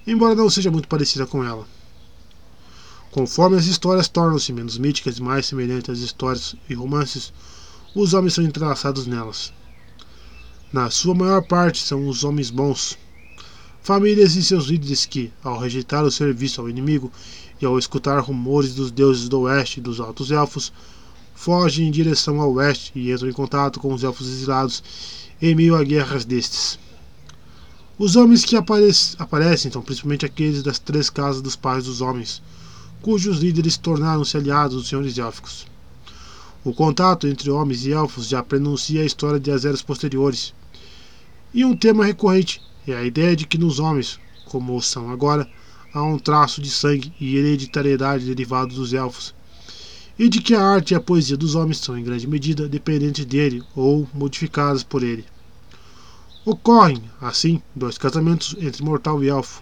embora 0.05 0.35
não 0.35 0.49
seja 0.49 0.71
muito 0.71 0.87
parecida 0.87 1.25
com 1.25 1.43
ela. 1.43 1.67
Conforme 3.11 3.57
as 3.57 3.65
histórias 3.65 4.07
tornam-se 4.07 4.53
menos 4.53 4.77
míticas 4.77 5.17
e 5.17 5.21
mais 5.21 5.45
semelhantes 5.45 5.89
às 5.89 5.99
histórias 5.99 6.55
e 6.69 6.73
romances, 6.73 7.33
os 7.93 8.13
homens 8.13 8.33
são 8.33 8.43
entrelaçados 8.43 9.05
nelas. 9.05 9.53
Na 10.71 10.89
sua 10.89 11.13
maior 11.13 11.45
parte 11.45 11.83
são 11.83 12.07
os 12.07 12.23
homens 12.23 12.49
bons, 12.49 12.97
famílias 13.81 14.35
e 14.37 14.43
seus 14.43 14.65
líderes 14.67 15.05
que, 15.05 15.31
ao 15.43 15.59
rejeitar 15.59 16.05
o 16.05 16.11
serviço 16.11 16.61
ao 16.61 16.69
inimigo 16.69 17.11
e 17.61 17.65
ao 17.65 17.77
escutar 17.77 18.19
rumores 18.19 18.73
dos 18.73 18.91
deuses 18.91 19.29
do 19.29 19.41
oeste 19.41 19.79
e 19.79 19.83
dos 19.83 19.99
altos 19.99 20.31
elfos, 20.31 20.73
fogem 21.35 21.87
em 21.87 21.91
direção 21.91 22.41
ao 22.41 22.53
oeste 22.53 22.91
e 22.95 23.11
entram 23.11 23.29
em 23.29 23.33
contato 23.33 23.79
com 23.79 23.93
os 23.93 24.03
elfos 24.03 24.27
exilados 24.27 24.83
em 25.41 25.55
meio 25.55 25.75
a 25.75 25.83
guerras 25.83 26.25
destes. 26.25 26.79
Os 27.97 28.15
homens 28.15 28.43
que 28.43 28.55
aparecem, 28.55 29.15
aparecem 29.19 29.71
são 29.71 29.81
principalmente 29.81 30.25
aqueles 30.25 30.63
das 30.63 30.79
três 30.79 31.09
casas 31.09 31.41
dos 31.41 31.55
pais 31.55 31.85
dos 31.85 32.01
homens, 32.01 32.41
cujos 33.01 33.39
líderes 33.39 33.77
tornaram-se 33.77 34.37
aliados 34.37 34.77
dos 34.77 34.87
senhores 34.87 35.17
élficos. 35.17 35.67
O 36.63 36.73
contato 36.73 37.27
entre 37.27 37.49
homens 37.49 37.85
e 37.85 37.91
elfos 37.91 38.27
já 38.27 38.43
prenuncia 38.43 39.01
a 39.01 39.05
história 39.05 39.39
de 39.39 39.51
as 39.51 39.65
eras 39.65 39.81
posteriores. 39.81 40.53
E 41.53 41.65
um 41.65 41.75
tema 41.75 42.05
recorrente 42.05 42.61
é 42.87 42.93
a 42.93 43.03
ideia 43.03 43.35
de 43.35 43.45
que 43.47 43.57
nos 43.57 43.79
homens, 43.79 44.19
como 44.45 44.79
são 44.81 45.09
agora, 45.09 45.49
há 45.93 46.01
um 46.01 46.17
traço 46.17 46.61
de 46.61 46.69
sangue 46.69 47.13
e 47.19 47.35
hereditariedade 47.35 48.25
derivados 48.25 48.75
dos 48.75 48.93
elfos, 48.93 49.33
e 50.17 50.29
de 50.29 50.41
que 50.41 50.53
a 50.53 50.63
arte 50.63 50.91
e 50.91 50.95
a 50.95 50.99
poesia 50.99 51.35
dos 51.35 51.55
homens 51.55 51.79
são 51.79 51.97
em 51.97 52.03
grande 52.03 52.27
medida 52.27 52.69
dependentes 52.69 53.25
dele 53.25 53.63
ou 53.75 54.07
modificadas 54.13 54.83
por 54.83 55.03
ele. 55.03 55.25
Ocorrem, 56.45 57.01
assim, 57.19 57.61
dois 57.75 57.97
casamentos 57.97 58.55
entre 58.59 58.83
mortal 58.83 59.23
e 59.23 59.29
elfo, 59.29 59.61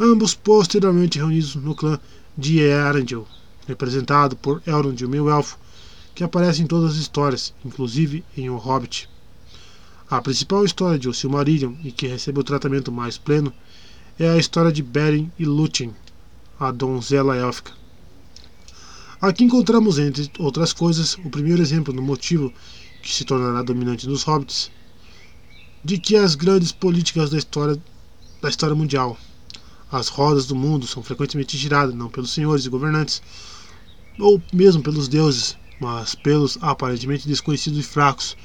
ambos 0.00 0.34
posteriormente 0.34 1.18
reunidos 1.18 1.54
no 1.54 1.74
clã 1.74 1.98
de 2.36 2.60
Earendil, 2.60 3.26
representado 3.66 4.36
por 4.36 4.62
Elrond, 4.66 5.04
o 5.04 5.08
meu 5.08 5.28
elfo, 5.28 5.58
que 6.14 6.24
aparece 6.24 6.62
em 6.62 6.66
todas 6.66 6.92
as 6.92 6.96
histórias, 6.96 7.52
inclusive 7.64 8.24
em 8.36 8.48
O 8.48 8.56
Hobbit. 8.56 9.08
A 10.10 10.22
principal 10.22 10.64
história 10.64 10.98
de 10.98 11.08
O 11.08 11.14
Silmarillion 11.14 11.74
e 11.84 11.92
que 11.92 12.06
recebe 12.06 12.40
o 12.40 12.44
tratamento 12.44 12.90
mais 12.90 13.18
pleno 13.18 13.52
é 14.18 14.28
a 14.28 14.36
história 14.36 14.72
de 14.72 14.82
Beren 14.82 15.30
e 15.38 15.44
Lúthien, 15.44 15.94
a 16.58 16.72
donzela 16.72 17.36
élfica. 17.36 17.70
Aqui 19.20 19.44
encontramos, 19.44 19.96
entre 19.96 20.28
outras 20.40 20.72
coisas, 20.72 21.14
o 21.24 21.30
primeiro 21.30 21.62
exemplo 21.62 21.92
do 21.92 22.02
motivo 22.02 22.52
que 23.00 23.14
se 23.14 23.24
tornará 23.24 23.62
dominante 23.62 24.08
nos 24.08 24.24
hobbits, 24.24 24.72
de 25.84 25.98
que 25.98 26.16
as 26.16 26.34
grandes 26.34 26.72
políticas 26.72 27.30
da 27.30 27.38
história, 27.38 27.80
da 28.42 28.48
história 28.48 28.74
mundial, 28.74 29.16
as 29.90 30.08
rodas 30.08 30.46
do 30.46 30.56
mundo, 30.56 30.84
são 30.84 31.00
frequentemente 31.00 31.56
giradas 31.56 31.94
não 31.94 32.08
pelos 32.08 32.32
senhores 32.32 32.66
e 32.66 32.68
governantes, 32.68 33.22
ou 34.18 34.42
mesmo 34.52 34.82
pelos 34.82 35.06
deuses, 35.06 35.56
mas 35.80 36.16
pelos 36.16 36.58
aparentemente 36.60 37.28
desconhecidos 37.28 37.78
e 37.78 37.82
fracos, 37.84 38.36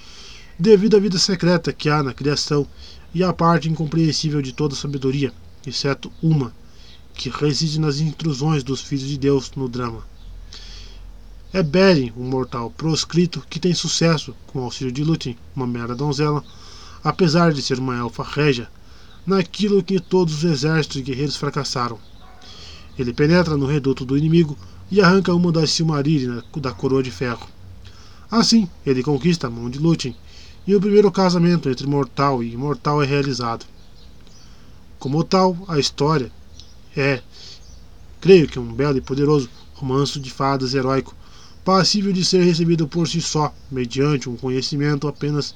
devido 0.58 0.96
à 0.96 1.00
vida 1.00 1.18
secreta 1.18 1.74
que 1.74 1.90
há 1.90 2.04
na 2.04 2.14
criação 2.14 2.68
e 3.12 3.24
à 3.24 3.34
parte 3.34 3.68
incompreensível 3.68 4.40
de 4.40 4.54
toda 4.54 4.76
sabedoria, 4.76 5.34
exceto 5.66 6.12
uma, 6.22 6.54
que 7.14 7.30
reside 7.30 7.80
nas 7.80 8.00
intrusões 8.00 8.64
dos 8.64 8.82
filhos 8.82 9.08
de 9.08 9.18
Deus 9.18 9.52
no 9.56 9.70
drama. 9.70 10.04
É 11.52 11.62
Beren, 11.62 12.12
um 12.18 12.24
mortal 12.24 12.72
proscrito 12.72 13.46
que 13.50 13.60
tem 13.60 13.74
sucesso 13.74 14.36
com 14.48 14.60
o 14.60 14.64
auxílio 14.64 14.92
de 14.92 15.04
Lúthien, 15.04 15.38
uma 15.56 15.68
mera 15.68 15.94
donzela, 15.94 16.44
apesar 17.04 17.54
de 17.54 17.62
ser 17.62 17.78
uma 17.78 17.96
elfa 17.96 18.24
régia, 18.24 18.68
naquilo 19.26 19.84
que 19.84 20.00
todos 20.00 20.38
os 20.38 20.44
exércitos 20.44 20.98
e 20.98 21.04
guerreiros 21.04 21.36
fracassaram. 21.36 22.00
Ele 22.98 23.14
penetra 23.14 23.56
no 23.56 23.66
reduto 23.66 24.04
do 24.04 24.18
inimigo 24.18 24.58
e 24.92 25.00
arranca 25.00 25.34
uma 25.34 25.52
das 25.52 25.72
Silmarillion 25.72 26.42
da 26.58 26.72
coroa 26.72 27.04
de 27.04 27.12
ferro. 27.12 27.48
Assim, 28.30 28.68
ele 28.86 29.04
conquista 29.04 29.46
a 29.46 29.50
mão 29.50 29.70
de 29.70 29.78
Lúthien, 29.78 30.16
e 30.66 30.76
o 30.76 30.82
primeiro 30.82 31.12
casamento 31.12 31.70
entre 31.70 31.86
mortal 31.86 32.42
e 32.42 32.54
imortal 32.54 33.04
é 33.04 33.06
realizado. 33.06 33.66
Como 35.04 35.22
tal, 35.22 35.58
a 35.68 35.78
história 35.78 36.32
é, 36.96 37.22
creio 38.22 38.48
que 38.48 38.58
um 38.58 38.72
belo 38.74 38.98
e 38.98 39.02
poderoso 39.02 39.50
romance 39.74 40.18
de 40.18 40.32
fadas 40.32 40.74
heróico, 40.74 41.14
passível 41.62 42.14
de 42.14 42.24
ser 42.24 42.42
recebido 42.42 42.88
por 42.88 43.06
si 43.06 43.22
só, 43.22 43.54
mediante 43.70 44.30
um 44.30 44.38
conhecimento 44.38 45.06
apenas 45.06 45.54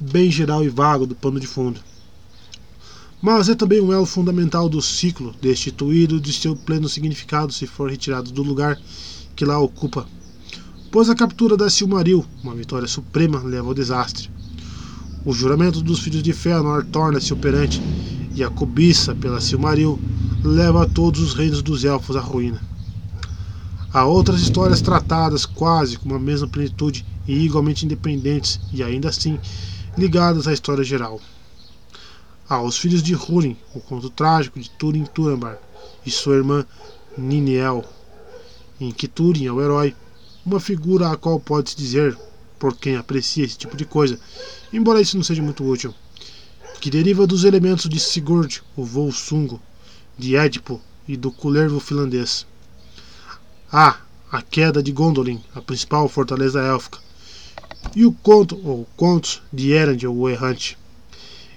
bem 0.00 0.30
geral 0.30 0.64
e 0.64 0.70
vago 0.70 1.06
do 1.06 1.14
pano 1.14 1.38
de 1.38 1.46
fundo. 1.46 1.80
Mas 3.20 3.50
é 3.50 3.54
também 3.54 3.78
um 3.78 3.92
elo 3.92 4.06
fundamental 4.06 4.70
do 4.70 4.80
ciclo, 4.80 5.34
destituído 5.38 6.18
de 6.18 6.32
seu 6.32 6.56
pleno 6.56 6.88
significado 6.88 7.52
se 7.52 7.66
for 7.66 7.90
retirado 7.90 8.32
do 8.32 8.42
lugar 8.42 8.80
que 9.36 9.44
lá 9.44 9.58
ocupa. 9.58 10.08
Pois 10.90 11.10
a 11.10 11.14
captura 11.14 11.58
da 11.58 11.68
Silmaril, 11.68 12.24
uma 12.42 12.54
vitória 12.54 12.88
suprema, 12.88 13.42
leva 13.42 13.68
ao 13.68 13.74
desastre. 13.74 14.30
O 15.28 15.32
juramento 15.34 15.82
dos 15.82 16.00
filhos 16.00 16.22
de 16.22 16.32
Fëanor 16.32 16.86
torna-se 16.86 17.34
operante, 17.34 17.82
e 18.34 18.42
a 18.42 18.48
cobiça 18.48 19.14
pela 19.14 19.42
Silmaril 19.42 20.00
leva 20.42 20.88
todos 20.88 21.20
os 21.20 21.34
reinos 21.34 21.60
dos 21.60 21.84
elfos 21.84 22.16
à 22.16 22.20
ruína. 22.20 22.62
Há 23.92 24.06
outras 24.06 24.40
histórias 24.40 24.80
tratadas 24.80 25.44
quase 25.44 25.98
com 25.98 26.14
a 26.14 26.18
mesma 26.18 26.48
plenitude 26.48 27.04
e 27.26 27.44
igualmente 27.44 27.84
independentes, 27.84 28.58
e 28.72 28.82
ainda 28.82 29.10
assim 29.10 29.38
ligadas 29.98 30.48
à 30.48 30.52
história 30.54 30.82
geral. 30.82 31.20
Há 32.48 32.62
os 32.62 32.78
filhos 32.78 33.02
de 33.02 33.14
Húrin, 33.14 33.54
o 33.74 33.80
conto 33.80 34.08
trágico 34.08 34.58
de 34.58 34.70
Túrin 34.70 35.04
Turambar 35.04 35.58
e 36.06 36.10
sua 36.10 36.36
irmã 36.36 36.64
Niniel, 37.18 37.84
em 38.80 38.90
que 38.90 39.06
Túrin 39.06 39.44
é 39.44 39.52
o 39.52 39.60
herói, 39.60 39.94
uma 40.46 40.58
figura 40.58 41.10
a 41.10 41.18
qual 41.18 41.38
pode-se 41.38 41.76
dizer, 41.76 42.16
por 42.58 42.76
quem 42.76 42.96
aprecia 42.96 43.44
esse 43.44 43.56
tipo 43.56 43.76
de 43.76 43.84
coisa, 43.84 44.18
embora 44.72 45.00
isso 45.00 45.16
não 45.16 45.24
seja 45.24 45.42
muito 45.42 45.64
útil, 45.64 45.94
que 46.80 46.90
deriva 46.90 47.26
dos 47.26 47.44
elementos 47.44 47.88
de 47.88 47.98
Sigurd, 47.98 48.62
o 48.76 48.84
Volsungo, 48.84 49.60
de 50.16 50.36
Édipo 50.36 50.80
e 51.06 51.16
do 51.16 51.30
Culervo 51.30 51.80
finlandês. 51.80 52.46
Há 53.72 53.98
a 54.30 54.42
queda 54.42 54.82
de 54.82 54.92
Gondolin, 54.92 55.40
a 55.54 55.62
principal 55.62 56.08
fortaleza 56.08 56.60
élfica, 56.60 56.98
e 57.94 58.04
o 58.04 58.12
conto 58.12 58.60
ou 58.64 58.86
contos 58.96 59.42
de 59.52 59.72
Erendil, 59.72 60.14
o 60.14 60.28
errante. 60.28 60.76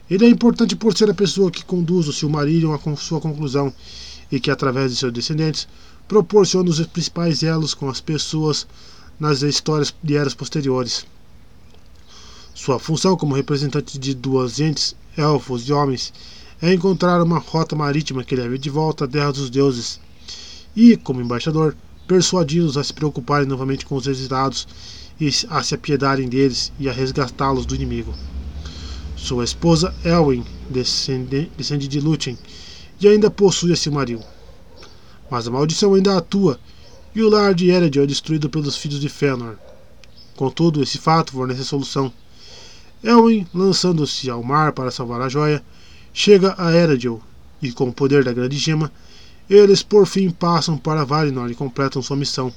Ele 0.09 0.25
é 0.25 0.29
importante 0.29 0.75
por 0.75 0.95
ser 0.95 1.09
a 1.09 1.13
pessoa 1.13 1.51
que 1.51 1.63
conduz 1.63 2.07
o 2.07 2.13
Silmarillion 2.13 2.73
à 2.73 2.95
sua 2.95 3.21
conclusão 3.21 3.73
e 4.31 4.39
que, 4.39 4.51
através 4.51 4.91
de 4.91 4.97
seus 4.97 5.13
descendentes, 5.13 5.67
proporciona 6.07 6.69
os 6.69 6.85
principais 6.87 7.43
elos 7.43 7.73
com 7.73 7.89
as 7.89 8.01
pessoas 8.01 8.67
nas 9.19 9.41
histórias 9.41 9.93
de 10.03 10.15
eras 10.15 10.33
posteriores. 10.33 11.05
Sua 12.53 12.79
função 12.79 13.15
como 13.17 13.35
representante 13.35 13.97
de 13.97 14.13
duas 14.13 14.59
entes, 14.59 14.95
elfos 15.17 15.67
e 15.67 15.73
homens, 15.73 16.13
é 16.61 16.73
encontrar 16.73 17.21
uma 17.21 17.39
rota 17.39 17.75
marítima 17.75 18.23
que 18.23 18.35
leve 18.35 18.57
de 18.57 18.69
volta 18.69 19.05
à 19.05 19.07
Terra 19.07 19.31
dos 19.31 19.49
Deuses 19.49 19.99
e, 20.75 20.95
como 20.95 21.21
embaixador, 21.21 21.75
persuadi-los 22.07 22.77
a 22.77 22.83
se 22.83 22.93
preocuparem 22.93 23.47
novamente 23.47 23.85
com 23.85 23.95
os 23.95 24.05
exilados 24.05 24.67
e 25.19 25.29
a 25.49 25.63
se 25.63 25.73
apiedarem 25.73 26.27
deles 26.27 26.71
e 26.79 26.89
a 26.89 26.93
resgatá-los 26.93 27.65
do 27.65 27.73
inimigo. 27.73 28.13
Sua 29.15 29.43
esposa 29.43 29.93
Elwin 30.03 30.43
descende, 30.69 31.51
descende 31.57 31.87
de 31.87 31.99
Lúthien 31.99 32.37
e 32.99 33.07
ainda 33.07 33.29
possui 33.29 33.71
a 33.71 33.75
Silmaril. 33.75 34.21
Mas 35.29 35.47
a 35.47 35.51
maldição 35.51 35.93
ainda 35.93 36.17
atua 36.17 36.59
e 37.13 37.21
o 37.21 37.29
lar 37.29 37.53
de 37.53 37.69
Eredil 37.69 38.03
é 38.03 38.05
destruído 38.05 38.49
pelos 38.49 38.77
filhos 38.77 38.99
de 38.99 39.09
Fëanor. 39.09 39.55
Contudo, 40.35 40.81
esse 40.81 40.97
fato 40.97 41.33
fornece 41.33 41.63
solução. 41.65 42.11
Elwin, 43.03 43.45
lançando-se 43.53 44.29
ao 44.29 44.41
mar 44.41 44.71
para 44.71 44.91
salvar 44.91 45.21
a 45.21 45.29
joia, 45.29 45.63
chega 46.13 46.55
a 46.57 46.71
Eredil 46.71 47.21
e, 47.61 47.71
com 47.71 47.89
o 47.89 47.93
poder 47.93 48.23
da 48.23 48.31
Grande 48.31 48.57
Gema, 48.57 48.91
eles 49.49 49.83
por 49.83 50.07
fim 50.07 50.29
passam 50.29 50.77
para 50.77 51.03
Valinor 51.03 51.51
e 51.51 51.55
completam 51.55 52.01
sua 52.01 52.15
missão, 52.15 52.53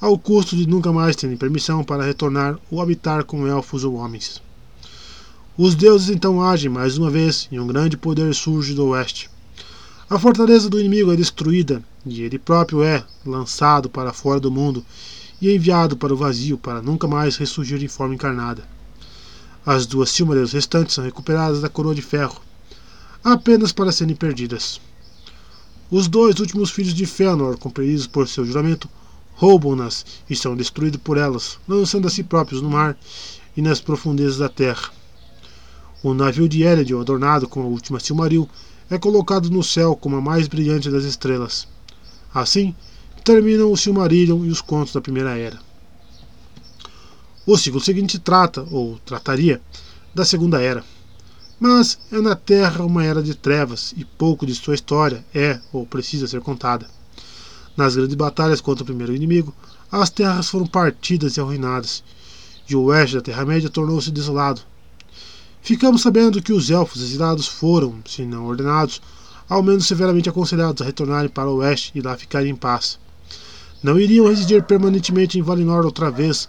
ao 0.00 0.16
custo 0.18 0.56
de 0.56 0.68
nunca 0.68 0.92
mais 0.92 1.16
terem 1.16 1.36
permissão 1.36 1.82
para 1.82 2.04
retornar 2.04 2.58
ou 2.70 2.80
habitar 2.80 3.24
com 3.24 3.46
elfos 3.46 3.82
ou 3.82 3.94
homens. 3.94 4.40
Os 5.58 5.74
deuses 5.74 6.08
então 6.10 6.40
agem 6.40 6.70
mais 6.70 6.96
uma 6.96 7.10
vez 7.10 7.48
e 7.50 7.58
um 7.58 7.66
grande 7.66 7.96
poder 7.96 8.34
surge 8.34 8.74
do 8.74 8.86
oeste. 8.86 9.28
A 10.12 10.18
fortaleza 10.18 10.68
do 10.68 10.78
inimigo 10.78 11.10
é 11.10 11.16
destruída 11.16 11.82
e 12.04 12.20
ele 12.20 12.38
próprio 12.38 12.82
é 12.82 13.02
lançado 13.24 13.88
para 13.88 14.12
fora 14.12 14.38
do 14.38 14.50
mundo 14.50 14.84
e 15.40 15.50
enviado 15.50 15.96
para 15.96 16.12
o 16.12 16.16
vazio 16.18 16.58
para 16.58 16.82
nunca 16.82 17.08
mais 17.08 17.38
ressurgir 17.38 17.82
em 17.82 17.88
forma 17.88 18.14
encarnada. 18.14 18.62
As 19.64 19.86
duas 19.86 20.10
Silmarils 20.10 20.52
restantes 20.52 20.94
são 20.94 21.02
recuperadas 21.02 21.62
da 21.62 21.68
coroa 21.70 21.94
de 21.94 22.02
ferro, 22.02 22.42
apenas 23.24 23.72
para 23.72 23.90
serem 23.90 24.14
perdidas. 24.14 24.78
Os 25.90 26.08
dois 26.08 26.38
últimos 26.40 26.70
filhos 26.70 26.92
de 26.92 27.06
Fëanor, 27.06 27.56
compreendidos 27.56 28.06
por 28.06 28.28
seu 28.28 28.44
juramento, 28.44 28.90
roubam-nas 29.32 30.04
e 30.28 30.36
são 30.36 30.54
destruídos 30.54 31.00
por 31.02 31.16
elas, 31.16 31.58
lançando 31.66 32.06
a 32.06 32.10
si 32.10 32.22
próprios 32.22 32.60
no 32.60 32.68
mar 32.68 32.98
e 33.56 33.62
nas 33.62 33.80
profundezas 33.80 34.36
da 34.36 34.50
terra. 34.50 34.90
O 36.02 36.12
navio 36.12 36.50
de 36.50 36.64
Eredil, 36.64 37.00
adornado 37.00 37.48
com 37.48 37.62
a 37.62 37.66
última 37.66 37.98
Silmaril, 37.98 38.46
é 38.92 38.98
colocado 38.98 39.48
no 39.48 39.62
céu 39.62 39.96
como 39.96 40.16
a 40.16 40.20
mais 40.20 40.46
brilhante 40.46 40.90
das 40.90 41.04
estrelas. 41.04 41.66
Assim, 42.34 42.74
terminam 43.24 43.72
o 43.72 43.76
Silmarillion 43.76 44.44
e 44.44 44.50
os 44.50 44.60
contos 44.60 44.92
da 44.92 45.00
Primeira 45.00 45.34
Era. 45.34 45.58
O 47.46 47.56
ciclo 47.56 47.80
seguinte 47.80 48.18
trata, 48.18 48.66
ou 48.70 48.98
trataria, 48.98 49.62
da 50.14 50.26
Segunda 50.26 50.60
Era. 50.60 50.84
Mas 51.58 51.98
é 52.12 52.20
na 52.20 52.36
Terra 52.36 52.84
uma 52.84 53.02
era 53.02 53.22
de 53.22 53.34
trevas 53.34 53.94
e 53.96 54.04
pouco 54.04 54.44
de 54.44 54.54
sua 54.54 54.74
história 54.74 55.24
é 55.34 55.58
ou 55.72 55.86
precisa 55.86 56.26
ser 56.26 56.42
contada. 56.42 56.86
Nas 57.74 57.96
grandes 57.96 58.14
batalhas 58.14 58.60
contra 58.60 58.82
o 58.82 58.86
primeiro 58.86 59.14
inimigo, 59.14 59.54
as 59.90 60.10
terras 60.10 60.50
foram 60.50 60.66
partidas 60.66 61.38
e 61.38 61.40
arruinadas, 61.40 62.04
e 62.68 62.76
o 62.76 62.82
oeste 62.82 63.16
da 63.16 63.22
Terra-média 63.22 63.70
tornou-se 63.70 64.10
desolado. 64.10 64.60
Ficamos 65.64 66.02
sabendo 66.02 66.42
que 66.42 66.52
os 66.52 66.70
elfos 66.70 67.00
exilados 67.00 67.46
foram, 67.46 67.94
se 68.04 68.24
não 68.24 68.46
ordenados, 68.46 69.00
ao 69.48 69.62
menos 69.62 69.86
severamente 69.86 70.28
aconselhados 70.28 70.82
a 70.82 70.84
retornarem 70.84 71.30
para 71.30 71.48
o 71.48 71.58
oeste 71.58 71.92
e 71.94 72.00
lá 72.00 72.16
ficarem 72.16 72.50
em 72.50 72.56
paz. 72.56 72.98
Não 73.80 73.98
iriam 73.98 74.26
residir 74.26 74.64
permanentemente 74.64 75.38
em 75.38 75.42
Valinor 75.42 75.84
outra 75.84 76.10
vez, 76.10 76.48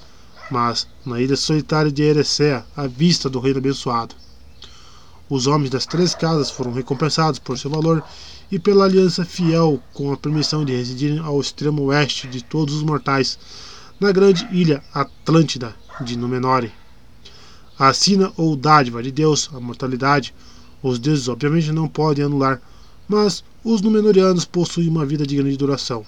mas 0.49 0.87
na 1.05 1.21
ilha 1.21 1.35
solitária 1.35 1.91
de 1.91 2.01
Erecea, 2.01 2.65
à 2.75 2.87
vista 2.87 3.29
do 3.29 3.39
reino 3.39 3.59
abençoado. 3.59 4.15
Os 5.29 5.45
homens 5.45 5.69
das 5.69 5.85
três 5.85 6.15
casas 6.15 6.49
foram 6.49 6.73
recompensados 6.73 7.37
por 7.37 7.57
seu 7.57 7.69
valor 7.69 8.03
e 8.51 8.57
pela 8.57 8.85
aliança 8.85 9.23
fiel 9.23 9.79
com 9.93 10.11
a 10.11 10.17
permissão 10.17 10.65
de 10.65 10.75
residirem 10.75 11.19
ao 11.19 11.39
extremo 11.39 11.83
oeste 11.83 12.27
de 12.27 12.43
todos 12.43 12.73
os 12.73 12.83
mortais, 12.83 13.37
na 13.99 14.11
grande 14.11 14.47
ilha 14.51 14.83
Atlântida 14.91 15.75
de 16.01 16.17
Númenor. 16.17 16.67
A 17.77 17.93
sina 17.93 18.31
ou 18.37 18.55
dádiva 18.55 19.01
de 19.01 19.11
Deus, 19.11 19.49
a 19.53 19.59
mortalidade, 19.59 20.33
os 20.81 20.99
deuses 20.99 21.27
obviamente 21.27 21.71
não 21.71 21.87
podem 21.87 22.25
anular, 22.25 22.61
mas 23.07 23.43
os 23.63 23.81
Númenóreanos 23.81 24.45
possuem 24.45 24.89
uma 24.89 25.05
vida 25.05 25.25
de 25.25 25.35
grande 25.35 25.57
duração 25.57 26.05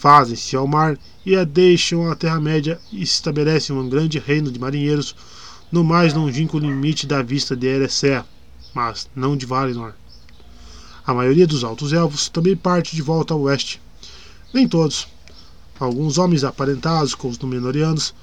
fazem-se 0.00 0.56
ao 0.56 0.66
mar 0.66 0.98
e 1.26 1.36
a 1.36 1.44
deixam 1.44 2.10
a 2.10 2.16
Terra-média 2.16 2.80
e 2.90 3.04
se 3.04 3.12
estabelecem 3.12 3.76
um 3.76 3.86
grande 3.86 4.18
reino 4.18 4.50
de 4.50 4.58
marinheiros 4.58 5.14
no 5.70 5.84
mais 5.84 6.14
longínquo 6.14 6.58
limite 6.58 7.06
da 7.06 7.22
vista 7.22 7.54
de 7.54 7.66
Erecea, 7.66 8.24
mas 8.72 9.10
não 9.14 9.36
de 9.36 9.44
Valinor. 9.44 9.92
A 11.06 11.12
maioria 11.12 11.46
dos 11.46 11.62
altos 11.62 11.92
elfos 11.92 12.30
também 12.30 12.56
parte 12.56 12.96
de 12.96 13.02
volta 13.02 13.34
ao 13.34 13.42
oeste. 13.42 13.78
Nem 14.54 14.66
todos. 14.66 15.06
Alguns 15.78 16.16
homens 16.16 16.44
aparentados 16.44 17.14
com 17.14 17.28
os 17.28 17.38
Númenóreanos 17.38 18.14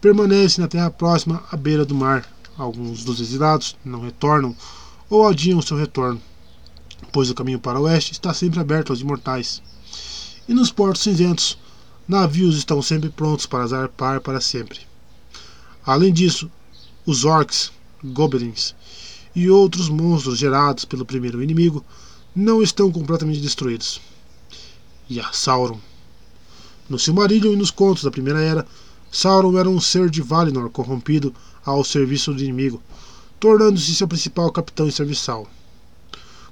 permanecem 0.00 0.62
na 0.62 0.68
terra 0.68 0.90
próxima 0.90 1.42
à 1.50 1.56
beira 1.56 1.84
do 1.84 1.94
mar. 1.94 2.26
Alguns 2.56 3.04
dos 3.04 3.20
exilados 3.20 3.76
não 3.84 4.00
retornam 4.00 4.54
ou 5.08 5.26
adiam 5.26 5.62
seu 5.62 5.76
retorno, 5.76 6.20
pois 7.12 7.30
o 7.30 7.34
caminho 7.34 7.58
para 7.58 7.80
o 7.80 7.84
oeste 7.84 8.12
está 8.12 8.34
sempre 8.34 8.60
aberto 8.60 8.90
aos 8.90 9.00
imortais. 9.00 9.62
E 10.48 10.54
nos 10.54 10.70
portos 10.70 11.02
cinzentos, 11.02 11.58
navios 12.06 12.56
estão 12.56 12.80
sempre 12.82 13.10
prontos 13.10 13.46
para 13.46 13.66
zarpar 13.66 14.20
para 14.20 14.40
sempre. 14.40 14.80
Além 15.84 16.12
disso, 16.12 16.50
os 17.06 17.24
orcs, 17.24 17.72
goblins 18.04 18.74
e 19.34 19.48
outros 19.50 19.88
monstros 19.88 20.38
gerados 20.38 20.84
pelo 20.84 21.06
primeiro 21.06 21.42
inimigo 21.42 21.84
não 22.34 22.62
estão 22.62 22.90
completamente 22.90 23.40
destruídos. 23.40 24.00
E 25.08 25.20
a 25.20 25.32
Sauron. 25.32 25.80
No 26.88 26.98
Silmarillion 26.98 27.52
e 27.52 27.56
nos 27.56 27.70
contos 27.70 28.02
da 28.02 28.10
Primeira 28.10 28.40
Era, 28.40 28.66
Sauron 29.10 29.58
era 29.58 29.68
um 29.68 29.80
ser 29.80 30.10
de 30.10 30.22
Valinor 30.22 30.70
corrompido 30.70 31.34
ao 31.64 31.84
serviço 31.84 32.32
do 32.32 32.42
inimigo, 32.42 32.82
tornando-se 33.40 33.94
seu 33.94 34.08
principal 34.08 34.50
capitão 34.50 34.86
e 34.86 34.92
serviçal. 34.92 35.46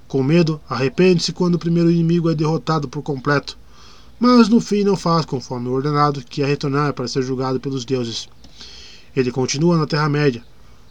Com 0.09 0.23
medo, 0.23 0.61
arrepende-se 0.69 1.33
quando 1.33 1.57
o 1.57 1.59
primeiro 1.59 1.91
inimigo 1.91 2.31
é 2.31 2.35
derrotado 2.35 2.89
por 2.89 3.03
completo 3.03 3.59
mas 4.19 4.49
no 4.49 4.61
fim 4.61 4.83
não 4.83 4.97
faz 4.97 5.27
conforme 5.27 5.69
o 5.69 5.73
ordenado, 5.73 6.25
que 6.25 6.43
é 6.43 6.47
retornar 6.47 6.95
para 6.95 7.07
ser 7.07 7.23
julgado 7.23 7.61
pelos 7.61 7.85
deuses. 7.85 8.29
Ele 9.15 9.31
continua 9.31 9.77
na 9.77 9.87
Terra-média, 9.87 10.43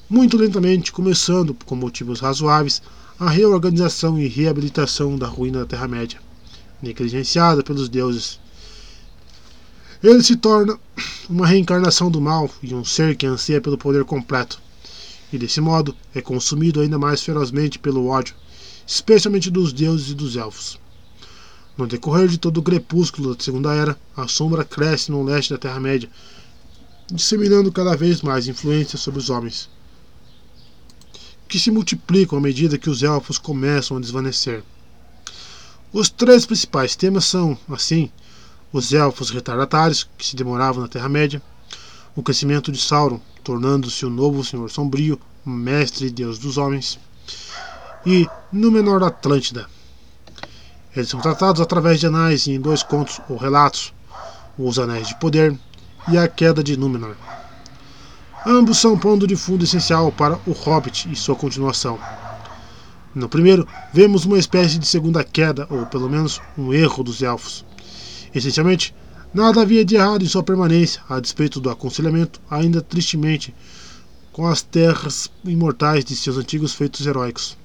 muito 0.07 0.37
lentamente, 0.37 0.91
começando, 0.91 1.55
com 1.65 1.75
motivos 1.75 2.19
razoáveis, 2.19 2.81
a 3.19 3.29
reorganização 3.29 4.19
e 4.19 4.27
reabilitação 4.27 5.17
da 5.17 5.27
ruína 5.27 5.59
da 5.59 5.65
Terra-média, 5.65 6.19
negligenciada 6.81 7.63
pelos 7.63 7.89
deuses. 7.89 8.39
Ele 10.03 10.21
se 10.21 10.35
torna 10.35 10.77
uma 11.29 11.47
reencarnação 11.47 12.11
do 12.11 12.21
mal 12.21 12.49
e 12.61 12.75
um 12.75 12.83
ser 12.83 13.15
que 13.15 13.25
anseia 13.25 13.61
pelo 13.61 13.77
poder 13.77 14.03
completo, 14.03 14.61
e 15.31 15.37
desse 15.37 15.61
modo 15.61 15.95
é 16.13 16.21
consumido 16.21 16.81
ainda 16.81 16.99
mais 16.99 17.21
ferozmente 17.21 17.79
pelo 17.79 18.07
ódio, 18.07 18.35
especialmente 18.85 19.49
dos 19.49 19.73
deuses 19.73 20.09
e 20.09 20.13
dos 20.13 20.35
elfos. 20.35 20.79
No 21.77 21.87
decorrer 21.87 22.27
de 22.27 22.37
todo 22.37 22.57
o 22.57 22.63
crepúsculo 22.63 23.35
da 23.35 23.43
Segunda 23.43 23.73
Era, 23.73 23.99
a 24.15 24.27
sombra 24.27 24.63
cresce 24.63 25.11
no 25.11 25.23
leste 25.23 25.51
da 25.51 25.57
Terra-média, 25.57 26.09
disseminando 27.11 27.71
cada 27.71 27.95
vez 27.95 28.21
mais 28.21 28.47
influência 28.47 28.97
sobre 28.97 29.19
os 29.19 29.29
homens, 29.29 29.69
que 31.47 31.59
se 31.59 31.71
multiplicam 31.71 32.37
à 32.37 32.41
medida 32.41 32.77
que 32.77 32.89
os 32.89 33.03
elfos 33.03 33.37
começam 33.37 33.97
a 33.97 33.99
desvanecer. 33.99 34.63
Os 35.91 36.09
três 36.09 36.45
principais 36.45 36.95
temas 36.95 37.25
são, 37.25 37.57
assim, 37.69 38.09
os 38.71 38.93
elfos 38.93 39.29
retardatários, 39.29 40.07
que 40.17 40.25
se 40.25 40.35
demoravam 40.35 40.81
na 40.81 40.87
Terra-média, 40.87 41.41
o 42.15 42.23
crescimento 42.23 42.71
de 42.71 42.81
Sauron, 42.81 43.19
tornando-se 43.43 44.05
o 44.05 44.09
novo 44.09 44.43
Senhor 44.43 44.69
Sombrio, 44.69 45.19
mestre 45.45 46.07
e 46.07 46.11
deus 46.11 46.39
dos 46.39 46.57
homens, 46.57 46.99
e 48.05 48.27
Númenor 48.51 49.03
Atlântida, 49.03 49.67
eles 50.95 51.09
são 51.09 51.19
tratados 51.19 51.59
através 51.59 51.99
de 51.99 52.07
anais 52.07 52.47
em 52.47 52.59
dois 52.59 52.81
contos 52.81 53.19
ou 53.27 53.35
relatos, 53.35 53.93
Os 54.57 54.79
Anéis 54.79 55.09
de 55.09 55.19
Poder 55.19 55.53
e 56.07 56.17
A 56.17 56.25
Queda 56.25 56.63
de 56.63 56.77
Númenor. 56.77 57.17
Ambos 58.45 58.77
são 58.77 58.97
ponto 58.97 59.27
de 59.27 59.35
fundo 59.35 59.65
essencial 59.65 60.09
para 60.09 60.39
O 60.47 60.53
Hobbit 60.53 61.11
e 61.11 61.15
sua 61.15 61.35
continuação. 61.35 61.99
No 63.13 63.27
primeiro, 63.27 63.67
vemos 63.91 64.23
uma 64.23 64.37
espécie 64.37 64.79
de 64.79 64.87
segunda 64.87 65.21
queda, 65.21 65.67
ou 65.69 65.85
pelo 65.85 66.09
menos 66.09 66.41
um 66.57 66.73
erro 66.73 67.03
dos 67.03 67.21
elfos. 67.21 67.64
Essencialmente, 68.35 68.93
nada 69.33 69.61
havia 69.61 69.85
de 69.85 69.95
errado 69.95 70.21
em 70.21 70.27
sua 70.27 70.43
permanência, 70.43 71.01
a 71.07 71.21
despeito 71.21 71.61
do 71.61 71.69
aconselhamento, 71.69 72.41
ainda 72.49 72.81
tristemente, 72.81 73.55
com 74.33 74.45
as 74.45 74.61
terras 74.61 75.31
imortais 75.45 76.03
de 76.03 76.17
seus 76.17 76.37
antigos 76.37 76.73
feitos 76.73 77.07
heróicos. 77.07 77.57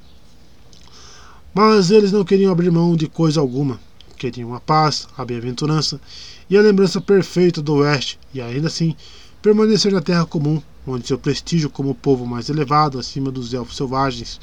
Mas 1.53 1.91
eles 1.91 2.13
não 2.13 2.25
queriam 2.25 2.53
abrir 2.53 2.71
mão 2.71 2.95
de 2.95 3.09
coisa 3.09 3.41
alguma. 3.41 3.81
Queriam 4.17 4.55
a 4.55 4.61
paz, 4.61 5.09
a 5.19 5.25
bem-aventurança 5.25 6.01
e 6.49 6.57
a 6.57 6.63
lembrança 6.63 7.01
perfeita 7.01 7.61
do 7.61 7.75
Oeste, 7.77 8.17
e 8.33 8.41
ainda 8.41 8.69
assim 8.69 8.95
permanecer 9.43 9.91
na 9.91 10.01
Terra 10.01 10.25
Comum, 10.25 10.63
onde 10.87 11.09
seu 11.09 11.19
prestígio 11.19 11.69
como 11.69 11.97
povo 11.97 12.25
mais 12.25 12.49
elevado, 12.49 12.97
acima 12.97 13.33
dos 13.33 13.53
elfos 13.53 13.77
selvagens, 13.77 14.39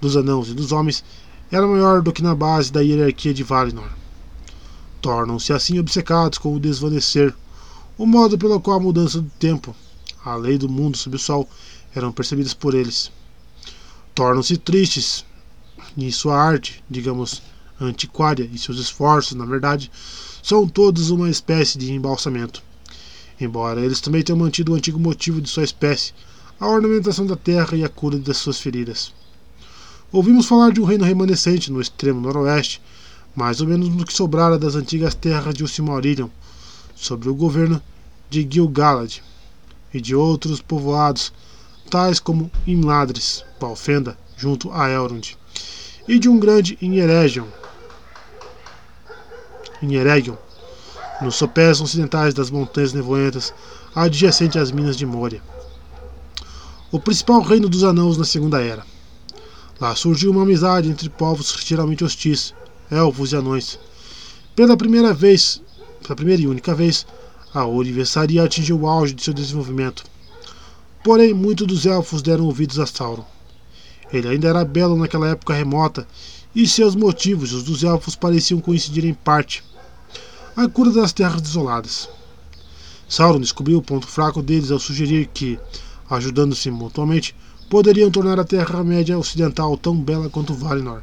dos 0.00 0.16
anãos 0.16 0.48
e 0.48 0.54
dos 0.54 0.70
homens, 0.70 1.02
era 1.50 1.66
maior 1.66 2.02
do 2.02 2.12
que 2.12 2.22
na 2.22 2.36
base 2.36 2.70
da 2.70 2.80
hierarquia 2.80 3.34
de 3.34 3.42
Valinor. 3.42 4.05
Tornam-se 5.06 5.52
assim 5.52 5.78
obcecados 5.78 6.36
com 6.36 6.52
o 6.52 6.58
desvanecer, 6.58 7.32
o 7.96 8.04
modo 8.04 8.36
pelo 8.36 8.60
qual 8.60 8.78
a 8.78 8.82
mudança 8.82 9.20
do 9.20 9.30
tempo, 9.38 9.72
a 10.24 10.34
lei 10.34 10.58
do 10.58 10.68
mundo 10.68 10.96
sob 10.96 11.14
o 11.14 11.18
sol, 11.20 11.48
eram 11.94 12.10
percebidas 12.10 12.52
por 12.52 12.74
eles. 12.74 13.12
Tornam-se 14.16 14.56
tristes 14.56 15.24
e 15.96 16.10
sua 16.10 16.36
arte, 16.36 16.82
digamos, 16.90 17.40
antiquária 17.80 18.50
e 18.52 18.58
seus 18.58 18.80
esforços, 18.80 19.34
na 19.34 19.46
verdade, 19.46 19.92
são 20.42 20.66
todos 20.66 21.10
uma 21.10 21.30
espécie 21.30 21.78
de 21.78 21.92
embalsamento. 21.92 22.60
Embora 23.40 23.80
eles 23.80 24.00
também 24.00 24.24
tenham 24.24 24.40
mantido 24.40 24.72
o 24.72 24.74
antigo 24.74 24.98
motivo 24.98 25.40
de 25.40 25.48
sua 25.48 25.62
espécie, 25.62 26.14
a 26.58 26.66
ornamentação 26.66 27.24
da 27.24 27.36
terra 27.36 27.76
e 27.76 27.84
a 27.84 27.88
cura 27.88 28.18
das 28.18 28.38
suas 28.38 28.58
feridas. 28.58 29.12
Ouvimos 30.10 30.46
falar 30.46 30.72
de 30.72 30.80
um 30.80 30.84
reino 30.84 31.04
remanescente 31.04 31.70
no 31.70 31.80
extremo 31.80 32.20
noroeste, 32.20 32.82
mais 33.36 33.60
ou 33.60 33.68
menos 33.68 33.90
no 33.90 34.04
que 34.04 34.12
sobrara 34.14 34.58
das 34.58 34.74
antigas 34.74 35.14
terras 35.14 35.54
de 35.54 35.68
Silmarillion, 35.68 36.28
sob 36.96 37.28
o 37.28 37.34
governo 37.34 37.80
de 38.30 38.48
Gil-galad, 38.50 39.20
e 39.92 40.00
de 40.00 40.16
outros 40.16 40.62
povoados, 40.62 41.32
tais 41.90 42.18
como 42.18 42.50
Imladris, 42.66 43.44
Valfenda, 43.60 44.18
junto 44.36 44.72
a 44.72 44.88
Elrond, 44.90 45.36
e 46.08 46.18
de 46.18 46.28
um 46.28 46.38
grande 46.38 46.78
em 46.80 46.96
Eregion, 46.98 47.46
nos 51.20 51.36
sopés 51.36 51.80
ocidentais 51.80 52.34
das 52.34 52.50
montanhas 52.50 52.92
nevoentas 52.92 53.52
adjacente 53.94 54.58
às 54.58 54.70
minas 54.70 54.96
de 54.96 55.06
Moria. 55.06 55.42
O 56.90 56.98
principal 56.98 57.40
reino 57.42 57.68
dos 57.68 57.84
anãos 57.84 58.16
na 58.16 58.24
Segunda 58.24 58.62
Era. 58.62 58.84
Lá 59.80 59.94
surgiu 59.94 60.30
uma 60.30 60.42
amizade 60.42 60.88
entre 60.88 61.10
povos 61.10 61.54
geralmente 61.64 62.04
hostis, 62.04 62.54
elfos 62.90 63.32
e 63.32 63.36
anões. 63.36 63.78
Pela 64.54 64.76
primeira 64.76 65.12
vez, 65.12 65.60
pela 66.02 66.16
primeira 66.16 66.42
e 66.42 66.46
única 66.46 66.74
vez, 66.74 67.06
a 67.52 67.64
Olivesaria 67.66 68.42
atingiu 68.42 68.80
o 68.80 68.86
auge 68.86 69.14
de 69.14 69.22
seu 69.22 69.34
desenvolvimento. 69.34 70.04
Porém, 71.02 71.32
muitos 71.32 71.66
dos 71.66 71.86
elfos 71.86 72.22
deram 72.22 72.44
ouvidos 72.44 72.78
a 72.78 72.86
Sauron. 72.86 73.24
Ele 74.12 74.28
ainda 74.28 74.48
era 74.48 74.64
belo 74.64 74.96
naquela 74.96 75.28
época 75.28 75.54
remota, 75.54 76.06
e 76.54 76.66
seus 76.66 76.94
motivos, 76.94 77.52
os 77.52 77.64
dos 77.64 77.82
elfos, 77.82 78.16
pareciam 78.16 78.60
coincidir 78.60 79.04
em 79.04 79.14
parte. 79.14 79.62
A 80.56 80.68
cura 80.68 80.90
das 80.90 81.12
terras 81.12 81.42
desoladas. 81.42 82.08
Sauron 83.08 83.40
descobriu 83.40 83.78
o 83.78 83.82
ponto 83.82 84.06
fraco 84.06 84.42
deles 84.42 84.70
ao 84.70 84.78
sugerir 84.78 85.28
que, 85.32 85.58
ajudando-se 86.08 86.70
mutuamente, 86.70 87.36
poderiam 87.68 88.10
tornar 88.10 88.40
a 88.40 88.44
Terra-média 88.44 89.18
Ocidental 89.18 89.76
tão 89.76 89.96
bela 89.96 90.30
quanto 90.30 90.54
Valinor. 90.54 91.02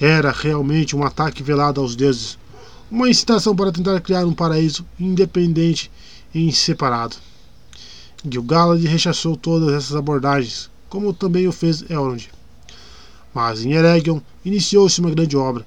Era 0.00 0.32
realmente 0.32 0.96
um 0.96 1.04
ataque 1.04 1.42
velado 1.42 1.78
aos 1.78 1.94
deuses, 1.94 2.38
uma 2.90 3.10
incitação 3.10 3.54
para 3.54 3.70
tentar 3.70 4.00
criar 4.00 4.24
um 4.24 4.32
paraíso 4.32 4.82
independente 4.98 5.90
e 6.34 6.50
separado. 6.52 7.16
Gil-galad 8.26 8.82
rechaçou 8.82 9.36
todas 9.36 9.74
essas 9.74 9.94
abordagens, 9.94 10.70
como 10.88 11.12
também 11.12 11.46
o 11.46 11.52
fez 11.52 11.84
Elrond. 11.90 12.30
Mas 13.34 13.62
em 13.62 13.72
Eregion 13.72 14.20
iniciou-se 14.42 15.00
uma 15.00 15.10
grande 15.10 15.36
obra, 15.36 15.66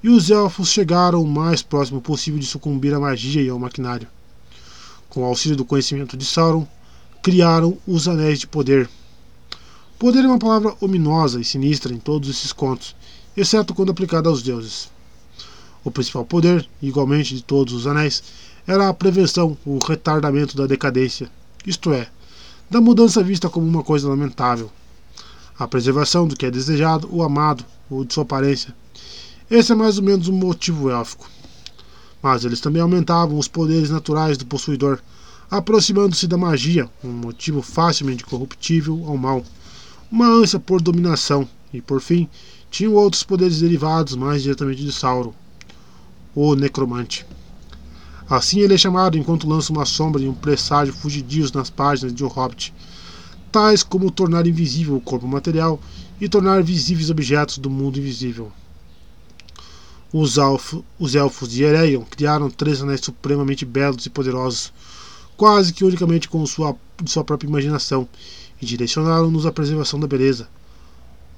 e 0.00 0.08
os 0.08 0.30
elfos 0.30 0.70
chegaram 0.70 1.20
o 1.20 1.26
mais 1.26 1.60
próximo 1.60 2.00
possível 2.00 2.38
de 2.38 2.46
sucumbir 2.46 2.94
à 2.94 3.00
magia 3.00 3.42
e 3.42 3.48
ao 3.48 3.58
maquinário. 3.58 4.06
Com 5.08 5.22
o 5.22 5.24
auxílio 5.24 5.56
do 5.56 5.64
conhecimento 5.64 6.16
de 6.16 6.24
Sauron, 6.24 6.66
criaram 7.20 7.76
os 7.86 8.06
Anéis 8.06 8.38
de 8.38 8.46
Poder. 8.46 8.88
Poder 9.98 10.24
é 10.24 10.26
uma 10.26 10.38
palavra 10.38 10.74
ominosa 10.80 11.40
e 11.40 11.44
sinistra 11.44 11.92
em 11.92 11.98
todos 11.98 12.30
esses 12.30 12.52
contos, 12.52 12.96
exceto 13.36 13.74
quando 13.74 13.90
aplicada 13.90 14.28
aos 14.28 14.42
deuses. 14.42 14.90
O 15.84 15.90
principal 15.90 16.24
poder, 16.24 16.68
igualmente 16.80 17.34
de 17.34 17.42
todos 17.42 17.74
os 17.74 17.86
anéis, 17.86 18.22
era 18.66 18.88
a 18.88 18.94
prevenção, 18.94 19.56
o 19.64 19.78
retardamento 19.78 20.56
da 20.56 20.66
decadência, 20.66 21.30
isto 21.66 21.92
é, 21.92 22.08
da 22.70 22.80
mudança 22.80 23.22
vista 23.22 23.50
como 23.50 23.66
uma 23.66 23.82
coisa 23.82 24.08
lamentável. 24.08 24.70
A 25.58 25.66
preservação 25.66 26.26
do 26.26 26.36
que 26.36 26.46
é 26.46 26.50
desejado, 26.50 27.08
o 27.10 27.22
amado, 27.22 27.64
ou 27.90 28.04
de 28.04 28.14
sua 28.14 28.22
aparência. 28.22 28.74
Esse 29.50 29.72
é 29.72 29.74
mais 29.74 29.98
ou 29.98 30.04
menos 30.04 30.28
o 30.28 30.32
motivo 30.32 30.88
élfico. 30.88 31.28
Mas 32.22 32.44
eles 32.44 32.60
também 32.60 32.80
aumentavam 32.80 33.36
os 33.36 33.48
poderes 33.48 33.90
naturais 33.90 34.38
do 34.38 34.46
possuidor, 34.46 35.00
aproximando-se 35.50 36.26
da 36.26 36.38
magia, 36.38 36.88
um 37.04 37.10
motivo 37.10 37.60
facilmente 37.60 38.24
corruptível 38.24 39.04
ao 39.06 39.18
mal, 39.18 39.44
uma 40.10 40.26
ânsia 40.26 40.58
por 40.58 40.80
dominação, 40.80 41.46
e 41.72 41.82
por 41.82 42.00
fim, 42.00 42.28
tinham 42.72 42.94
outros 42.94 43.22
poderes 43.22 43.60
derivados 43.60 44.16
mais 44.16 44.42
diretamente 44.42 44.82
de 44.82 44.90
Sauron, 44.90 45.34
o 46.34 46.54
necromante. 46.54 47.26
Assim 48.28 48.60
ele 48.60 48.72
é 48.72 48.78
chamado 48.78 49.18
enquanto 49.18 49.46
lança 49.46 49.70
uma 49.70 49.84
sombra 49.84 50.22
e 50.22 50.28
um 50.28 50.32
presságio 50.32 50.94
fugidios 50.94 51.52
nas 51.52 51.68
páginas 51.68 52.14
de 52.14 52.24
O 52.24 52.28
Hobbit, 52.28 52.72
tais 53.52 53.82
como 53.82 54.10
tornar 54.10 54.46
invisível 54.46 54.96
o 54.96 55.02
corpo 55.02 55.28
material 55.28 55.78
e 56.18 56.30
tornar 56.30 56.62
visíveis 56.62 57.10
objetos 57.10 57.58
do 57.58 57.68
mundo 57.68 57.98
invisível. 57.98 58.50
Os, 60.10 60.36
os 60.98 61.14
elfos 61.14 61.50
de 61.50 61.64
Ereion 61.64 62.04
criaram 62.04 62.48
três 62.48 62.80
anéis 62.80 63.02
supremamente 63.02 63.66
belos 63.66 64.06
e 64.06 64.10
poderosos, 64.10 64.72
quase 65.36 65.74
que 65.74 65.84
unicamente 65.84 66.26
com 66.26 66.44
sua, 66.46 66.74
sua 67.04 67.22
própria 67.22 67.48
imaginação, 67.48 68.08
e 68.62 68.64
direcionaram-nos 68.64 69.44
à 69.44 69.52
preservação 69.52 70.00
da 70.00 70.06
beleza. 70.06 70.48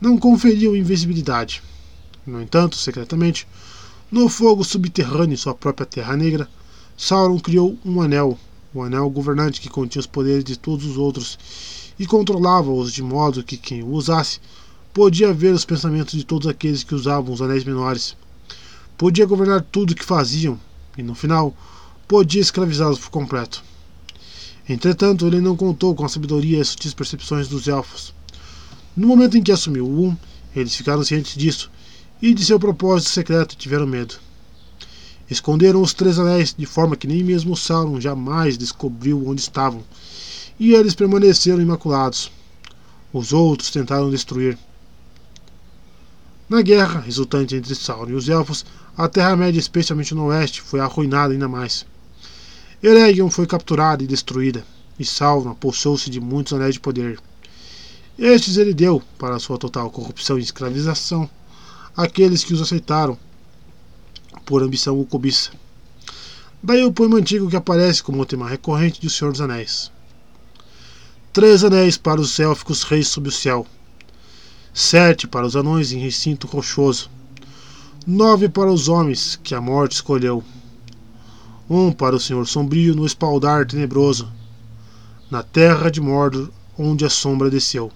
Não 0.00 0.18
conferiam 0.18 0.76
invencibilidade. 0.76 1.62
No 2.26 2.40
entanto, 2.40 2.76
secretamente, 2.76 3.46
no 4.10 4.28
fogo 4.28 4.64
subterrâneo 4.64 5.34
em 5.34 5.36
sua 5.36 5.54
própria 5.54 5.86
Terra 5.86 6.16
Negra, 6.16 6.48
Sauron 6.96 7.38
criou 7.38 7.78
um 7.84 8.00
anel, 8.00 8.38
o 8.72 8.82
anel 8.82 9.08
governante 9.10 9.60
que 9.60 9.68
continha 9.68 10.00
os 10.00 10.06
poderes 10.06 10.44
de 10.44 10.56
todos 10.56 10.84
os 10.86 10.96
outros 10.96 11.38
e 11.98 12.06
controlava-os 12.06 12.92
de 12.92 13.02
modo 13.02 13.42
que 13.42 13.56
quem 13.56 13.82
o 13.82 13.88
usasse 13.88 14.40
podia 14.92 15.32
ver 15.32 15.52
os 15.52 15.64
pensamentos 15.64 16.14
de 16.14 16.24
todos 16.24 16.46
aqueles 16.46 16.84
que 16.84 16.94
usavam 16.94 17.32
os 17.32 17.42
anéis 17.42 17.64
menores. 17.64 18.16
Podia 18.96 19.26
governar 19.26 19.62
tudo 19.62 19.90
o 19.90 19.94
que 19.94 20.04
faziam 20.04 20.58
e, 20.96 21.02
no 21.02 21.14
final, 21.14 21.54
podia 22.06 22.40
escravizá-los 22.40 22.98
por 22.98 23.10
completo. 23.10 23.62
Entretanto, 24.68 25.26
ele 25.26 25.40
não 25.40 25.56
contou 25.56 25.94
com 25.94 26.04
a 26.04 26.08
sabedoria 26.08 26.58
e 26.58 26.60
as 26.60 26.68
sutis 26.68 26.94
percepções 26.94 27.48
dos 27.48 27.68
elfos. 27.68 28.14
No 28.96 29.08
momento 29.08 29.36
em 29.36 29.42
que 29.42 29.50
assumiu 29.50 29.86
o 29.86 30.06
Um, 30.06 30.16
eles 30.54 30.76
ficaram 30.76 31.02
cientes 31.02 31.36
disso 31.36 31.70
e 32.22 32.32
de 32.32 32.44
seu 32.44 32.60
propósito 32.60 33.10
secreto 33.10 33.56
tiveram 33.56 33.86
medo. 33.86 34.14
Esconderam 35.28 35.82
os 35.82 35.92
três 35.92 36.18
anéis 36.18 36.54
de 36.56 36.64
forma 36.64 36.96
que 36.96 37.08
nem 37.08 37.24
mesmo 37.24 37.56
Sauron 37.56 38.00
jamais 38.00 38.56
descobriu 38.56 39.26
onde 39.26 39.40
estavam, 39.40 39.82
e 40.60 40.74
eles 40.74 40.94
permaneceram 40.94 41.60
imaculados. 41.60 42.30
Os 43.12 43.32
outros 43.32 43.70
tentaram 43.70 44.10
destruir. 44.10 44.56
Na 46.48 46.62
guerra 46.62 47.00
resultante 47.00 47.56
entre 47.56 47.74
Sauron 47.74 48.10
e 48.10 48.14
os 48.14 48.28
Elfos, 48.28 48.64
a 48.96 49.08
Terra-média, 49.08 49.58
especialmente 49.58 50.14
no 50.14 50.26
oeste, 50.26 50.60
foi 50.60 50.78
arruinada 50.78 51.32
ainda 51.32 51.48
mais. 51.48 51.84
Eregion 52.80 53.28
foi 53.28 53.46
capturada 53.46 54.04
e 54.04 54.06
destruída, 54.06 54.64
e 54.98 55.04
Sauron 55.04 55.50
apossou-se 55.50 56.08
de 56.08 56.20
muitos 56.20 56.52
anéis 56.52 56.74
de 56.74 56.80
poder. 56.80 57.18
Estes 58.16 58.58
ele 58.58 58.72
deu, 58.72 59.02
para 59.18 59.40
sua 59.40 59.58
total 59.58 59.90
corrupção 59.90 60.38
e 60.38 60.42
escravização, 60.42 61.28
aqueles 61.96 62.44
que 62.44 62.54
os 62.54 62.62
aceitaram 62.62 63.18
por 64.46 64.62
ambição 64.62 64.96
ou 64.96 65.04
cobiça. 65.04 65.50
Daí 66.62 66.84
o 66.84 66.92
poema 66.92 67.18
antigo 67.18 67.50
que 67.50 67.56
aparece 67.56 68.04
como 68.04 68.24
tema 68.24 68.48
recorrente 68.48 69.00
de 69.00 69.08
O 69.08 69.10
Senhor 69.10 69.32
dos 69.32 69.40
Anéis. 69.40 69.90
Três 71.32 71.64
anéis 71.64 71.96
para 71.96 72.20
os 72.20 72.38
élficos 72.38 72.84
reis 72.84 73.08
sob 73.08 73.28
o 73.28 73.32
céu, 73.32 73.66
sete 74.72 75.26
para 75.26 75.44
os 75.44 75.56
anões 75.56 75.90
em 75.90 75.98
recinto 75.98 76.46
rochoso, 76.46 77.10
nove 78.06 78.48
para 78.48 78.72
os 78.72 78.86
homens 78.86 79.40
que 79.42 79.56
a 79.56 79.60
morte 79.60 79.96
escolheu, 79.96 80.44
um 81.68 81.90
para 81.90 82.14
o 82.14 82.20
Senhor 82.20 82.46
sombrio 82.46 82.94
no 82.94 83.04
espaldar 83.04 83.66
tenebroso, 83.66 84.30
na 85.28 85.42
terra 85.42 85.90
de 85.90 86.00
Mordor 86.00 86.48
onde 86.78 87.04
a 87.04 87.10
sombra 87.10 87.50
desceu. 87.50 87.90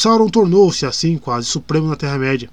Sauron 0.00 0.28
tornou-se 0.28 0.86
assim 0.86 1.18
quase 1.18 1.48
supremo 1.48 1.88
na 1.88 1.96
Terra-média. 1.96 2.48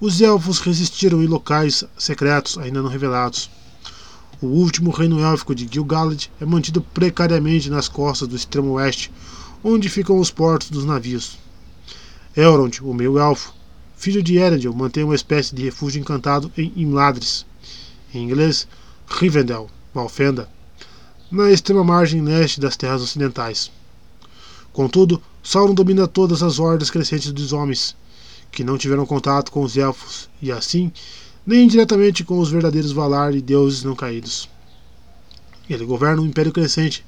Os 0.00 0.20
elfos 0.20 0.60
resistiram 0.60 1.20
em 1.20 1.26
locais 1.26 1.82
secretos 1.98 2.56
ainda 2.56 2.80
não 2.80 2.88
revelados. 2.88 3.50
O 4.40 4.46
último 4.46 4.92
reino 4.92 5.18
élfico 5.18 5.56
de 5.56 5.66
Gil-galad 5.68 6.30
é 6.40 6.44
mantido 6.44 6.80
precariamente 6.80 7.68
nas 7.68 7.88
costas 7.88 8.28
do 8.28 8.36
extremo 8.36 8.74
oeste, 8.74 9.10
onde 9.64 9.88
ficam 9.88 10.20
os 10.20 10.30
portos 10.30 10.70
dos 10.70 10.84
navios. 10.84 11.36
Elrond, 12.36 12.78
o 12.80 12.94
meio-elfo, 12.94 13.52
filho 13.96 14.22
de 14.22 14.36
Eredil, 14.36 14.72
mantém 14.72 15.02
uma 15.02 15.16
espécie 15.16 15.52
de 15.56 15.64
refúgio 15.64 16.00
encantado 16.00 16.48
em 16.56 16.72
Imladris, 16.76 17.44
em 18.14 18.22
inglês 18.22 18.68
Rivendell, 19.08 19.68
Valfenda, 19.92 20.48
na 21.28 21.50
extrema 21.50 21.82
margem 21.82 22.22
leste 22.22 22.60
das 22.60 22.76
terras 22.76 23.02
ocidentais. 23.02 23.68
Contudo, 24.72 25.20
Sauron 25.48 25.72
domina 25.72 26.06
todas 26.06 26.42
as 26.42 26.58
hordas 26.58 26.90
crescentes 26.90 27.32
dos 27.32 27.54
homens, 27.54 27.96
que 28.52 28.62
não 28.62 28.76
tiveram 28.76 29.06
contato 29.06 29.50
com 29.50 29.62
os 29.62 29.78
elfos, 29.78 30.28
e 30.42 30.52
assim, 30.52 30.92
nem 31.46 31.66
diretamente 31.66 32.22
com 32.22 32.38
os 32.38 32.50
verdadeiros 32.50 32.92
Valar 32.92 33.34
e 33.34 33.40
deuses 33.40 33.82
não 33.82 33.96
caídos. 33.96 34.46
Ele 35.66 35.86
governa 35.86 36.20
um 36.20 36.26
império 36.26 36.52
crescente 36.52 37.02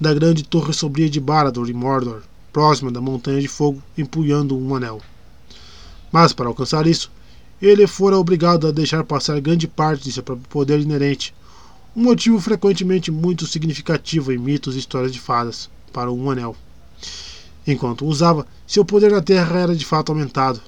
da 0.00 0.14
grande 0.14 0.44
torre 0.44 0.72
sombria 0.72 1.10
de 1.10 1.18
Barad-dûr 1.18 1.68
e 1.68 1.72
Mordor, 1.72 2.22
próxima 2.52 2.92
da 2.92 3.00
Montanha 3.00 3.40
de 3.40 3.48
Fogo, 3.48 3.82
empunhando 3.98 4.56
um 4.56 4.72
anel. 4.72 5.02
Mas, 6.12 6.32
para 6.32 6.46
alcançar 6.46 6.86
isso, 6.86 7.10
ele 7.60 7.88
fora 7.88 8.16
obrigado 8.16 8.68
a 8.68 8.70
deixar 8.70 9.02
passar 9.02 9.40
grande 9.40 9.66
parte 9.66 10.04
de 10.04 10.12
seu 10.12 10.22
próprio 10.22 10.46
poder 10.48 10.78
inerente, 10.78 11.34
um 11.96 12.04
motivo 12.04 12.40
frequentemente 12.40 13.10
muito 13.10 13.48
significativo 13.48 14.30
em 14.30 14.38
mitos 14.38 14.76
e 14.76 14.78
histórias 14.78 15.12
de 15.12 15.18
fadas. 15.18 15.68
para 15.92 16.12
um 16.12 16.30
anel. 16.30 16.54
Enquanto 17.66 18.06
usava, 18.06 18.46
seu 18.66 18.84
poder 18.84 19.10
na 19.12 19.20
Terra 19.20 19.58
era 19.58 19.76
de 19.76 19.84
fato 19.84 20.10
aumentado. 20.10 20.60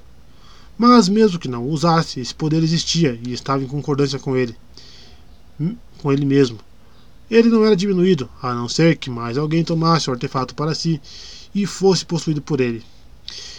Mas 0.77 1.07
mesmo 1.07 1.39
que 1.39 1.47
não 1.47 1.67
usasse, 1.67 2.19
esse 2.19 2.33
poder 2.33 2.63
existia 2.63 3.19
e 3.25 3.33
estava 3.33 3.63
em 3.63 3.67
concordância 3.67 4.19
com 4.19 4.35
ele, 4.35 4.55
com 5.99 6.11
ele 6.11 6.25
mesmo. 6.25 6.59
Ele 7.29 7.49
não 7.49 7.65
era 7.65 7.75
diminuído, 7.75 8.29
a 8.41 8.53
não 8.53 8.67
ser 8.67 8.97
que 8.97 9.09
mais 9.09 9.37
alguém 9.37 9.63
tomasse 9.63 10.09
o 10.09 10.13
artefato 10.13 10.53
para 10.53 10.75
si 10.75 11.01
e 11.53 11.65
fosse 11.65 12.05
possuído 12.05 12.41
por 12.41 12.59
ele. 12.59 12.83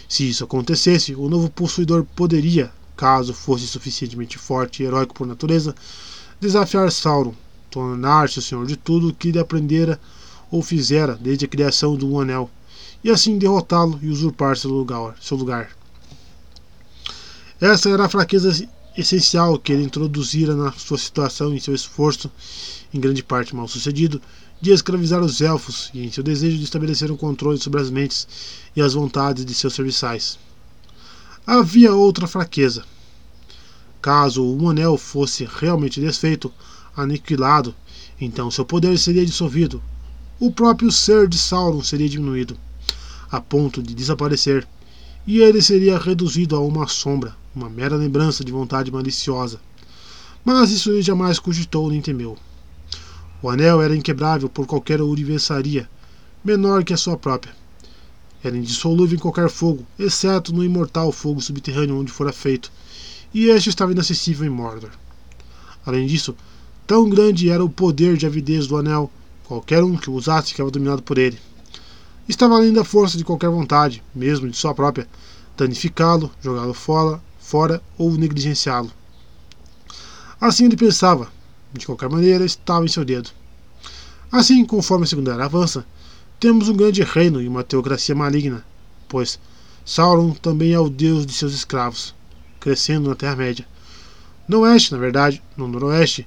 Se 0.09 0.29
isso 0.29 0.45
acontecesse, 0.45 1.15
o 1.15 1.29
novo 1.29 1.51
possuidor 1.51 2.05
poderia, 2.15 2.73
caso 2.97 3.33
fosse 3.33 3.67
suficientemente 3.67 4.39
forte 4.39 4.83
e 4.83 4.87
heróico 4.87 5.15
por 5.15 5.27
natureza, 5.27 5.75
desafiar 6.41 6.91
Sauron, 6.93 7.35
tornar-se 7.71 8.39
o 8.39 8.43
senhor 8.43 8.67
de 8.67 8.77
tudo 8.77 9.09
o 9.09 9.15
que 9.15 9.29
ele 9.29 9.39
aprendera 9.39 9.99
ou 10.51 10.63
fizera 10.63 11.19
desde 11.21 11.47
a 11.47 11.49
criação 11.49 11.97
do 11.97 12.13
Um 12.13 12.21
Anel, 12.21 12.51
e 13.05 13.11
assim 13.11 13.37
derrotá-lo 13.37 14.01
e 14.03 14.09
usurpar 14.09 14.57
seu 14.57 14.71
lugar. 14.71 15.15
Seu 15.21 15.37
lugar. 15.37 15.71
Essa 17.61 17.91
era 17.91 18.07
a 18.07 18.09
fraqueza 18.09 18.67
essencial 18.97 19.59
que 19.59 19.73
ele 19.73 19.85
introduzira 19.85 20.57
na 20.57 20.73
sua 20.73 20.97
situação 20.97 21.55
em 21.55 21.61
seu 21.61 21.75
esforço, 21.75 22.33
em 22.93 22.99
grande 22.99 23.23
parte 23.23 23.55
mal 23.55 23.69
sucedido, 23.69 24.23
de 24.61 24.71
escravizar 24.71 25.21
os 25.21 25.43
elfos 25.43 25.91
e 25.93 26.07
em 26.07 26.11
seu 26.11 26.25
desejo 26.25 26.57
de 26.57 26.65
estabelecer 26.65 27.13
um 27.13 27.17
controle 27.17 27.59
sobre 27.59 27.81
as 27.81 27.91
mentes 27.91 28.27
e 28.75 28.81
as 28.81 28.95
vontades 28.95 29.45
de 29.45 29.53
seus 29.53 29.75
serviçais. 29.75 30.39
Havia 31.47 31.93
outra 31.93 32.27
fraqueza. 32.27 32.85
Caso 34.01 34.43
o 34.43 34.71
anel 34.71 34.97
fosse 34.97 35.47
realmente 35.61 36.01
desfeito, 36.01 36.51
aniquilado, 36.97 37.75
então 38.19 38.51
seu 38.51 38.65
poder 38.65 38.97
seria 38.99 39.27
dissolvido. 39.27 39.83
O 40.41 40.51
próprio 40.51 40.91
ser 40.91 41.29
de 41.29 41.37
Sauron 41.37 41.83
seria 41.83 42.09
diminuído, 42.09 42.57
a 43.35 43.41
ponto 43.41 43.83
de 43.83 43.95
desaparecer, 43.95 44.67
e 45.27 45.41
ele 45.41 45.61
seria 45.61 45.99
reduzido 45.99 46.55
a 46.55 46.61
uma 46.61 46.87
sombra, 46.87 47.35
uma 47.55 47.69
mera 47.69 47.97
lembrança 47.97 48.45
de 48.45 48.53
vontade 48.53 48.93
maliciosa. 48.93 49.61
Mas 50.45 50.71
isso 50.71 50.91
ele 50.91 51.03
jamais 51.03 51.41
cogitou 51.41 51.91
nem 51.91 52.01
temeu. 52.01 52.37
O 53.43 53.51
anel 53.51 53.83
era 53.83 53.97
inquebrável 53.97 54.49
por 54.49 54.67
qualquer 54.67 55.03
universaria, 55.03 55.89
menor 56.45 56.85
que 56.85 56.93
a 56.93 56.97
sua 56.97 57.17
própria. 57.17 57.55
Era 58.43 58.57
indissolúvel 58.57 59.17
em 59.17 59.21
qualquer 59.21 59.51
fogo, 59.51 59.85
exceto 59.99 60.55
no 60.55 60.63
imortal 60.63 61.11
fogo 61.11 61.41
subterrâneo 61.41 61.99
onde 61.99 62.13
fora 62.13 62.33
feito, 62.33 62.71
e 63.33 63.47
este 63.47 63.69
estava 63.69 63.91
inacessível 63.91 64.47
em 64.47 64.51
Mordor. 64.51 64.91
Além 65.85 66.07
disso, 66.07 66.37
tão 66.87 67.09
grande 67.09 67.51
era 67.51 67.65
o 67.65 67.71
poder 67.71 68.17
de 68.17 68.27
avidez 68.27 68.69
do 68.69 68.77
anel, 68.77 69.11
qualquer 69.45 69.83
um 69.83 69.97
que 69.97 70.09
o 70.09 70.15
usasse 70.15 70.51
ficava 70.51 70.71
dominado 70.71 71.03
por 71.03 71.19
ele. 71.19 71.39
Estava 72.29 72.55
além 72.55 72.73
da 72.73 72.85
força 72.85 73.19
de 73.19 73.25
qualquer 73.25 73.51
vontade, 73.51 74.03
mesmo 74.15 74.49
de 74.49 74.57
sua 74.57 74.75
própria, 74.75 75.07
danificá-lo, 75.57 76.31
jogá-lo 76.41 76.73
fora, 76.73 77.21
fora 77.39 77.83
ou 77.99 78.13
negligenciá-lo. 78.13 78.91
Assim 80.41 80.65
ele 80.65 80.77
pensava, 80.77 81.31
de 81.73 81.85
qualquer 81.85 82.09
maneira, 82.09 82.45
estava 82.45 82.85
em 82.85 82.89
seu 82.89 83.05
dedo. 83.05 83.31
Assim, 84.33 84.65
conforme 84.65 85.05
a 85.05 85.07
Segunda 85.07 85.33
Era 85.33 85.45
avança, 85.45 85.87
temos 86.41 86.69
um 86.69 86.77
grande 86.77 87.03
reino 87.03 87.41
e 87.43 87.49
uma 87.49 87.63
teocracia 87.63 88.15
maligna, 88.15 88.65
pois 89.09 89.39
Sauron 89.85 90.33
também 90.33 90.73
é 90.73 90.79
o 90.79 90.89
deus 90.89 91.27
de 91.27 91.33
seus 91.35 91.53
escravos, 91.53 92.15
crescendo 92.59 93.11
na 93.11 93.15
Terra-média. 93.15 93.67
No 94.49 94.61
oeste, 94.61 94.93
na 94.93 94.99
verdade, 94.99 95.43
no 95.57 95.69
noroeste, 95.69 96.27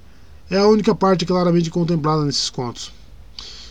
é 0.49 0.57
a 0.57 0.67
única 0.67 0.93
parte 0.93 1.25
claramente 1.25 1.69
contemplada 1.69 2.23
nesses 2.23 2.49
contos. 2.49 2.91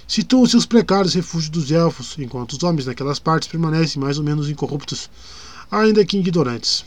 Citam-se 0.09 0.57
os 0.57 0.65
precários 0.65 1.15
refúgios 1.15 1.51
dos 1.51 1.71
elfos, 1.73 2.17
enquanto 2.19 2.53
os 2.53 2.63
homens 2.63 2.87
naquelas 2.87 3.19
partes 3.19 3.49
permanecem 3.49 4.01
mais 4.01 4.19
ou 4.19 4.25
menos 4.25 4.49
incorruptos, 4.49 5.11
ainda 5.69 6.05
que 6.05 6.17
ignorantes. 6.17 6.85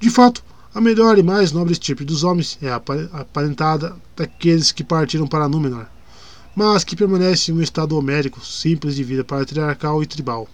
De 0.00 0.10
fato, 0.10 0.42
a 0.74 0.80
melhor 0.80 1.16
e 1.16 1.22
mais 1.22 1.52
nobre 1.52 1.72
estirpe 1.72 2.04
dos 2.04 2.24
homens 2.24 2.58
é 2.60 2.70
aparentada 2.72 3.96
daqueles 4.16 4.72
que 4.72 4.82
partiram 4.82 5.28
para 5.28 5.48
Númenor, 5.48 5.86
mas 6.56 6.82
que 6.82 6.96
permanece 6.96 7.52
em 7.52 7.54
um 7.54 7.62
estado 7.62 7.96
homérico, 7.96 8.44
simples 8.44 8.96
de 8.96 9.04
vida 9.04 9.22
patriarcal 9.22 10.02
e 10.02 10.06
tribal. 10.06 10.48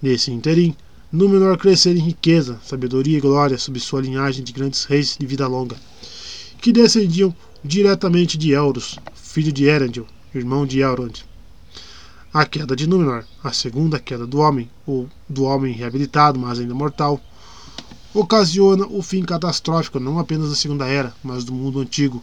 Nesse 0.00 0.30
interim, 0.30 0.74
Númenor 1.12 1.58
crescer 1.58 1.96
em 1.96 2.00
riqueza, 2.00 2.60
sabedoria 2.64 3.18
e 3.18 3.20
glória 3.20 3.58
sob 3.58 3.80
sua 3.80 4.00
linhagem 4.00 4.44
de 4.44 4.52
grandes 4.52 4.84
reis 4.84 5.16
de 5.18 5.26
vida 5.26 5.48
longa, 5.48 5.76
que 6.62 6.72
descendiam 6.72 7.34
diretamente 7.64 8.38
de 8.38 8.52
Elros, 8.52 9.00
filho 9.14 9.52
de 9.52 9.64
Erendil, 9.64 10.06
irmão 10.34 10.64
de 10.64 10.80
Elrond. 10.80 11.24
A 12.32 12.46
queda 12.46 12.76
de 12.76 12.86
Númenor, 12.86 13.24
a 13.42 13.52
segunda 13.52 13.98
queda 13.98 14.26
do 14.26 14.38
homem, 14.38 14.70
ou 14.86 15.08
do 15.28 15.44
homem 15.44 15.74
reabilitado, 15.74 16.38
mas 16.38 16.60
ainda 16.60 16.74
mortal, 16.74 17.20
ocasiona 18.14 18.86
o 18.86 19.02
fim 19.02 19.22
catastrófico 19.22 19.98
não 19.98 20.18
apenas 20.18 20.50
da 20.50 20.56
Segunda 20.56 20.86
Era, 20.86 21.12
mas 21.24 21.42
do 21.42 21.52
mundo 21.52 21.80
antigo, 21.80 22.22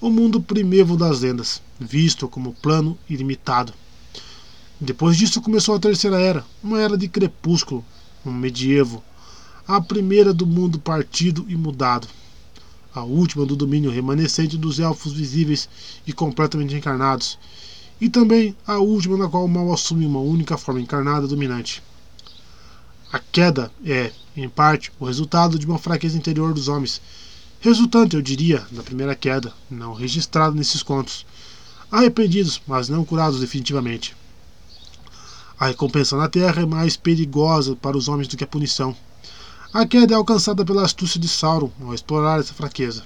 o 0.00 0.10
mundo 0.10 0.40
primevo 0.40 0.96
das 0.96 1.20
lendas, 1.20 1.62
visto 1.78 2.28
como 2.28 2.54
plano 2.54 2.98
ilimitado. 3.08 3.72
Depois 4.78 5.16
disso 5.16 5.40
começou 5.40 5.74
a 5.74 5.80
Terceira 5.80 6.20
Era, 6.20 6.44
uma 6.62 6.78
era 6.80 6.96
de 6.96 7.08
crepúsculo, 7.08 7.84
um 8.24 8.32
medievo, 8.32 9.02
a 9.66 9.80
primeira 9.80 10.34
do 10.34 10.46
mundo 10.46 10.78
partido 10.78 11.46
e 11.48 11.56
mudado, 11.56 12.08
a 12.94 13.02
última 13.02 13.46
do 13.46 13.54
domínio 13.54 13.90
remanescente 13.90 14.56
dos 14.56 14.78
elfos 14.78 15.12
visíveis 15.12 15.68
e 16.06 16.12
completamente 16.12 16.74
encarnados, 16.74 17.38
e 18.00 18.08
também 18.08 18.56
a 18.66 18.78
última 18.78 19.16
na 19.16 19.28
qual 19.28 19.44
o 19.44 19.48
mal 19.48 19.72
assume 19.72 20.06
uma 20.06 20.20
única 20.20 20.56
forma 20.56 20.80
encarnada 20.80 21.26
dominante. 21.26 21.82
A 23.12 23.18
queda 23.18 23.70
é, 23.84 24.12
em 24.36 24.48
parte, 24.48 24.92
o 24.98 25.04
resultado 25.04 25.58
de 25.58 25.66
uma 25.66 25.78
fraqueza 25.78 26.16
interior 26.16 26.54
dos 26.54 26.68
homens, 26.68 27.00
resultante, 27.60 28.16
eu 28.16 28.22
diria, 28.22 28.66
da 28.70 28.82
primeira 28.82 29.14
queda, 29.14 29.52
não 29.70 29.92
registrada 29.92 30.56
nesses 30.56 30.82
contos. 30.82 31.26
Arrependidos, 31.90 32.62
mas 32.66 32.88
não 32.88 33.04
curados 33.04 33.40
definitivamente. 33.40 34.16
A 35.58 35.66
recompensa 35.66 36.16
na 36.16 36.28
terra 36.28 36.62
é 36.62 36.66
mais 36.66 36.96
perigosa 36.96 37.76
para 37.76 37.96
os 37.96 38.08
homens 38.08 38.28
do 38.28 38.36
que 38.36 38.44
a 38.44 38.46
punição. 38.46 38.96
A 39.72 39.86
queda 39.86 40.14
é 40.14 40.16
alcançada 40.16 40.64
pela 40.64 40.84
astúcia 40.84 41.20
de 41.20 41.28
Sauron 41.28 41.70
ao 41.80 41.94
explorar 41.94 42.40
essa 42.40 42.54
fraqueza. 42.54 43.04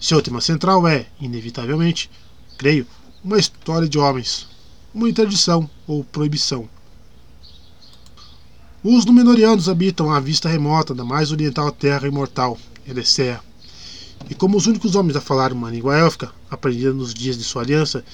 Seu 0.00 0.22
tema 0.22 0.40
central 0.40 0.86
é, 0.86 1.06
inevitavelmente, 1.20 2.10
creio, 2.56 2.86
uma 3.24 3.38
história 3.38 3.88
de 3.88 3.98
homens, 3.98 4.46
uma 4.94 5.08
interdição 5.08 5.68
ou 5.86 6.04
proibição 6.04 6.68
os 8.82 9.04
Númenóreanos 9.04 9.68
habitam 9.68 10.08
à 10.12 10.20
vista 10.20 10.48
remota 10.48 10.94
da 10.94 11.04
mais 11.04 11.32
oriental 11.32 11.72
terra 11.72 12.06
imortal, 12.06 12.56
Eressëa. 12.86 13.40
E 14.30 14.36
como 14.36 14.56
os 14.56 14.68
únicos 14.68 14.94
homens 14.94 15.16
a 15.16 15.20
falar 15.20 15.52
uma 15.52 15.68
língua 15.68 15.98
élfica, 15.98 16.30
aprendida 16.48 16.92
nos 16.92 17.12
dias 17.12 17.36
de 17.36 17.42
sua 17.42 17.62
aliança, 17.62 18.04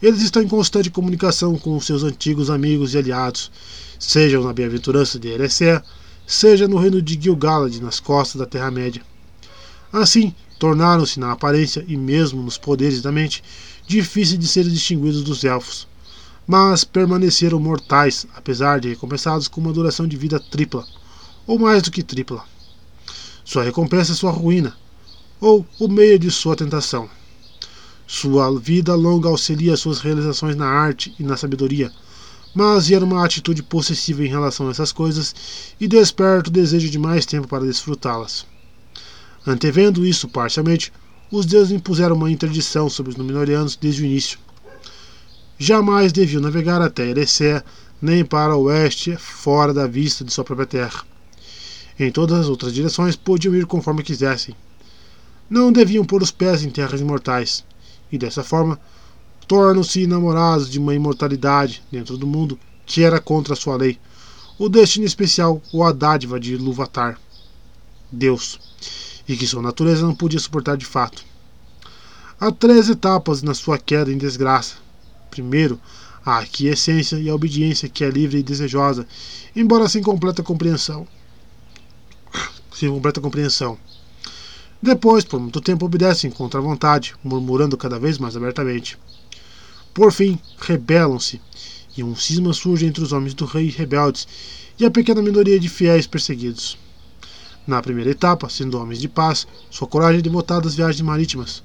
eles 0.00 0.22
estão 0.22 0.40
em 0.40 0.46
constante 0.46 0.88
comunicação 0.88 1.58
com 1.58 1.80
seus 1.80 2.04
antigos 2.04 2.48
amigos 2.48 2.94
e 2.94 2.98
aliados, 2.98 3.50
sejam 3.98 4.44
na 4.44 4.52
bem-aventurança 4.52 5.18
de 5.18 5.26
Eressëa, 5.28 5.82
seja 6.26 6.68
no 6.68 6.78
reino 6.78 7.00
de 7.00 7.20
Gil-galad, 7.20 7.80
nas 7.80 8.00
costas 8.00 8.38
da 8.40 8.46
Terra-média. 8.46 9.02
Assim, 9.92 10.34
tornaram-se 10.58 11.20
na 11.20 11.32
aparência 11.32 11.84
e 11.86 11.96
mesmo 11.96 12.42
nos 12.42 12.58
poderes 12.58 13.02
da 13.02 13.12
mente 13.12 13.42
difíceis 13.86 14.38
de 14.38 14.48
serem 14.48 14.72
distinguidos 14.72 15.22
dos 15.22 15.44
elfos 15.44 15.86
mas 16.46 16.84
permaneceram 16.84 17.58
mortais, 17.58 18.26
apesar 18.34 18.78
de 18.78 18.88
recompensados 18.88 19.48
com 19.48 19.60
uma 19.60 19.72
duração 19.72 20.06
de 20.06 20.16
vida 20.16 20.38
tripla, 20.38 20.86
ou 21.46 21.58
mais 21.58 21.82
do 21.82 21.90
que 21.90 22.02
tripla. 22.02 22.44
Sua 23.44 23.62
recompensa 23.62 24.12
é 24.12 24.14
sua 24.14 24.30
ruína, 24.30 24.76
ou 25.40 25.66
o 25.78 25.88
meio 25.88 26.18
de 26.18 26.30
sua 26.30 26.56
tentação. 26.56 27.08
Sua 28.06 28.58
vida 28.58 28.94
longa 28.94 29.28
auxilia 29.28 29.76
suas 29.76 30.00
realizações 30.00 30.54
na 30.54 30.66
arte 30.66 31.14
e 31.18 31.22
na 31.22 31.36
sabedoria, 31.36 31.90
mas 32.54 32.86
gera 32.86 33.04
uma 33.04 33.24
atitude 33.24 33.62
possessiva 33.62 34.24
em 34.24 34.28
relação 34.28 34.68
a 34.68 34.70
essas 34.70 34.92
coisas 34.92 35.34
e 35.80 35.88
desperta 35.88 36.48
o 36.48 36.52
desejo 36.52 36.88
de 36.88 36.98
mais 36.98 37.26
tempo 37.26 37.48
para 37.48 37.64
desfrutá-las. 37.64 38.46
Antevendo 39.46 40.06
isso 40.06 40.28
parcialmente, 40.28 40.92
os 41.30 41.44
deuses 41.44 41.72
impuseram 41.72 42.14
uma 42.14 42.30
interdição 42.30 42.88
sobre 42.88 43.10
os 43.10 43.16
Númenóreanos 43.16 43.76
desde 43.76 44.02
o 44.02 44.06
início, 44.06 44.38
jamais 45.58 46.12
deviam 46.12 46.42
navegar 46.42 46.82
até 46.82 47.08
Eressé, 47.08 47.62
nem 48.00 48.24
para 48.24 48.56
o 48.56 48.64
oeste, 48.64 49.16
fora 49.16 49.72
da 49.72 49.86
vista 49.86 50.24
de 50.24 50.32
sua 50.32 50.44
própria 50.44 50.66
terra. 50.66 51.02
Em 51.98 52.10
todas 52.10 52.40
as 52.40 52.48
outras 52.48 52.74
direções 52.74 53.16
podiam 53.16 53.54
ir 53.54 53.66
conforme 53.66 54.02
quisessem. 54.02 54.54
Não 55.48 55.72
deviam 55.72 56.04
pôr 56.04 56.22
os 56.22 56.30
pés 56.30 56.62
em 56.62 56.70
terras 56.70 57.00
imortais, 57.00 57.64
e 58.10 58.18
dessa 58.18 58.42
forma 58.42 58.78
tornam-se 59.46 60.06
namorados 60.06 60.70
de 60.70 60.78
uma 60.78 60.94
imortalidade 60.94 61.82
dentro 61.90 62.16
do 62.16 62.26
mundo 62.26 62.58
que 62.86 63.02
era 63.02 63.20
contra 63.20 63.54
sua 63.54 63.76
lei, 63.76 63.98
o 64.58 64.68
destino 64.68 65.06
especial 65.06 65.60
ou 65.72 65.82
a 65.84 65.92
dádiva 65.92 66.38
de 66.38 66.56
Luvatar, 66.56 67.18
Deus, 68.10 68.60
e 69.26 69.36
que 69.36 69.46
sua 69.46 69.62
natureza 69.62 70.06
não 70.06 70.14
podia 70.14 70.38
suportar 70.38 70.76
de 70.76 70.84
fato. 70.84 71.24
Há 72.38 72.52
três 72.52 72.88
etapas 72.88 73.42
na 73.42 73.54
sua 73.54 73.78
queda 73.78 74.12
em 74.12 74.18
desgraça, 74.18 74.84
Primeiro, 75.34 75.80
a 76.24 76.38
aquiescência 76.38 77.16
e 77.16 77.28
a 77.28 77.34
obediência 77.34 77.88
que 77.88 78.04
é 78.04 78.08
livre 78.08 78.38
e 78.38 78.42
desejosa, 78.42 79.04
embora 79.56 79.88
sem 79.88 80.00
completa 80.00 80.44
compreensão. 80.44 81.08
Sem 82.72 82.88
completa 82.88 83.20
compreensão. 83.20 83.76
Depois, 84.80 85.24
por 85.24 85.40
muito 85.40 85.60
tempo, 85.60 85.86
obedecem 85.86 86.30
contra 86.30 86.60
a 86.60 86.62
vontade, 86.62 87.16
murmurando 87.24 87.76
cada 87.76 87.98
vez 87.98 88.16
mais 88.16 88.36
abertamente. 88.36 88.96
Por 89.94 90.10
fim, 90.10 90.40
rebelam-se, 90.58 91.40
e 91.96 92.02
um 92.02 92.16
cisma 92.16 92.52
surge 92.52 92.84
entre 92.84 93.04
os 93.04 93.12
homens 93.12 93.32
do 93.32 93.44
rei 93.44 93.68
rebeldes 93.68 94.26
e 94.76 94.84
a 94.84 94.90
pequena 94.90 95.22
minoria 95.22 95.60
de 95.60 95.68
fiéis 95.68 96.04
perseguidos. 96.04 96.76
Na 97.64 97.80
primeira 97.80 98.10
etapa, 98.10 98.48
sendo 98.48 98.76
homens 98.76 99.00
de 99.00 99.08
paz, 99.08 99.46
sua 99.70 99.86
coragem 99.86 100.18
é 100.18 100.22
devotada 100.22 100.66
às 100.66 100.74
viagens 100.74 101.00
marítimas. 101.00 101.62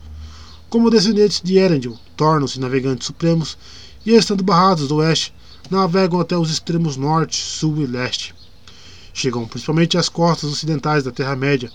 Como 0.70 0.92
descendentes 0.92 1.42
de 1.44 1.58
Erendil, 1.58 1.98
tornam-se 2.16 2.60
navegantes 2.60 3.08
supremos 3.08 3.58
e, 4.06 4.14
estando 4.14 4.44
barrados 4.44 4.88
do 4.88 4.98
oeste, 4.98 5.34
navegam 5.68 6.20
até 6.20 6.38
os 6.38 6.52
extremos 6.52 6.96
norte, 6.96 7.36
sul 7.36 7.82
e 7.82 7.88
leste. 7.88 8.36
Chegam 9.12 9.48
principalmente 9.48 9.98
às 9.98 10.08
costas 10.08 10.52
ocidentais 10.52 11.04
da 11.04 11.12
Terra-média, 11.12 11.72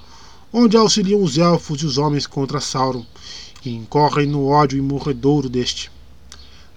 onde 0.53 0.77
auxiliam 0.77 1.21
os 1.21 1.37
elfos 1.37 1.83
e 1.83 1.87
os 1.87 1.99
homens 1.99 2.29
contra 2.29 2.61
Sauron, 2.61 3.05
e 3.65 3.71
incorrem 3.71 4.29
no 4.29 4.47
ódio 4.47 4.79
imorredouro 4.79 5.49
deste. 5.49 5.91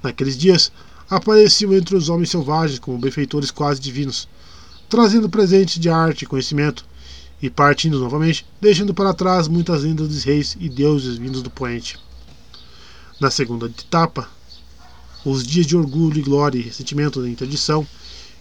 Naqueles 0.02 0.38
dias, 0.38 0.72
apareciam 1.10 1.74
entre 1.74 1.96
os 1.96 2.10
homens 2.10 2.30
selvagens 2.30 2.80
como 2.80 2.98
benfeitores 2.98 3.52
quase 3.52 3.80
divinos, 3.80 4.28
trazendo 4.90 5.30
presentes 5.30 5.80
de 5.80 5.90
arte 5.90 6.24
e 6.24 6.28
conhecimento, 6.28 6.86
e 7.42 7.50
partindo 7.50 8.00
novamente, 8.00 8.46
deixando 8.60 8.94
para 8.94 9.14
trás 9.14 9.48
muitas 9.48 9.84
lendas 9.84 10.08
dos 10.08 10.24
reis 10.24 10.58
e 10.60 10.68
deuses 10.68 11.18
vindos 11.18 11.42
do 11.42 11.50
poente. 11.50 12.00
Na 13.20 13.30
segunda 13.30 13.68
etapa, 13.68 14.30
os 15.26 15.46
dias 15.46 15.66
de 15.66 15.76
orgulho 15.76 16.20
e 16.20 16.24
glória 16.24 16.58
e 16.58 16.62
ressentimento 16.62 17.22
da 17.22 17.30
interdição, 17.30 17.86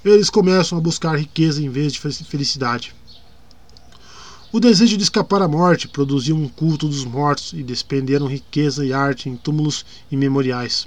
eles 0.05 0.31
começam 0.31 0.79
a 0.79 0.81
buscar 0.81 1.19
riqueza 1.19 1.63
em 1.63 1.69
vez 1.69 1.93
de 1.93 2.01
felicidade. 2.01 2.95
O 4.53 4.61
desejo 4.61 4.97
de 4.97 5.03
escapar 5.03 5.43
à 5.43 5.49
morte 5.49 5.89
produziu 5.89 6.37
um 6.37 6.49
culto 6.49 6.89
dos 6.89 7.05
mortos 7.05 7.53
e 7.53 7.63
despenderam 7.63 8.27
riqueza 8.27 8.87
e 8.87 8.93
arte 8.93 9.29
em 9.29 9.37
túmulos 9.37 9.85
e 10.11 10.17
memoriais. 10.17 10.87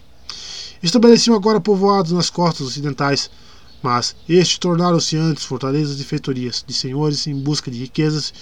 Estabeleciam 0.82 1.36
agora 1.36 1.60
povoados 1.60 2.12
nas 2.12 2.30
costas 2.30 2.68
ocidentais, 2.68 3.30
mas 3.82 4.16
estes 4.28 4.58
tornaram-se 4.58 5.18
antes 5.18 5.44
fortalezas 5.44 6.00
e 6.00 6.04
feitorias 6.04 6.64
de 6.66 6.74
senhores 6.74 7.28
em 7.28 7.36
busca 7.36 7.70
de 7.70 7.80
riquezas, 7.80 8.34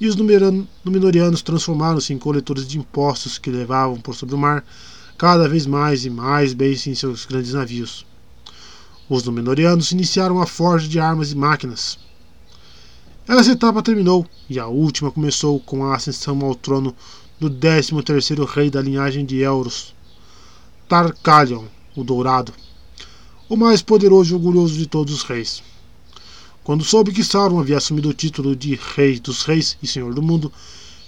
e 0.00 0.06
os 0.06 0.14
Númenóreanos 0.16 1.42
transformaram-se 1.42 2.12
em 2.12 2.18
coletores 2.18 2.66
de 2.66 2.78
impostos 2.78 3.38
que 3.38 3.50
levavam 3.50 4.00
por 4.00 4.14
sobre 4.14 4.34
o 4.34 4.38
mar 4.38 4.64
cada 5.16 5.48
vez 5.48 5.66
mais 5.66 6.04
e 6.04 6.10
mais 6.10 6.52
bens 6.52 6.86
em 6.86 6.94
seus 6.94 7.24
grandes 7.24 7.54
navios. 7.54 8.04
Os 9.08 9.24
Númenóreanos 9.24 9.92
iniciaram 9.92 10.42
a 10.42 10.46
forja 10.46 10.86
de 10.86 11.00
armas 11.00 11.32
e 11.32 11.36
máquinas. 11.36 11.98
Essa 13.26 13.52
etapa 13.52 13.82
terminou 13.82 14.26
e 14.50 14.58
a 14.58 14.66
última 14.66 15.10
começou 15.10 15.58
com 15.58 15.84
a 15.84 15.96
ascensão 15.96 16.38
ao 16.44 16.54
trono 16.54 16.94
do 17.40 17.50
13º 17.50 18.46
rei 18.46 18.70
da 18.70 18.82
linhagem 18.82 19.24
de 19.24 19.38
Elros, 19.40 19.95
Tarkalion, 20.88 21.64
o 21.96 22.04
Dourado, 22.04 22.54
o 23.48 23.56
mais 23.56 23.82
poderoso 23.82 24.32
e 24.32 24.34
orgulhoso 24.34 24.76
de 24.76 24.86
todos 24.86 25.12
os 25.12 25.22
reis. 25.24 25.60
Quando 26.62 26.84
soube 26.84 27.12
que 27.12 27.24
Sauron 27.24 27.58
havia 27.58 27.76
assumido 27.76 28.08
o 28.08 28.14
título 28.14 28.54
de 28.54 28.78
Rei 28.94 29.18
dos 29.18 29.42
Reis 29.42 29.76
e 29.82 29.86
Senhor 29.86 30.14
do 30.14 30.22
Mundo, 30.22 30.52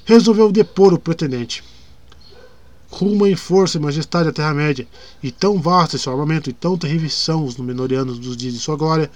resolveu 0.05 0.51
depor 0.51 0.93
o 0.93 0.99
pretendente. 0.99 1.63
Rumo 2.91 3.25
em 3.25 3.37
força 3.37 3.79
e 3.79 3.81
majestade 3.81 4.29
à 4.29 4.33
Terra-média, 4.33 4.87
e 5.23 5.31
tão 5.31 5.61
vasto 5.61 5.95
é 5.95 5.99
seu 5.99 6.11
armamento 6.11 6.51
e 6.51 6.53
tão 6.53 6.77
terríveis 6.77 7.15
são 7.15 7.45
os 7.45 7.57
Númenóreanos 7.57 8.19
dos 8.19 8.37
dias 8.37 8.55
de 8.55 8.59
sua 8.59 8.77
glória, 8.77 9.09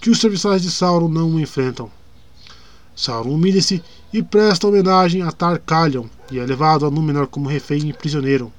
que 0.00 0.08
os 0.08 0.20
serviçais 0.20 0.62
de 0.62 0.70
Sauron 0.70 1.08
não 1.08 1.34
o 1.34 1.40
enfrentam. 1.40 1.90
Sauron 2.96 3.34
humilha-se 3.34 3.82
e 4.10 4.22
presta 4.22 4.66
homenagem 4.66 5.20
a 5.20 5.30
Tarkalion 5.30 6.06
e 6.30 6.38
é 6.38 6.46
levado 6.46 6.86
a 6.86 6.90
Númenor 6.90 7.26
como 7.26 7.48
refém 7.48 7.90
e 7.90 7.92
prisioneiro. 7.92 8.50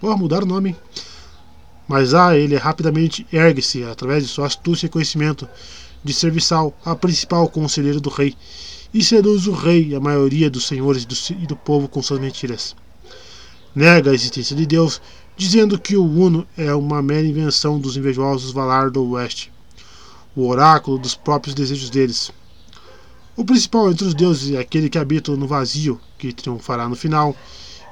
Vou 0.00 0.16
mudar 0.16 0.42
o 0.42 0.46
nome. 0.46 0.74
Mas 1.86 2.14
ah, 2.14 2.36
ele 2.36 2.56
rapidamente 2.56 3.26
ergue-se, 3.32 3.84
através 3.84 4.22
de 4.22 4.30
sua 4.30 4.46
astúcia 4.46 4.86
e 4.86 4.88
conhecimento, 4.88 5.46
de 6.02 6.14
serviçal 6.14 6.74
a 6.84 6.96
principal 6.96 7.48
conselheiro 7.48 8.00
do 8.00 8.08
rei, 8.08 8.34
e 8.94 9.04
seduz 9.04 9.46
o 9.46 9.52
rei 9.52 9.88
e 9.88 9.94
a 9.94 10.00
maioria 10.00 10.48
dos 10.48 10.66
senhores 10.66 11.06
e 11.30 11.46
do 11.46 11.54
povo 11.54 11.86
com 11.86 12.02
suas 12.02 12.20
mentiras. 12.20 12.74
Nega 13.74 14.10
a 14.10 14.14
existência 14.14 14.56
de 14.56 14.64
Deus, 14.64 15.02
dizendo 15.36 15.78
que 15.78 15.96
o 15.96 16.04
Uno 16.04 16.46
é 16.56 16.74
uma 16.74 17.02
mera 17.02 17.26
invenção 17.26 17.78
dos 17.78 17.96
invejosos 17.96 18.52
Valar 18.52 18.90
do 18.90 19.10
Oeste, 19.10 19.52
o 20.34 20.46
oráculo 20.48 20.98
dos 20.98 21.14
próprios 21.14 21.54
desejos 21.54 21.90
deles. 21.90 22.32
O 23.36 23.44
principal 23.44 23.90
entre 23.90 24.06
os 24.06 24.14
deuses 24.14 24.52
é 24.54 24.58
aquele 24.58 24.88
que 24.88 24.98
habita 24.98 25.36
no 25.36 25.46
vazio, 25.46 26.00
que 26.18 26.32
triunfará 26.32 26.88
no 26.88 26.96
final, 26.96 27.36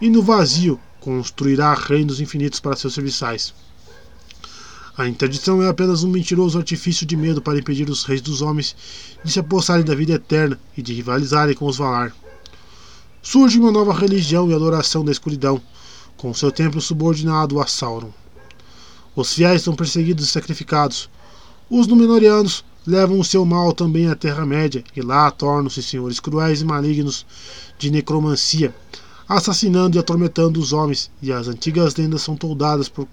e 0.01 0.09
no 0.09 0.23
vazio 0.23 0.81
construirá 1.01 1.75
reinos 1.75 2.21
infinitos 2.21 2.61
para 2.61 2.77
seus 2.77 2.95
serviçais. 2.95 3.55
A 4.97 5.07
interdição 5.07 5.63
é 5.63 5.69
apenas 5.69 6.03
um 6.03 6.11
mentiroso 6.11 6.59
artifício 6.59 7.07
de 7.07 7.17
medo 7.17 7.41
para 7.41 7.59
impedir 7.59 7.89
os 7.89 8.03
reis 8.05 8.21
dos 8.21 8.43
homens 8.43 8.75
de 9.23 9.31
se 9.31 9.39
apossarem 9.39 9.85
da 9.85 9.95
vida 9.95 10.15
eterna 10.15 10.59
e 10.77 10.83
de 10.83 10.93
rivalizarem 10.93 11.55
com 11.55 11.67
os 11.67 11.77
Valar. 11.77 12.13
Surge 13.23 13.61
uma 13.61 13.71
nova 13.71 13.93
religião 13.93 14.51
e 14.51 14.55
adoração 14.55 15.05
da 15.05 15.13
escuridão, 15.13 15.63
com 16.17 16.35
seu 16.35 16.51
templo 16.51 16.81
subordinado 16.81 17.61
a 17.61 17.67
Sauron. 17.67 18.11
Os 19.15 19.35
fiéis 19.35 19.63
são 19.63 19.77
perseguidos 19.77 20.25
e 20.25 20.31
sacrificados. 20.31 21.09
Os 21.71 21.87
Númenóreanos 21.87 22.65
levam 22.85 23.21
o 23.21 23.25
seu 23.25 23.45
mal 23.45 23.73
também 23.73 24.09
à 24.09 24.17
Terra-média 24.17 24.83
e 24.97 25.01
lá 25.01 25.31
tornam-se 25.31 25.83
senhores 25.83 26.19
cruéis 26.19 26.61
e 26.61 26.65
malignos 26.65 27.25
de 27.79 27.91
necromancia, 27.91 28.75
assassinando 29.29 29.97
e 29.97 30.01
atormentando 30.01 30.59
os 30.59 30.73
homens, 30.73 31.11
e 31.21 31.31
as 31.31 31.49
antigas 31.49 31.95
lendas 31.97 32.23
são 32.23 32.35
toldadas 32.35 32.89
por, 32.89 33.07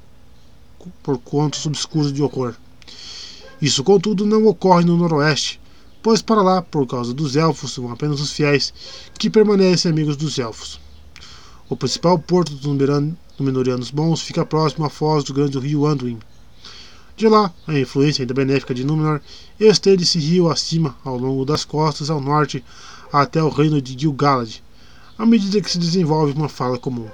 por 1.04 1.18
contos 1.18 1.66
obscuros 1.66 2.14
de 2.14 2.24
horror. 2.24 2.56
Isso, 3.62 3.84
contudo, 3.84 4.26
não 4.26 4.46
ocorre 4.46 4.86
no 4.86 4.96
Noroeste, 4.96 5.60
pois 6.02 6.22
para 6.22 6.42
lá, 6.42 6.62
por 6.62 6.88
causa 6.88 7.14
dos 7.14 7.36
elfos, 7.36 7.74
são 7.74 7.92
apenas 7.92 8.22
os 8.22 8.32
fiéis 8.32 8.74
que 9.20 9.30
permanecem 9.30 9.92
amigos 9.92 10.16
dos 10.16 10.40
elfos. 10.40 10.80
O 11.68 11.76
principal 11.76 12.18
porto 12.18 12.54
dos 12.54 12.66
Númenóreanos 13.38 13.92
bons 13.92 14.22
fica 14.22 14.46
próximo 14.46 14.86
à 14.86 14.90
foz 14.90 15.24
do 15.24 15.34
grande 15.34 15.60
rio 15.60 15.86
Anduin. 15.86 16.20
De 17.18 17.28
lá, 17.28 17.52
a 17.66 17.78
influência 17.80 18.24
ainda 18.24 18.34
benéfica 18.34 18.74
de 18.74 18.86
Númenor 18.86 19.22
estende-se 19.60 20.20
rio 20.20 20.50
acima, 20.50 20.96
ao 21.04 21.18
longo 21.18 21.44
das 21.44 21.66
costas 21.66 22.10
ao 22.10 22.22
norte, 22.22 22.64
até 23.12 23.42
o 23.42 23.50
reino 23.50 23.82
de 23.82 23.98
Gil-galad, 23.98 24.62
à 25.18 25.26
medida 25.26 25.62
que 25.62 25.72
se 25.72 25.80
desenvolve 25.80 26.34
uma 26.34 26.50
fala 26.50 26.78
comum. 26.78 27.08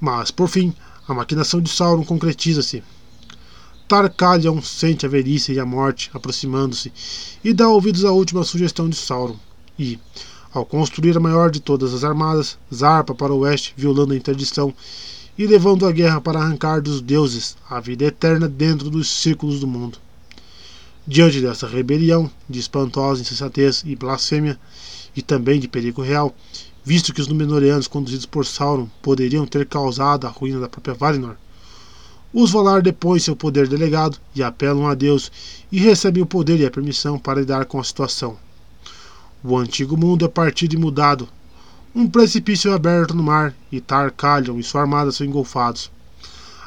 Mas, 0.00 0.30
por 0.30 0.48
fim, 0.48 0.74
a 1.06 1.14
maquinação 1.14 1.60
de 1.60 1.70
Sauron 1.70 2.04
concretiza-se. 2.04 2.82
Tarkalion 3.88 4.60
sente 4.62 5.04
a 5.04 5.08
velhice 5.08 5.52
e 5.52 5.60
a 5.60 5.66
morte 5.66 6.10
aproximando-se 6.14 6.92
e 7.44 7.52
dá 7.52 7.68
ouvidos 7.68 8.04
à 8.04 8.10
última 8.10 8.44
sugestão 8.44 8.88
de 8.88 8.96
Sauron. 8.96 9.36
E, 9.78 9.98
ao 10.52 10.66
construir 10.66 11.16
a 11.16 11.20
maior 11.20 11.50
de 11.50 11.60
todas 11.60 11.94
as 11.94 12.04
armadas, 12.04 12.58
zarpa 12.72 13.14
para 13.14 13.32
o 13.32 13.40
oeste, 13.40 13.74
violando 13.76 14.12
a 14.12 14.16
interdição 14.16 14.74
e 15.36 15.46
levando 15.46 15.86
a 15.86 15.92
guerra 15.92 16.20
para 16.20 16.40
arrancar 16.40 16.80
dos 16.82 17.00
deuses 17.00 17.56
a 17.68 17.80
vida 17.80 18.04
eterna 18.04 18.48
dentro 18.48 18.90
dos 18.90 19.08
círculos 19.08 19.60
do 19.60 19.66
mundo. 19.66 19.98
Diante 21.06 21.40
dessa 21.40 21.66
rebelião, 21.66 22.30
de 22.48 22.60
espantosa 22.60 23.22
insensatez 23.22 23.82
e 23.84 23.96
blasfêmia, 23.96 24.58
e 25.14 25.22
também 25.22 25.60
de 25.60 25.68
perigo 25.68 26.02
real, 26.02 26.34
visto 26.84 27.12
que 27.12 27.20
os 27.20 27.28
Númenóreanos 27.28 27.86
conduzidos 27.86 28.26
por 28.26 28.44
Sauron 28.44 28.88
poderiam 29.00 29.46
ter 29.46 29.66
causado 29.66 30.26
a 30.26 30.30
ruína 30.30 30.60
da 30.60 30.68
própria 30.68 30.94
Valinor. 30.94 31.36
Os 32.34 32.50
Valar 32.50 32.80
depõem 32.80 33.20
seu 33.20 33.36
poder 33.36 33.68
delegado 33.68 34.18
e 34.34 34.42
apelam 34.42 34.86
a 34.86 34.94
Deus 34.94 35.30
e 35.70 35.78
recebem 35.78 36.22
o 36.22 36.26
poder 36.26 36.58
e 36.58 36.66
a 36.66 36.70
permissão 36.70 37.18
para 37.18 37.40
lidar 37.40 37.66
com 37.66 37.78
a 37.78 37.84
situação. 37.84 38.38
O 39.44 39.56
antigo 39.56 39.96
mundo 39.96 40.24
é 40.24 40.28
partido 40.28 40.74
e 40.74 40.78
mudado. 40.78 41.28
Um 41.94 42.08
precipício 42.08 42.70
é 42.70 42.74
aberto 42.74 43.14
no 43.14 43.22
mar 43.22 43.54
e 43.70 43.80
Tarkalion 43.80 44.58
e 44.58 44.62
sua 44.62 44.80
armada 44.80 45.12
são 45.12 45.26
engolfados. 45.26 45.90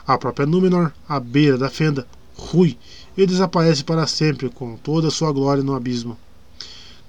A 0.06 0.18
própria 0.20 0.46
Númenor, 0.46 0.92
à 1.10 1.20
beira 1.20 1.58
da 1.58 1.70
fenda, 1.70 2.06
rui 2.38 2.78
e 3.18 3.26
desaparece 3.26 3.84
para 3.84 4.06
sempre 4.06 4.50
com 4.50 4.78
toda 4.78 5.08
a 5.08 5.12
sua 5.12 5.32
glória 5.32 5.64
no 5.64 5.74
abismo. 5.74 6.16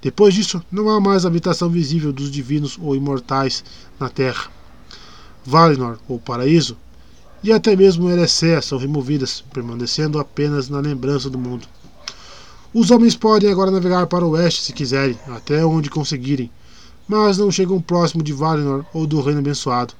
Depois 0.07 0.33
disso, 0.33 0.63
não 0.71 0.89
há 0.89 1.01
mais 1.01 1.25
habitação 1.25 1.69
visível 1.69 2.13
dos 2.13 2.31
divinos 2.31 2.79
ou 2.81 2.95
imortais 2.95 3.61
na 3.99 4.07
terra. 4.07 4.49
Valinor, 5.45 5.97
ou 6.07 6.17
paraíso, 6.17 6.77
e 7.43 7.51
até 7.51 7.75
mesmo 7.75 8.09
Erecea 8.09 8.61
são 8.61 8.77
removidas, 8.77 9.43
permanecendo 9.51 10.17
apenas 10.17 10.69
na 10.69 10.79
lembrança 10.79 11.29
do 11.29 11.37
mundo. 11.37 11.67
Os 12.73 12.89
homens 12.89 13.17
podem 13.17 13.51
agora 13.51 13.69
navegar 13.69 14.07
para 14.07 14.25
o 14.25 14.29
oeste 14.29 14.61
se 14.61 14.71
quiserem, 14.71 15.19
até 15.27 15.65
onde 15.65 15.89
conseguirem, 15.89 16.49
mas 17.05 17.37
não 17.37 17.51
chegam 17.51 17.81
próximo 17.81 18.23
de 18.23 18.31
Valinor 18.31 18.85
ou 18.93 19.05
do 19.05 19.19
Reino 19.19 19.41
Abençoado, 19.41 19.93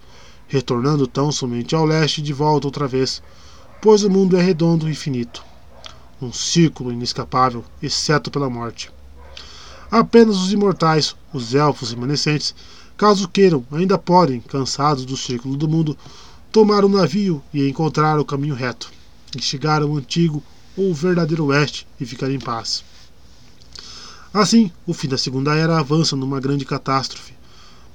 retornando 0.48 1.06
tão 1.06 1.34
somente 1.34 1.76
ao 1.76 1.84
leste 1.84 2.22
de 2.22 2.32
volta 2.32 2.66
outra 2.66 2.88
vez, 2.88 3.22
pois 3.82 4.06
o 4.06 4.10
mundo 4.10 4.38
é 4.38 4.42
redondo 4.42 4.90
e 4.90 4.96
finito. 4.96 5.44
Um 6.22 6.32
círculo 6.32 6.94
inescapável, 6.94 7.66
exceto 7.84 8.32
pela 8.32 8.50
morte. 8.50 8.90
Apenas 9.90 10.38
os 10.38 10.52
imortais, 10.52 11.16
os 11.34 11.56
elfos 11.56 11.92
remanescentes, 11.92 12.54
caso 12.98 13.28
queiram, 13.28 13.66
ainda 13.72 13.98
podem, 13.98 14.42
cansados 14.42 15.06
do 15.06 15.16
círculo 15.16 15.56
do 15.56 15.68
mundo, 15.68 15.98
tomar 16.52 16.84
um 16.84 16.90
navio 16.90 17.42
e 17.54 17.68
encontrar 17.70 18.20
o 18.20 18.26
caminho 18.26 18.56
reto, 18.56 18.92
e 19.36 19.42
chegar 19.42 19.82
ao 19.82 19.96
antigo 19.96 20.44
ou 20.76 20.94
verdadeiro 20.94 21.46
oeste 21.46 21.88
e 22.00 22.06
ficar 22.06 22.30
em 22.30 22.40
paz. 22.40 22.84
Assim, 24.34 24.72
o 24.86 24.94
fim 24.94 25.08
da 25.08 25.18
Segunda 25.18 25.56
Era 25.56 25.80
avança 25.80 26.16
numa 26.16 26.40
grande 26.40 26.66
catástrofe, 26.66 27.34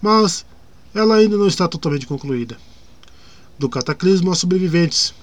mas 0.01 0.47
ela 0.95 1.17
ainda 1.17 1.37
não 1.37 1.47
está 1.47 1.69
totalmente 1.69 2.07
concluída. 2.07 2.57
Do 3.59 3.69
cataclismo 3.69 4.31
aos 4.31 4.39
sobreviventes. 4.39 5.15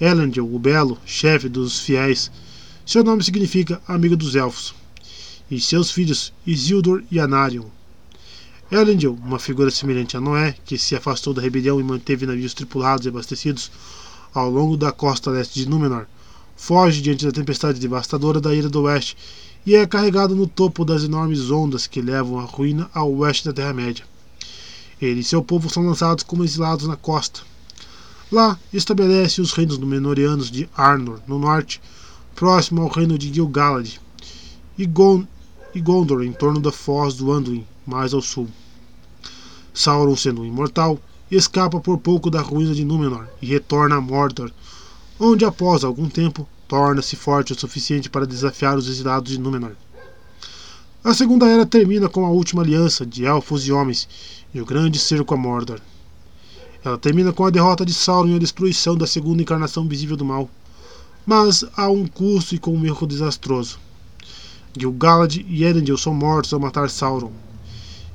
Elendil, 0.00 0.52
o 0.52 0.58
Belo, 0.58 0.98
chefe 1.06 1.48
dos 1.48 1.80
fiéis, 1.80 2.30
seu 2.84 3.04
nome 3.04 3.22
significa 3.22 3.80
amigo 3.86 4.16
dos 4.16 4.34
elfos, 4.34 4.74
e 5.50 5.60
seus 5.60 5.90
filhos 5.90 6.32
Isildur 6.46 7.02
e 7.10 7.20
Anarion. 7.20 7.66
Elendil, 8.70 9.18
uma 9.22 9.38
figura 9.38 9.70
semelhante 9.70 10.16
a 10.16 10.20
Noé, 10.20 10.54
que 10.64 10.78
se 10.78 10.96
afastou 10.96 11.34
da 11.34 11.42
rebelião 11.42 11.78
e 11.78 11.82
manteve 11.82 12.24
navios 12.24 12.54
tripulados 12.54 13.04
e 13.04 13.08
abastecidos 13.08 13.70
ao 14.32 14.48
longo 14.48 14.76
da 14.76 14.90
costa 14.90 15.30
leste 15.30 15.60
de 15.60 15.68
Númenor, 15.68 16.06
foge 16.56 17.02
diante 17.02 17.26
da 17.26 17.32
tempestade 17.32 17.78
devastadora 17.78 18.40
da 18.40 18.54
Ilha 18.54 18.68
do 18.68 18.82
Oeste 18.82 19.16
e 19.66 19.74
é 19.74 19.86
carregado 19.86 20.34
no 20.34 20.46
topo 20.46 20.84
das 20.84 21.04
enormes 21.04 21.50
ondas 21.50 21.86
que 21.86 22.00
levam 22.00 22.38
a 22.38 22.44
ruína 22.44 22.90
ao 22.94 23.12
oeste 23.12 23.44
da 23.44 23.52
Terra-média. 23.52 24.04
Ele 25.00 25.20
e 25.20 25.24
seu 25.24 25.42
povo 25.42 25.68
são 25.68 25.84
lançados 25.84 26.24
como 26.24 26.44
exilados 26.44 26.86
na 26.86 26.96
costa. 26.96 27.40
Lá 28.30 28.58
estabelece 28.72 29.40
os 29.40 29.52
reinos 29.52 29.78
Númenóreanos 29.78 30.50
de 30.50 30.68
Arnor, 30.74 31.20
no 31.26 31.38
norte, 31.38 31.80
próximo 32.34 32.82
ao 32.82 32.88
reino 32.88 33.18
de 33.18 33.32
Gil-galad, 33.32 34.00
e, 34.78 34.86
Gon 34.86 35.26
e 35.74 35.80
Gondor, 35.80 36.22
em 36.22 36.32
torno 36.32 36.60
da 36.60 36.70
foz 36.70 37.14
do 37.14 37.32
Anduin, 37.32 37.66
mais 37.86 38.12
ao 38.12 38.20
sul. 38.20 38.48
Sauron, 39.72 40.16
sendo 40.16 40.42
um 40.42 40.44
imortal, 40.44 40.98
escapa 41.30 41.80
por 41.80 41.98
pouco 41.98 42.30
da 42.30 42.40
ruína 42.40 42.74
de 42.74 42.84
Númenor 42.84 43.26
e 43.40 43.46
retorna 43.46 43.96
a 43.96 44.00
Mordor, 44.00 44.50
onde 45.18 45.44
após 45.44 45.82
algum 45.82 46.08
tempo 46.08 46.46
torna-se 46.68 47.16
forte 47.16 47.52
o 47.52 47.58
suficiente 47.58 48.10
para 48.10 48.26
desafiar 48.26 48.76
os 48.76 48.88
exilados 48.88 49.32
de 49.32 49.38
Númenor. 49.38 49.72
A 51.04 51.14
Segunda 51.14 51.48
Era 51.48 51.66
termina 51.66 52.08
com 52.08 52.24
a 52.24 52.30
última 52.30 52.62
aliança 52.62 53.04
de 53.04 53.24
elfos 53.24 53.66
e 53.66 53.72
homens 53.72 54.08
e 54.54 54.60
o 54.60 54.66
grande 54.66 54.98
cerco 54.98 55.34
a 55.34 55.36
Mordor. 55.36 55.80
Ela 56.84 56.98
termina 56.98 57.32
com 57.32 57.44
a 57.44 57.50
derrota 57.50 57.84
de 57.86 57.94
Sauron 57.94 58.28
e 58.28 58.36
a 58.36 58.38
destruição 58.38 58.96
da 58.96 59.06
segunda 59.06 59.42
encarnação 59.42 59.88
visível 59.88 60.16
do 60.16 60.24
mal, 60.24 60.48
mas 61.24 61.64
a 61.76 61.88
um 61.88 62.06
custo 62.06 62.54
e 62.54 62.58
com 62.58 62.76
um 62.76 62.84
erro 62.84 63.06
desastroso. 63.06 63.78
Gil-galad 64.76 65.36
e 65.36 65.64
Elendil 65.64 65.98
são 65.98 66.14
mortos 66.14 66.52
ao 66.52 66.60
matar 66.60 66.88
Sauron. 66.88 67.32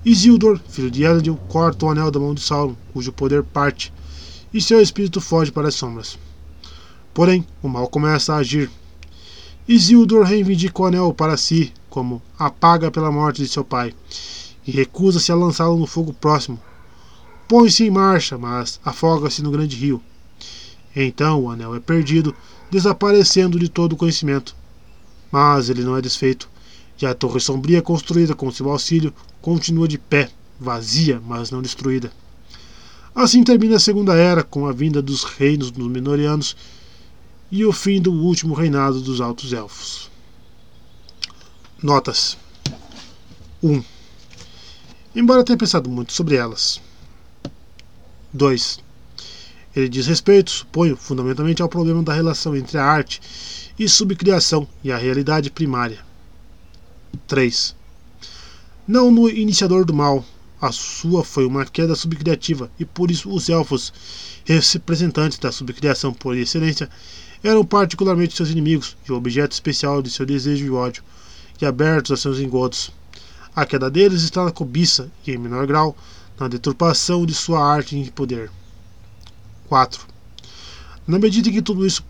Isildur, 0.04 0.60
filho 0.68 0.90
de 0.90 1.04
Elendil, 1.04 1.38
corta 1.48 1.86
o 1.86 1.90
anel 1.90 2.10
da 2.10 2.20
mão 2.20 2.34
de 2.34 2.42
Sauron, 2.42 2.76
cujo 2.94 3.12
poder 3.12 3.44
parte, 3.44 3.94
e 4.54 4.62
seu 4.62 4.82
espírito 4.82 5.22
foge 5.22 5.52
para 5.52 5.68
as 5.68 5.76
sombras. 5.76 6.18
Porém, 7.14 7.46
o 7.62 7.68
mal 7.68 7.88
começa 7.88 8.34
a 8.34 8.38
agir. 8.38 8.72
Isildur 9.68 10.24
reivindica 10.24 10.82
o 10.82 10.86
anel 10.86 11.14
para 11.14 11.38
si, 11.38 11.74
como 11.90 12.22
a 12.40 12.50
paga 12.50 12.90
pela 12.90 13.12
morte 13.12 13.44
de 13.44 13.48
seu 13.48 13.64
pai, 13.64 13.94
e 14.66 14.72
recusa-se 14.72 15.32
a 15.32 15.36
lançá-lo 15.36 15.78
no 15.78 15.86
fogo 15.86 16.14
próximo. 16.14 16.60
Põe-se 17.48 17.86
em 17.86 17.92
marcha, 17.92 18.38
mas 18.38 18.80
afoga-se 18.84 19.44
no 19.44 19.52
grande 19.52 19.76
rio. 19.76 20.02
Então 20.96 21.44
o 21.44 21.52
anel 21.52 21.76
é 21.76 21.80
perdido, 21.80 22.36
desaparecendo 22.72 23.60
de 23.60 23.70
todo 23.70 23.94
o 23.94 23.96
conhecimento. 23.96 24.56
Mas 25.32 25.70
ele 25.70 25.84
não 25.84 25.98
é 25.98 26.02
desfeito, 26.02 26.50
e 27.02 27.06
a 27.06 27.14
torre 27.14 27.40
sombria 27.40 27.82
construída 27.82 28.34
com 28.34 28.52
seu 28.52 28.70
auxílio 28.70 29.14
continua 29.42 29.88
de 29.88 29.98
pé, 29.98 30.30
vazia, 30.60 31.22
mas 31.26 31.52
não 31.52 31.62
destruída. 31.62 32.12
Assim 33.14 33.44
termina 33.44 33.78
a 33.78 33.80
Segunda 33.80 34.16
Era, 34.16 34.44
com 34.44 34.68
a 34.68 34.72
vinda 34.72 35.02
dos 35.02 35.24
reinos 35.24 35.72
dos 35.72 35.88
Menorianos 35.88 36.56
e 37.52 37.66
o 37.66 37.72
fim 37.72 38.02
do 38.02 38.12
último 38.12 38.54
reinado 38.54 39.02
dos 39.02 39.22
Altos 39.22 39.54
Elfos. 39.54 40.10
Notas 41.82 42.38
1. 43.64 43.84
Embora 45.16 45.44
tenha 45.44 45.58
pensado 45.58 45.90
muito 45.90 46.14
sobre 46.14 46.36
elas. 46.36 46.82
2. 48.34 48.80
Ele 49.76 49.90
diz 49.90 50.06
respeito, 50.08 50.52
suponho, 50.52 50.96
fundamentalmente 50.96 51.62
ao 51.62 51.70
problema 51.70 52.04
da 52.04 52.14
relação 52.14 52.56
entre 52.56 52.78
a 52.78 52.84
arte 52.84 53.22
e 53.78 53.88
subcriação 53.88 54.68
e 54.84 54.92
a 54.92 54.98
realidade 54.98 55.52
primária. 55.52 56.00
3. 57.28 57.76
Não 58.88 59.12
no 59.12 59.30
iniciador 59.30 59.86
do 59.86 59.94
mal, 59.94 60.26
a 60.60 60.72
sua 60.72 61.24
foi 61.24 61.46
uma 61.46 61.66
queda 61.66 61.96
subcriativa 61.96 62.72
e 62.80 62.86
por 62.86 63.12
isso 63.12 63.30
os 63.30 63.50
elfos, 63.50 63.94
representantes 64.46 65.38
da 65.38 65.52
subcriação 65.52 66.12
por 66.12 66.36
excelência, 66.36 66.90
eram 67.44 67.64
particularmente 67.64 68.36
seus 68.36 68.50
inimigos 68.50 68.98
e 69.08 69.12
objeto 69.12 69.52
especial 69.52 70.02
de 70.02 70.10
seu 70.10 70.26
desejo 70.26 70.66
e 70.66 70.72
ódio, 70.72 71.04
e 71.62 71.66
abertos 71.66 72.12
a 72.12 72.18
seus 72.18 72.40
engodos. 72.40 72.92
A 73.56 73.66
queda 73.66 73.90
deles 73.90 74.24
está 74.24 74.46
na 74.46 74.52
cobiça 74.52 75.12
e, 75.26 75.32
em 75.32 75.38
menor 75.38 75.68
grau, 75.68 75.96
na 76.40 76.48
deturpação 76.48 77.26
de 77.26 77.34
sua 77.34 77.64
arte 77.64 77.96
e 77.96 78.12
poder. 78.12 78.50
4. 79.68 80.06
Na 81.06 81.20
medida 81.20 81.50
em 81.50 81.52
que 81.52 81.62
tudo 81.62 81.86
isso 81.86 82.04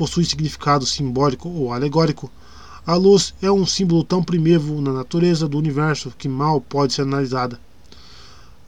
possui 0.00 0.24
significado 0.24 0.86
simbólico 0.86 1.46
ou 1.46 1.74
alegórico, 1.74 2.32
a 2.86 2.94
luz 2.94 3.34
é 3.42 3.52
um 3.52 3.66
símbolo 3.66 4.02
tão 4.02 4.22
primevo 4.22 4.80
na 4.80 4.94
natureza 4.94 5.46
do 5.46 5.58
universo 5.58 6.10
que 6.16 6.26
mal 6.26 6.58
pode 6.58 6.94
ser 6.94 7.02
analisada. 7.02 7.60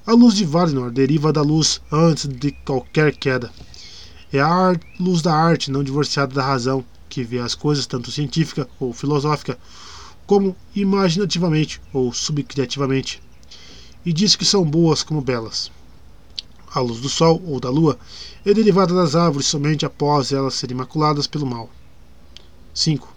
A 0.07 0.13
luz 0.13 0.35
de 0.35 0.45
Valinor 0.45 0.91
deriva 0.91 1.33
da 1.33 1.41
luz 1.41 1.81
antes 1.91 2.29
de 2.29 2.51
qualquer 2.51 3.17
queda. 3.17 3.51
É 4.31 4.41
a 4.41 4.79
luz 5.01 5.23
da 5.23 5.35
arte, 5.35 5.71
não 5.71 5.83
divorciada 5.83 6.35
da 6.35 6.45
razão, 6.45 6.85
que 7.09 7.25
vê 7.25 7.39
as 7.39 7.55
coisas 7.55 7.87
tanto 7.87 8.13
científica 8.13 8.69
ou 8.79 8.93
filosófica 8.93 9.59
como 10.27 10.55
imaginativamente 10.77 11.81
ou 11.95 12.13
subcriativamente, 12.13 13.23
e 14.05 14.13
diz 14.13 14.37
que 14.37 14.45
são 14.45 14.65
boas 14.67 15.03
como 15.03 15.23
belas. 15.23 15.71
A 16.75 16.81
luz 16.81 17.01
do 17.01 17.09
sol 17.09 17.43
ou 17.47 17.61
da 17.61 17.71
lua 17.71 17.99
é 18.45 18.55
derivada 18.55 18.95
das 18.95 19.15
árvores 19.15 19.47
somente 19.47 19.85
após 19.85 20.33
elas 20.33 20.55
serem 20.55 20.77
maculadas 20.77 21.27
pelo 21.27 21.47
mal. 21.47 21.69
5. 22.75 23.09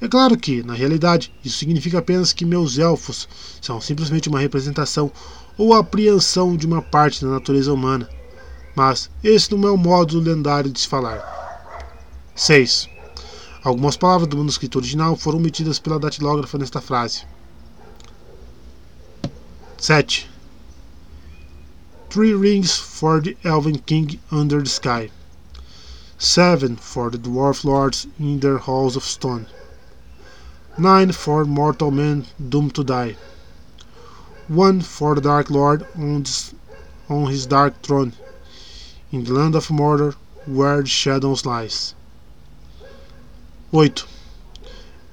É 0.00 0.08
claro 0.08 0.36
que, 0.36 0.62
na 0.62 0.74
realidade, 0.74 1.32
isso 1.44 1.58
significa 1.58 1.98
apenas 1.98 2.32
que 2.32 2.44
meus 2.44 2.78
elfos 2.78 3.28
são 3.60 3.80
simplesmente 3.80 4.28
uma 4.28 4.40
representação 4.40 5.10
ou 5.56 5.74
apreensão 5.74 6.56
de 6.56 6.66
uma 6.66 6.82
parte 6.82 7.24
da 7.24 7.30
natureza 7.30 7.72
humana 7.72 8.08
mas 8.74 9.10
esse 9.22 9.54
não 9.54 9.68
é 9.68 9.70
o 9.70 9.76
modo 9.76 10.18
lendário 10.18 10.70
de 10.70 10.80
se 10.80 10.88
falar. 10.88 11.20
6. 12.34 12.88
Algumas 13.62 13.96
palavras 13.96 14.28
do 14.28 14.36
manuscrito 14.36 14.78
original 14.78 15.16
foram 15.16 15.38
omitidas 15.38 15.78
pela 15.78 15.98
datilógrafa 15.98 16.58
nesta 16.58 16.80
frase. 16.80 17.24
7. 19.78 20.30
Three 22.12 22.34
rings 22.34 22.76
for 22.76 23.22
the 23.22 23.38
Elven 23.42 23.78
King 23.78 24.20
under 24.30 24.60
the 24.60 24.68
sky. 24.68 25.08
Seven 26.18 26.76
for 26.76 27.08
the 27.08 27.16
Dwarf 27.16 27.64
Lords 27.64 28.06
in 28.18 28.40
their 28.40 28.58
halls 28.58 28.96
of 28.96 29.02
stone. 29.02 29.46
Nine 30.76 31.12
for 31.12 31.46
mortal 31.46 31.90
men 31.90 32.26
doomed 32.50 32.74
to 32.74 32.84
die. 32.84 33.16
One 34.46 34.82
for 34.82 35.14
the 35.14 35.22
Dark 35.22 35.48
Lord 35.48 35.86
on, 35.96 36.26
on 37.08 37.30
his 37.30 37.46
dark 37.46 37.80
throne 37.80 38.12
in 39.10 39.24
the 39.24 39.32
land 39.32 39.54
of 39.54 39.68
Mordor, 39.68 40.14
where 40.44 40.82
the 40.82 40.88
shadows 40.88 41.46
lies. 41.46 41.94
8. 43.72 44.04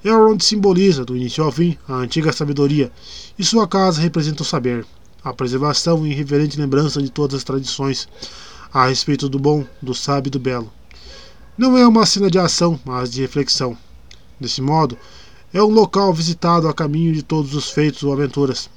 Elrond 0.04 0.42
simboliza, 0.42 1.06
do 1.06 1.16
início 1.16 1.44
ao 1.44 1.50
fim, 1.50 1.78
a 1.88 1.94
antiga 1.94 2.30
sabedoria, 2.30 2.92
e 3.38 3.42
sua 3.42 3.66
casa 3.66 4.02
representa 4.02 4.42
o 4.42 4.44
saber, 4.44 4.84
a 5.22 5.32
preservação 5.32 6.06
e 6.06 6.10
irreverente 6.10 6.58
lembrança 6.58 7.00
de 7.02 7.10
todas 7.10 7.38
as 7.38 7.44
tradições 7.44 8.08
a 8.72 8.86
respeito 8.86 9.28
do 9.28 9.38
bom, 9.38 9.66
do 9.82 9.94
sábio 9.94 10.28
e 10.28 10.30
do 10.30 10.38
belo. 10.38 10.72
Não 11.58 11.76
é 11.76 11.86
uma 11.86 12.06
cena 12.06 12.30
de 12.30 12.38
ação, 12.38 12.80
mas 12.84 13.10
de 13.10 13.20
reflexão. 13.20 13.76
Desse 14.38 14.62
modo, 14.62 14.96
é 15.52 15.62
um 15.62 15.68
local 15.68 16.14
visitado 16.14 16.68
a 16.68 16.74
caminho 16.74 17.12
de 17.12 17.22
todos 17.22 17.54
os 17.54 17.70
feitos 17.70 18.02
ou 18.02 18.12
aventuras. 18.12 18.70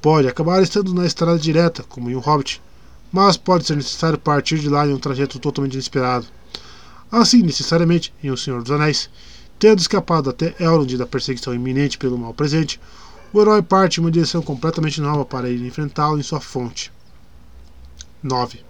Pode 0.00 0.28
acabar 0.28 0.62
estando 0.62 0.94
na 0.94 1.06
estrada 1.06 1.38
direta, 1.38 1.82
como 1.88 2.10
em 2.10 2.14
um 2.14 2.20
Hobbit, 2.20 2.62
mas 3.10 3.36
pode 3.36 3.66
ser 3.66 3.76
necessário 3.76 4.18
partir 4.18 4.58
de 4.58 4.68
lá 4.68 4.86
em 4.86 4.92
um 4.92 4.98
trajeto 4.98 5.38
totalmente 5.38 5.74
inesperado. 5.74 6.26
Assim, 7.10 7.42
necessariamente, 7.42 8.12
em 8.22 8.30
O 8.30 8.36
Senhor 8.36 8.62
dos 8.62 8.70
Anéis, 8.70 9.08
tendo 9.58 9.78
escapado 9.78 10.28
até 10.28 10.54
Elrond 10.60 10.96
da 10.96 11.06
perseguição 11.06 11.54
iminente 11.54 11.98
pelo 11.98 12.18
mal 12.18 12.34
presente, 12.34 12.78
o 13.32 13.40
herói 13.40 13.62
parte 13.62 13.98
em 13.98 14.00
uma 14.00 14.10
direção 14.10 14.42
completamente 14.42 15.00
nova 15.00 15.24
para 15.24 15.50
ir 15.50 15.64
enfrentá-lo 15.64 16.18
em 16.18 16.22
sua 16.22 16.40
fonte. 16.40 16.92
9. 18.22 18.60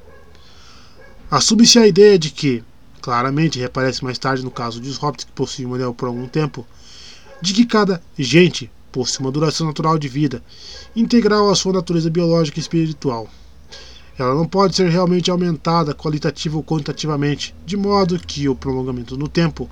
Assume-se 1.30 1.78
a 1.78 1.86
ideia 1.86 2.18
de 2.18 2.30
que, 2.30 2.62
claramente 3.00 3.58
reaparece 3.58 4.04
mais 4.04 4.18
tarde 4.18 4.44
no 4.44 4.50
caso 4.50 4.80
de 4.80 4.90
hobbits 4.92 5.24
que 5.24 5.32
possuem 5.32 5.66
um 5.66 5.74
anel 5.74 5.94
por 5.94 6.06
algum 6.06 6.26
tempo, 6.26 6.66
de 7.40 7.52
que 7.52 7.66
cada 7.66 8.02
gente 8.18 8.70
possui 8.90 9.24
uma 9.24 9.32
duração 9.32 9.66
natural 9.66 9.98
de 9.98 10.08
vida, 10.08 10.42
integral 10.94 11.50
à 11.50 11.54
sua 11.54 11.72
natureza 11.72 12.08
biológica 12.10 12.58
e 12.58 12.62
espiritual. 12.62 13.28
Ela 14.18 14.34
não 14.34 14.46
pode 14.46 14.74
ser 14.74 14.88
realmente 14.88 15.30
aumentada 15.30 15.94
qualitativa 15.94 16.56
ou 16.56 16.64
quantitativamente, 16.64 17.54
de 17.66 17.76
modo 17.76 18.18
que 18.18 18.48
o 18.48 18.54
prolongamento 18.54 19.16
no 19.16 19.28
tempo 19.28 19.68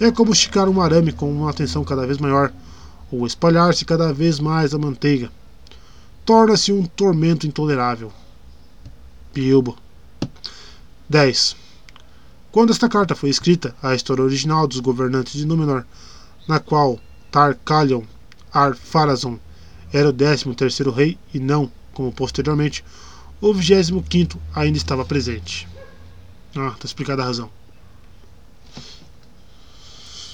é 0.00 0.10
como 0.10 0.32
esticar 0.32 0.68
um 0.68 0.80
arame 0.80 1.12
com 1.12 1.30
uma 1.30 1.52
tensão 1.52 1.84
cada 1.84 2.06
vez 2.06 2.18
maior, 2.18 2.50
ou 3.12 3.26
espalhar-se 3.26 3.84
cada 3.84 4.12
vez 4.12 4.40
mais 4.40 4.74
a 4.74 4.78
manteiga. 4.78 5.30
Torna-se 6.24 6.72
um 6.72 6.84
tormento 6.84 7.46
intolerável. 7.46 8.10
Bilbo. 9.34 9.76
10. 11.08 11.56
Quando 12.50 12.70
esta 12.70 12.88
carta 12.88 13.14
foi 13.14 13.28
escrita, 13.28 13.74
a 13.82 13.94
história 13.94 14.24
original 14.24 14.66
dos 14.66 14.80
governantes 14.80 15.34
de 15.34 15.46
Númenor, 15.46 15.84
na 16.48 16.58
qual 16.58 16.98
Tar-Kalion 17.30 18.02
Ar-Pharazôn 18.52 19.38
era 19.92 20.08
o 20.08 20.12
13 20.12 20.54
terceiro 20.54 20.90
rei 20.90 21.18
e 21.34 21.38
não, 21.38 21.70
como 21.92 22.12
posteriormente, 22.12 22.84
o 23.40 23.52
25 23.52 24.02
quinto 24.02 24.38
ainda 24.54 24.78
estava 24.78 25.04
presente. 25.04 25.68
Ah, 26.54 26.72
está 26.74 26.86
explicada 26.86 27.22
a 27.22 27.26
razão. 27.26 27.50